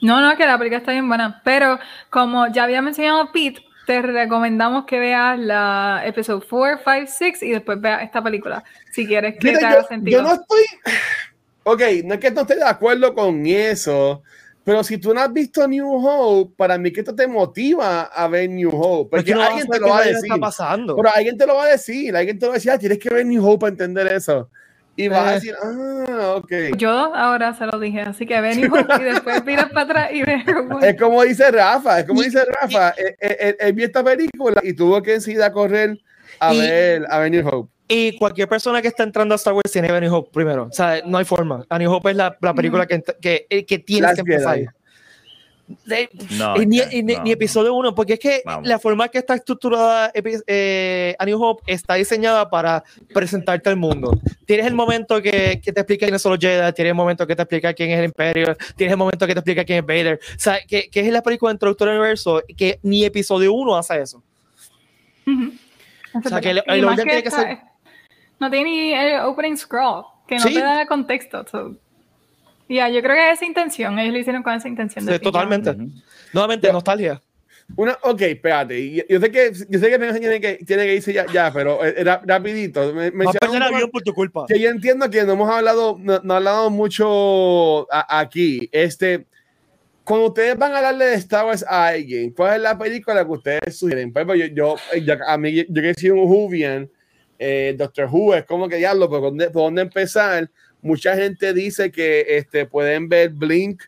[0.00, 1.40] No, no, que la película está bien buena.
[1.44, 1.78] Pero
[2.08, 7.52] como ya había mencionado Pete, te recomendamos que veas la episodio 4, 5, 6 y
[7.52, 8.62] después veas esta película,
[8.92, 10.18] si quieres que te haga sentido.
[10.18, 10.60] Yo no estoy...
[11.62, 14.22] Ok, no es que no esté de acuerdo con eso,
[14.62, 18.28] pero si tú no has visto New Hope, para mí que esto te motiva a
[18.28, 19.16] ver New Hope.
[19.16, 20.30] Porque alguien te lo va a decir.
[20.30, 22.98] Pero alguien te lo va a decir, alguien te lo va a decir, ah, tienes
[22.98, 24.50] que ver New Hope para entender eso.
[24.98, 25.34] Y vas a eh.
[25.34, 26.76] decir, ah, ok.
[26.76, 28.62] Yo ahora se lo dije, así que ven y,
[29.04, 30.42] después miras para atrás y ves.
[30.82, 35.12] Es como dice Rafa, es como dice Rafa, él, vio esta película y tuvo que
[35.12, 36.00] decidir a correr
[36.40, 37.70] a ver a New Hope.
[37.86, 40.64] Y cualquier persona que está entrando a Star Wars tiene A New Hope primero.
[40.64, 41.64] O sea, no hay forma.
[41.68, 44.58] A New Hope es la, la película que, que, eh, que tienes que empezar.
[46.38, 51.24] No, ni, ni, episodio 1, porque es que la forma que está estructurada eh, A
[51.24, 52.82] New Hope está diseñada para
[53.12, 54.18] presentarte al mundo.
[54.46, 57.36] Tienes el momento que, que te explica quiénes son los Jedi, tienes el momento que
[57.36, 60.20] te explica quién es el Imperio, tienes el momento que te explica quién es Vader.
[60.22, 64.00] O sea, que, que es la película introductoria del universo que ni episodio 1 hace
[64.00, 64.22] eso.
[66.14, 67.58] O sea, que el, orden tiene que ser
[68.40, 71.44] no tiene ni el opening scroll, que no te da contexto.
[72.68, 75.06] Ya, yo creo que esa intención, ellos lo hicieron con esa intención.
[75.06, 75.74] Sí, totalmente.
[76.32, 77.20] Nuevamente, nostalgia.
[77.76, 79.04] Una, ok, espérate.
[79.08, 82.14] Yo sé que, yo sé que tiene que, tiene que irse ya, ya pero era
[82.14, 82.94] eh, rapidito.
[82.94, 84.46] Me, me a avión por tu culpa.
[84.48, 88.68] Que yo entiendo que no hemos hablado, no, no hablado mucho aquí.
[88.72, 89.26] Este,
[90.02, 93.30] cuando ustedes van a hablarle de Star Wars a alguien, ¿cuál es la película que
[93.30, 94.12] ustedes sugieren?
[94.12, 96.90] Pues, pues yo, yo, a mí, yo que soy un Whovian,
[97.38, 100.50] eh, Doctor Who es como que diablo, ¿por dónde, por dónde empezar?
[100.88, 103.82] Mucha gente dice que este, pueden ver Blink,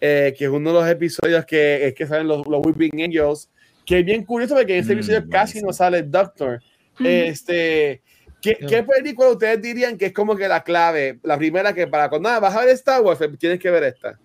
[0.00, 3.50] eh, que es uno de los episodios que es que salen los, los Weeping Angels,
[3.84, 6.62] que es bien curioso porque en ese mm, episodio casi no sale el Doctor.
[6.98, 8.00] Este,
[8.40, 11.18] ¿qué, ¿qué, película ustedes dirían que es como que la clave?
[11.22, 14.18] La primera que para cuando nada, vas a ver Star Wars, tienes que ver esta.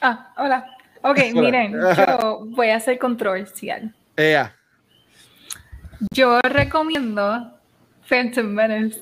[0.00, 0.76] Ah, hola.
[1.02, 3.92] Ok, miren, yo voy a ser controversial.
[4.16, 4.54] Yeah.
[6.14, 7.59] Yo recomiendo
[8.10, 9.00] Phantom Menace.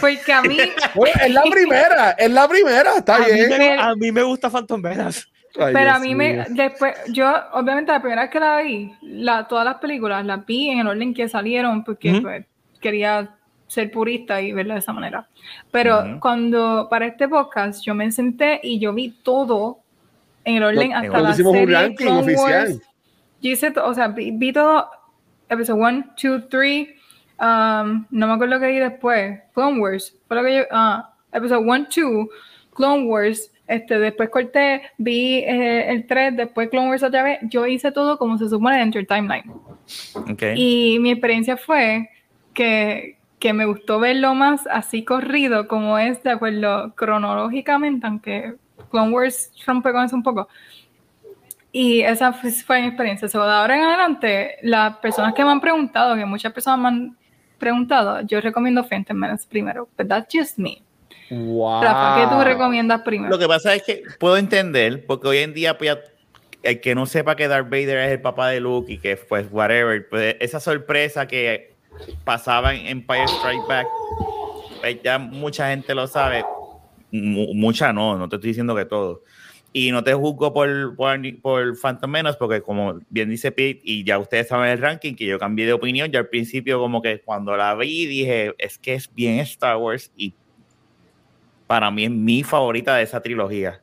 [0.00, 0.56] Porque a mí.
[1.20, 3.78] es la primera, es la primera, está bien.
[3.78, 5.24] a mí me gusta Phantom Menace.
[5.54, 6.46] pero a mí me.
[6.50, 10.70] Después, yo, obviamente, la primera vez que la vi, la, todas las películas las vi
[10.70, 12.46] en el orden que salieron, porque pues,
[12.80, 13.34] quería
[13.66, 15.28] ser purista y verlo de esa manera.
[15.70, 19.80] Pero cuando, para este podcast, yo me senté y yo vi todo
[20.44, 22.80] en el orden hasta la serie un ranking oficial.
[23.40, 24.88] Yo hice, o sea, vi todo
[25.48, 26.88] episodio 1, 2, 3.
[27.42, 29.40] No me acuerdo que vi después.
[29.54, 30.16] Clone Wars.
[30.28, 30.62] Fue lo que yo.
[30.70, 32.28] Ah, episodio 1, 2.
[32.74, 33.50] Clone Wars.
[33.66, 37.38] Este, después corté, vi eh, el 3, después Clone Wars otra vez.
[37.42, 39.50] Yo hice todo como se supone dentro del timeline.
[40.32, 40.54] Okay.
[40.56, 42.10] Y mi experiencia fue
[42.52, 48.54] que, que me gustó verlo más así corrido, como es de acuerdo cronológicamente, aunque
[48.90, 50.48] Clone Wars rompe con eso un poco.
[51.72, 53.26] Y esa fue mi experiencia.
[53.26, 57.16] de ahora en adelante, las personas que me han preguntado, que muchas personas me han
[57.62, 59.88] preguntado, yo recomiendo Phantom Menace primero.
[59.96, 60.82] But that's just me.
[61.30, 61.80] Wow.
[61.80, 63.30] ¿qué tú recomiendas primero?
[63.30, 65.96] Lo que pasa es que puedo entender, porque hoy en día, pues,
[66.64, 69.46] el que no sepa que Darth Vader es el papá de Luke y que, pues,
[69.52, 71.74] whatever, pues, esa sorpresa que
[72.24, 73.86] pasaba en Empire Strike Back,
[74.80, 76.44] pues, ya mucha gente lo sabe.
[77.12, 79.22] mucha no, no te estoy diciendo que todo
[79.72, 84.04] y no te juzgo por, por, por, Phantom Menos, porque como bien dice Pete, y
[84.04, 87.22] ya ustedes saben el ranking, que yo cambié de opinión, ya al principio como que
[87.22, 90.34] cuando la vi dije, es que es bien Star Wars y
[91.66, 93.80] para mí es mi favorita de esa trilogía,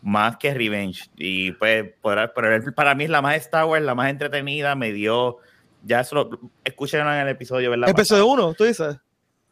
[0.00, 1.10] más que Revenge.
[1.16, 2.30] Y pues, pero
[2.74, 5.38] para mí es la más Star Wars, la más entretenida, me dio,
[5.82, 7.88] ya eso lo escuchen en el episodio, ¿verdad?
[7.88, 8.96] Episodio 1, tú dices.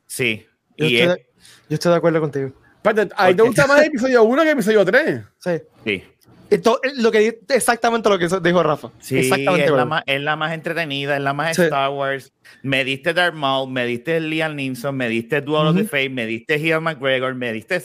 [0.07, 0.47] Sí.
[0.77, 1.27] Yo, y estoy,
[1.69, 2.64] yo estoy de acuerdo contigo.
[3.17, 5.21] Ahí te gusta más el episodio 1 que el episodio 3.
[5.39, 5.51] Sí.
[5.85, 6.05] Sí.
[6.51, 8.91] Esto, lo que exactamente lo que dijo Rafa.
[9.01, 12.33] Sí, exactamente es, la más, es la más entretenida, es la más Star Wars.
[12.63, 16.27] Me diste Darth Maul, me diste Liam Neeson, me diste Duel of the Fate, me
[16.27, 17.83] diste Ian McGregor, me diste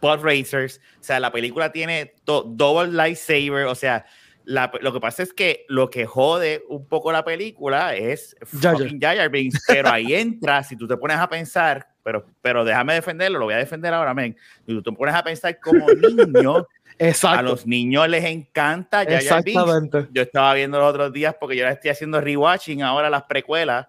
[0.00, 0.80] Pod Racers.
[1.00, 3.66] O sea, la película tiene double lightsaber.
[3.66, 4.06] O sea,
[4.44, 9.00] la, lo que pasa es que lo que jode un poco la película es fucking
[9.00, 13.38] Jar Binks, pero ahí entra, si tú te pones a pensar, pero, pero déjame defenderlo,
[13.38, 14.36] lo voy a defender ahora, men.
[14.66, 16.66] Si tú te pones a pensar como niño,
[17.22, 20.08] a los niños les encanta Jar Binks.
[20.12, 23.86] Yo estaba viendo los otros días porque yo estoy haciendo rewatching ahora las precuelas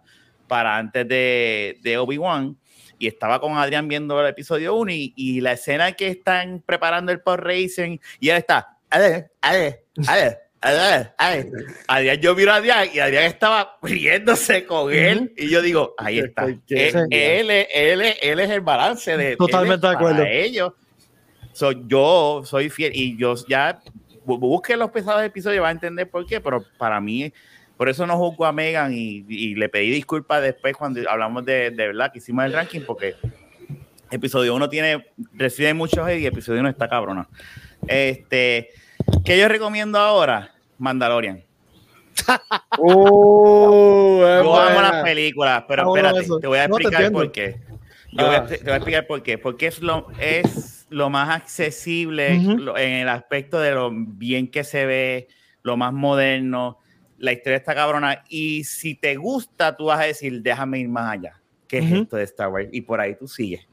[0.48, 2.58] para antes de, de Obi-Wan
[3.00, 7.12] y estaba con Adrián viendo el episodio 1 y, y, la escena que están preparando
[7.12, 12.52] el post racing y él está, a ver, a ver, a ver, Adrián, yo miro
[12.52, 15.34] a Adrián y Adrián estaba riéndose con él.
[15.38, 16.46] Y yo digo, ahí está.
[16.46, 19.36] Él, él, él, él, es el balance de.
[19.36, 20.24] Totalmente de acuerdo.
[20.24, 20.74] ellos.
[21.86, 23.82] yo soy fiel y yo ya
[24.26, 27.34] busque los pesados episodios, va a entender por qué, pero para mí,
[27.78, 31.88] por eso no juzgo a Megan y, le pedí disculpas después cuando hablamos de, de
[31.88, 33.16] verdad que hicimos el ranking, porque
[34.12, 37.28] episodio 1 tiene, recibe muchos y episodio 1 está cabrona.
[37.88, 38.70] Este,
[39.26, 40.53] ¿qué yo recomiendo ahora?
[40.84, 41.44] Mandalorian.
[42.80, 47.60] Uh, yo amo las películas, pero espérate, te voy a explicar por qué.
[48.12, 48.46] Yo ah.
[48.46, 49.38] te voy a explicar por qué.
[49.38, 54.86] Porque es lo, es lo más accesible en el aspecto de lo bien que se
[54.86, 55.28] ve,
[55.62, 56.80] lo más moderno.
[57.18, 58.24] la historia está cabrona.
[58.30, 61.42] Y si te gusta, tú vas a decir, déjame ir más allá.
[61.68, 62.70] ¿Qué es esto de Star Wars?
[62.72, 63.68] Y por ahí tú sigues.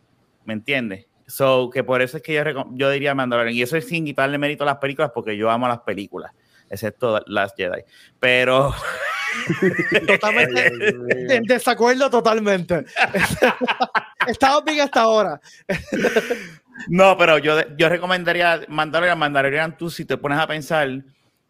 [0.45, 1.07] ¿Me entiendes?
[1.27, 2.43] So, que por eso es que yo,
[2.73, 3.55] yo diría Mandalorian.
[3.55, 6.33] Y eso es sin quitarle mérito a las películas, porque yo amo las películas,
[6.71, 7.83] excepto las Jedi.
[8.19, 8.73] Pero.
[10.07, 11.37] totalmente.
[11.37, 12.85] en desacuerdo totalmente.
[14.27, 15.41] Estamos bien hasta ahora.
[16.89, 19.19] no, pero yo, yo recomendaría Mandalorian.
[19.19, 20.89] Mandalorian, tú, si te pones a pensar,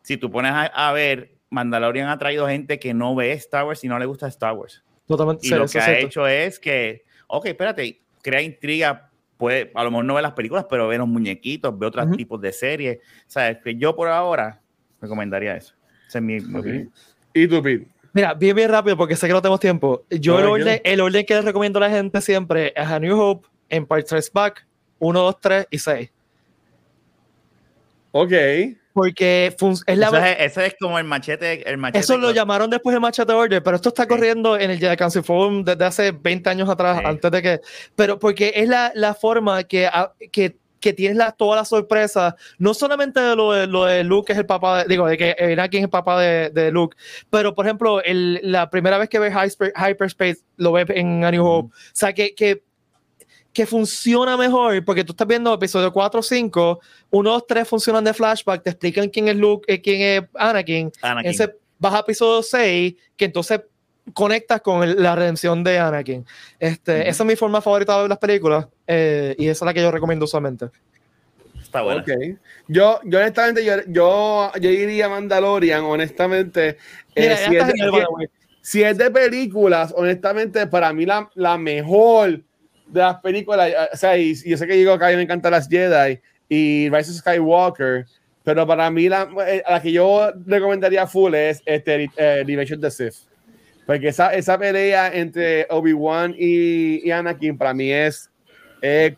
[0.03, 3.89] si tú pones a, ver, Mandalorian ha traído gente que no ve Star Wars y
[3.89, 4.83] no le gusta Star Wars.
[5.07, 5.47] Totalmente.
[5.47, 10.05] Y lo que ha hecho es que, ok, espérate, crea intriga puede, a lo mejor
[10.05, 12.99] no ve las películas, pero ve los muñequitos, ve otros tipos de series.
[12.99, 14.60] O sea, es que yo por ahora
[15.01, 15.75] recomendaría eso.
[16.09, 16.93] Ese es mi, opinión.
[17.33, 17.87] ¿Y tú, Pete?
[18.13, 20.05] Mira, bien, bien rápido, porque sé que no tenemos tiempo.
[20.11, 23.19] Yo el, orden, el orden que les recomiendo a la gente siempre es A New
[23.19, 24.67] Hope, Empire Strikes Back,
[24.99, 26.11] 1, 2, 3 y 6.
[28.13, 28.33] Ok.
[28.93, 29.55] Porque
[29.87, 30.33] es la.
[30.33, 32.01] Eso es, como el machete, el machete.
[32.01, 35.23] Eso lo llamaron después de Machete Order, pero esto está corriendo en el Jedi Council
[35.23, 37.61] Forum desde hace 20 años atrás, antes de que.
[37.95, 39.89] Pero porque es la, la forma que,
[40.33, 44.27] que que tienes la, toda la sorpresa, no solamente de lo, de lo de Luke,
[44.27, 46.97] que es el papá, de, digo, de que Anakin es el papá de, de Luke,
[47.29, 51.45] pero por ejemplo, el, la primera vez que ves Hyperspace, lo ves en A New
[51.45, 52.63] Hope, o sea, que, que
[53.53, 56.81] que funciona mejor, porque tú estás viendo episodio 4 o 5,
[57.11, 60.93] 1, 2, 3 funcionan de flashback, te explican quién es Luke, eh, quién es Anakin.
[61.03, 61.31] Anakin.
[61.31, 63.61] Ese baja episodio 6, que entonces
[64.15, 66.27] conectas con la redención de Anakin.
[66.59, 69.75] Este, Esa es mi forma favorita de ver las películas eh, y esa es la
[69.75, 70.71] que yo recomiendo usualmente.
[71.61, 72.01] Está bueno.
[72.01, 72.37] Okay.
[72.67, 76.79] Yo, yo honestamente, yo, yo, yo iría Mandalorian, honestamente.
[77.15, 78.29] Eh, si, es de,
[78.61, 82.43] si, es de, películas, honestamente, para mí la, la mejor
[82.87, 85.53] de las películas, o sea, y, yo sé que digo que a mí me encantan
[85.53, 88.07] las Jedi y Rise of Skywalker,
[88.43, 92.91] pero para mí la, eh, la que yo recomendaría full es este, eh, Dimension the
[92.91, 93.30] Sith.
[93.91, 98.31] Porque esa, esa pelea entre Obi-Wan y, y, Anakin para mí es,
[98.83, 99.17] eh,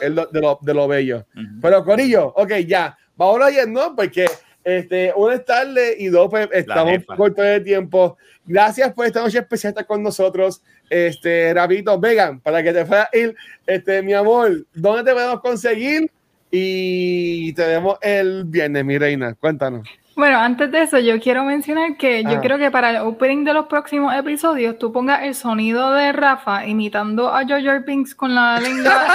[0.00, 1.26] de, lo, de lo bello.
[1.60, 3.94] Pero Corillo, ok, ya, vamos a ir, ¿no?
[3.94, 4.24] Porque
[4.64, 8.16] este, una es tarde y dos, pues estamos cortos de tiempo.
[8.46, 10.62] Gracias por esta noche especial estar con nosotros.
[10.88, 13.36] Este, rapidito, Vegan, para que te puedas ir,
[13.66, 16.10] este, mi amor, ¿dónde te podemos conseguir?
[16.50, 19.34] Y te vemos el viernes, mi reina.
[19.34, 19.86] Cuéntanos.
[20.16, 23.52] Bueno, antes de eso, yo quiero mencionar que yo quiero que para el opening de
[23.52, 28.58] los próximos episodios tú pongas el sonido de Rafa imitando a George Pinks con la
[28.58, 29.14] lengua,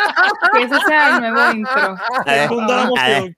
[0.53, 1.95] que ese sea el nuevo intro.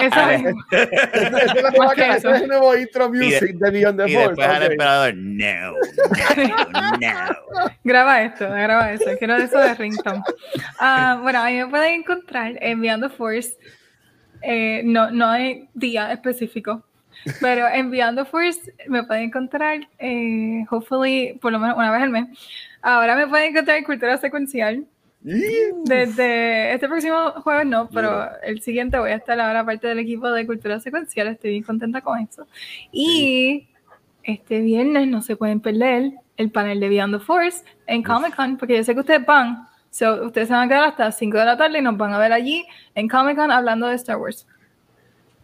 [0.00, 0.30] Eso
[2.34, 5.76] es el nuevo intro music de Beyond the Y después al emperador, no, no,
[7.00, 7.36] no.
[7.84, 9.10] Graba esto, graba eso.
[9.18, 10.22] Quiero eso de ringtone.
[10.80, 13.58] Uh, bueno, ahí me pueden encontrar en Beyond the Force.
[14.44, 16.82] Eh, no, no hay día específico,
[17.40, 22.02] pero en Beyond the Force me pueden encontrar, eh, hopefully, por lo menos una vez
[22.02, 22.28] al mes.
[22.82, 24.84] Ahora me pueden encontrar en Cultura Secuencial.
[25.22, 30.30] Desde este próximo jueves no, pero el siguiente voy a estar ahora parte del equipo
[30.30, 32.46] de Cultura Secuencial, estoy bien contenta con eso.
[32.92, 33.66] Y
[34.22, 38.58] este viernes no se pueden perder el panel de Beyond the Force en Comic Con,
[38.58, 39.66] porque yo sé que ustedes van,
[40.00, 42.32] ustedes se van a quedar hasta 5 de la tarde y nos van a ver
[42.32, 42.64] allí
[42.94, 44.46] en Comic Con hablando de Star Wars.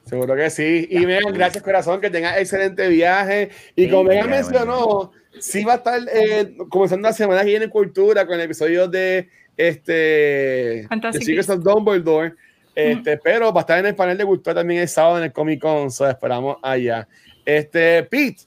[0.05, 0.89] Seguro que sí.
[0.90, 3.51] Y Megan, gracias corazón, que tengas excelente viaje.
[3.77, 7.70] Y como Megan mencionó, sí va a estar eh, comenzando la semana que viene en
[7.70, 12.35] Cultura con el episodio de este Secrets of Dumbledore.
[12.74, 15.32] Este, Pero va a estar en el panel de cultura también el sábado en el
[15.32, 15.90] Comic Con.
[15.90, 17.06] So esperamos allá.
[17.44, 18.44] Este, Pete,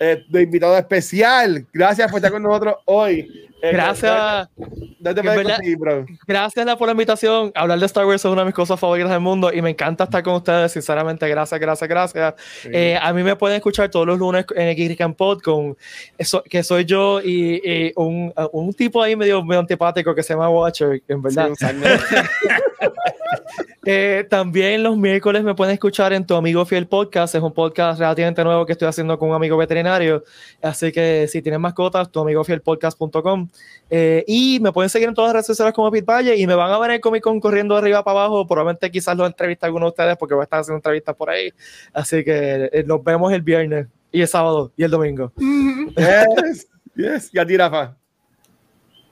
[0.00, 1.66] eh, de invitado especial.
[1.72, 3.48] Gracias por estar con nosotros hoy.
[3.62, 4.48] Eh, gracias.
[6.26, 7.52] Gracias por la invitación.
[7.54, 10.04] Hablar de Star Wars es una de mis cosas favoritas del mundo y me encanta
[10.04, 10.72] estar con ustedes.
[10.72, 12.34] Sinceramente, gracias, gracias, gracias.
[12.64, 15.76] Eh, a mí me pueden escuchar todos los lunes en el Pod con
[16.18, 20.48] eso, que soy yo y, un, un, tipo ahí medio, medio antipático que se llama
[20.50, 21.50] Watcher, en verdad.
[23.88, 27.36] Eh, también los miércoles me pueden escuchar en Tu Amigo Fiel Podcast.
[27.36, 30.24] Es un podcast relativamente nuevo que estoy haciendo con un amigo veterinario.
[30.60, 33.45] Así que si tienes mascotas, tuamigofielpodcast.com.
[33.88, 36.54] Eh, y me pueden seguir en todas las redes sociales como Pete Valle y me
[36.54, 38.46] van a ver en Comic Con corriendo de arriba para abajo.
[38.46, 41.30] Probablemente quizás lo entrevista a alguno de ustedes porque voy a estar haciendo entrevistas por
[41.30, 41.52] ahí.
[41.92, 45.32] Así que eh, nos vemos el viernes y el sábado y el domingo.
[45.96, 47.30] Yes, yes.
[47.32, 47.96] Y a ti, Rafa.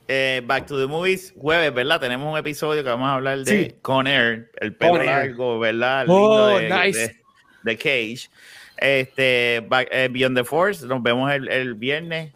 [0.06, 1.98] Eh, Back to the Movies, jueves, ¿verdad?
[2.00, 6.04] Tenemos un episodio que vamos a hablar de Con Air, el pelo largo, ¿verdad?
[6.08, 7.16] oh, nice.
[7.62, 8.28] de, Cage.
[8.76, 9.66] Este,
[10.10, 12.32] Beyond the Force, nos vemos el, el, viernes.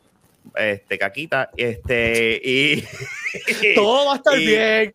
[0.54, 2.84] Este, Caquita, este, y.
[3.74, 4.94] Todo va a estar bien.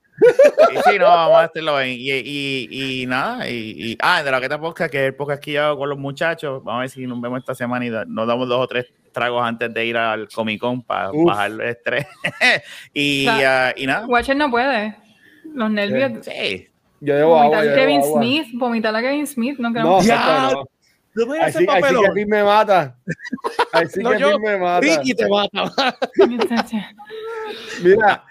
[0.85, 4.57] sí, no, vamos a hacerlo Y, y, y, nada, y, ah, de la que te
[4.57, 7.05] podcast, que es el podcast que yo hago con los muchachos, vamos a ver si
[7.07, 10.27] nos vemos esta semana y nos damos dos o tres tragos antes de ir al
[10.27, 12.05] Comic Con para bajar el estrés.
[12.93, 14.05] y, uh, y nada.
[14.07, 14.95] Watcher no puede.
[15.53, 16.25] Los nervios.
[16.25, 16.67] Sí.
[16.99, 18.21] Yo debo vomitar agua, yo Kevin debo agua.
[18.23, 19.83] Smith, vomitar a Kevin Smith, no creo.
[19.83, 20.49] No, Ya.
[20.51, 20.63] no.
[21.15, 22.03] No voy a Ahí hacer sí, ahí sí papelón.
[22.05, 22.97] que Pete me mata.
[23.71, 24.79] Ahí sí No, que yo- Pete me mata.
[24.81, 25.95] Ricky te mata.
[27.83, 28.23] Mira,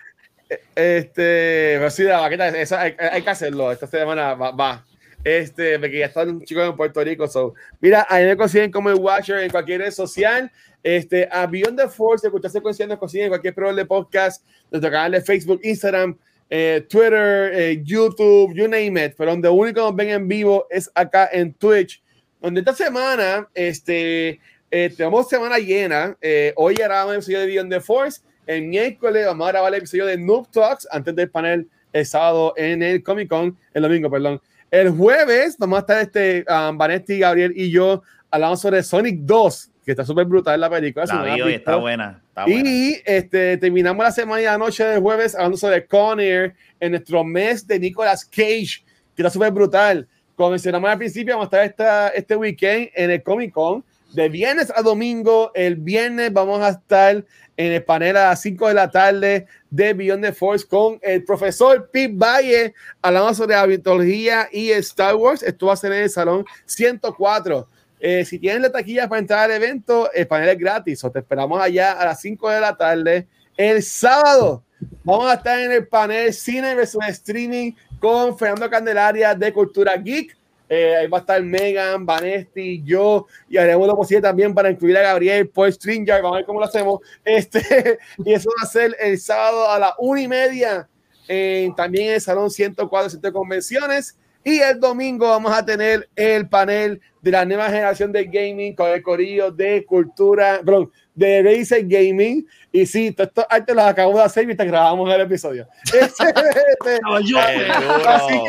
[0.74, 3.70] este, pues sí, la vaqueta, esa hay, hay que hacerlo.
[3.72, 4.50] Esta semana va.
[4.50, 4.84] va.
[5.24, 7.28] Este, porque ya están chicos en Puerto Rico.
[7.28, 7.54] So.
[7.80, 10.50] Mira, ahí me consiguen como el Watcher en cualquier red social.
[10.82, 14.90] Este, a Beyond the Force, escucharse consciente, nos consiguen en cualquier programa de podcast, nuestro
[14.90, 16.18] canal de Facebook, Instagram,
[16.50, 19.14] eh, Twitter, eh, YouTube, you name it.
[19.16, 22.02] Pero donde único nos ven en vivo es acá en Twitch.
[22.42, 26.16] Donde esta semana, este, eh, tenemos semana llena.
[26.20, 28.20] Eh, hoy grabamos el episodio de Beyond the Force.
[28.46, 32.52] El miércoles vamos a grabar el episodio de Noob Talks antes del panel el sábado
[32.56, 34.40] en el Comic Con, el domingo, perdón.
[34.72, 39.70] El jueves vamos a estar este, um, Vanetti, Gabriel y yo hablando sobre Sonic 2,
[39.84, 41.04] que está súper brutal la película.
[41.06, 42.22] La vi hoy, está buena.
[42.28, 42.68] Está buena.
[42.68, 46.90] Y este, terminamos la semana y la noche del jueves hablando sobre Con Air en
[46.90, 48.82] nuestro mes de Nicolas Cage,
[49.14, 50.08] que está súper brutal.
[50.36, 53.84] Como mencionamos al principio, vamos a estar esta, este weekend en el Comic Con.
[54.12, 57.24] De viernes a domingo, el viernes vamos a estar
[57.56, 61.24] en el panel a las 5 de la tarde de Beyond the Force con el
[61.24, 65.42] profesor Pete Valle, hablando sobre la mitología y Star Wars.
[65.42, 67.68] Esto va a ser en el salón 104.
[68.00, 71.04] Eh, si tienen la taquilla para entrar al evento, el panel es gratis.
[71.04, 73.26] O te esperamos allá a las 5 de la tarde.
[73.56, 74.62] El sábado
[75.04, 80.36] vamos a estar en el panel Cine versus Streaming con Fernando Candelaria de Cultura Geek.
[80.68, 84.96] Eh, ahí va a estar Megan, Vanesti, yo, y haremos lo posible también para incluir
[84.96, 86.22] a Gabriel por StreamYard.
[86.22, 87.00] Vamos a ver cómo lo hacemos.
[87.24, 90.88] Este, y eso va a ser el sábado a las una y media,
[91.28, 94.16] en- también en el Salón 104 Centro de Convenciones.
[94.44, 98.90] Y el domingo vamos a tener el panel de la nueva generación de gaming con
[98.90, 102.46] el corillo de cultura, perdón, de Razer Gaming.
[102.70, 105.66] Y sí, todos estos artes los acabo de hacer mientras grabamos el episodio.
[105.92, 107.70] Así que-
[108.08, 108.40] así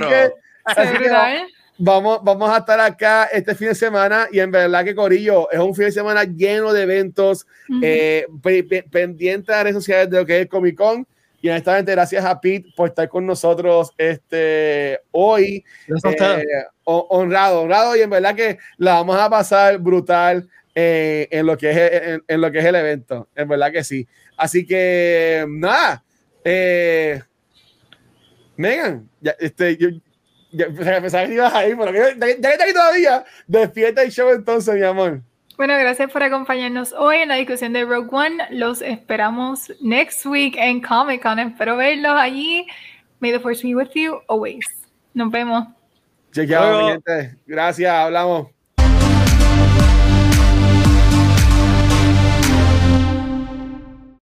[0.00, 0.32] que-
[0.64, 1.42] así que Seguridad,
[1.78, 5.58] vamos, vamos a estar acá este fin de semana y en verdad que Corillo es
[5.58, 7.80] un fin de semana lleno de eventos, Ujú.
[7.82, 11.06] eh, pe- pe- pendiente a las redes sociales de lo que es Comic Con.
[11.40, 15.64] Y honestamente, gracias a Pete por estar con nosotros este, hoy.
[16.38, 16.44] Eh,
[16.84, 17.96] ho- honrado, honrado.
[17.96, 22.24] Y en verdad que la vamos a pasar brutal eh, en, lo que es, en,
[22.26, 23.28] en lo que es el evento.
[23.34, 24.06] En verdad que sí.
[24.36, 26.04] Así que, nada.
[26.44, 27.20] Eh,
[28.56, 29.88] Megan, ya, este, yo,
[30.52, 30.66] ya,
[31.00, 34.10] pensaba que ibas ahí, pero que- ya, que ya que está aquí todavía, despierta el
[34.10, 35.20] show entonces, mi amor.
[35.56, 38.46] Bueno, gracias por acompañarnos hoy en la discusión de Rogue One.
[38.50, 41.38] Los esperamos next week en Comic Con.
[41.38, 42.66] Espero verlos allí.
[43.20, 44.66] May the force be with you always.
[45.14, 45.68] Nos vemos.
[46.32, 47.36] Chequeado, gente.
[47.46, 48.48] Gracias, hablamos.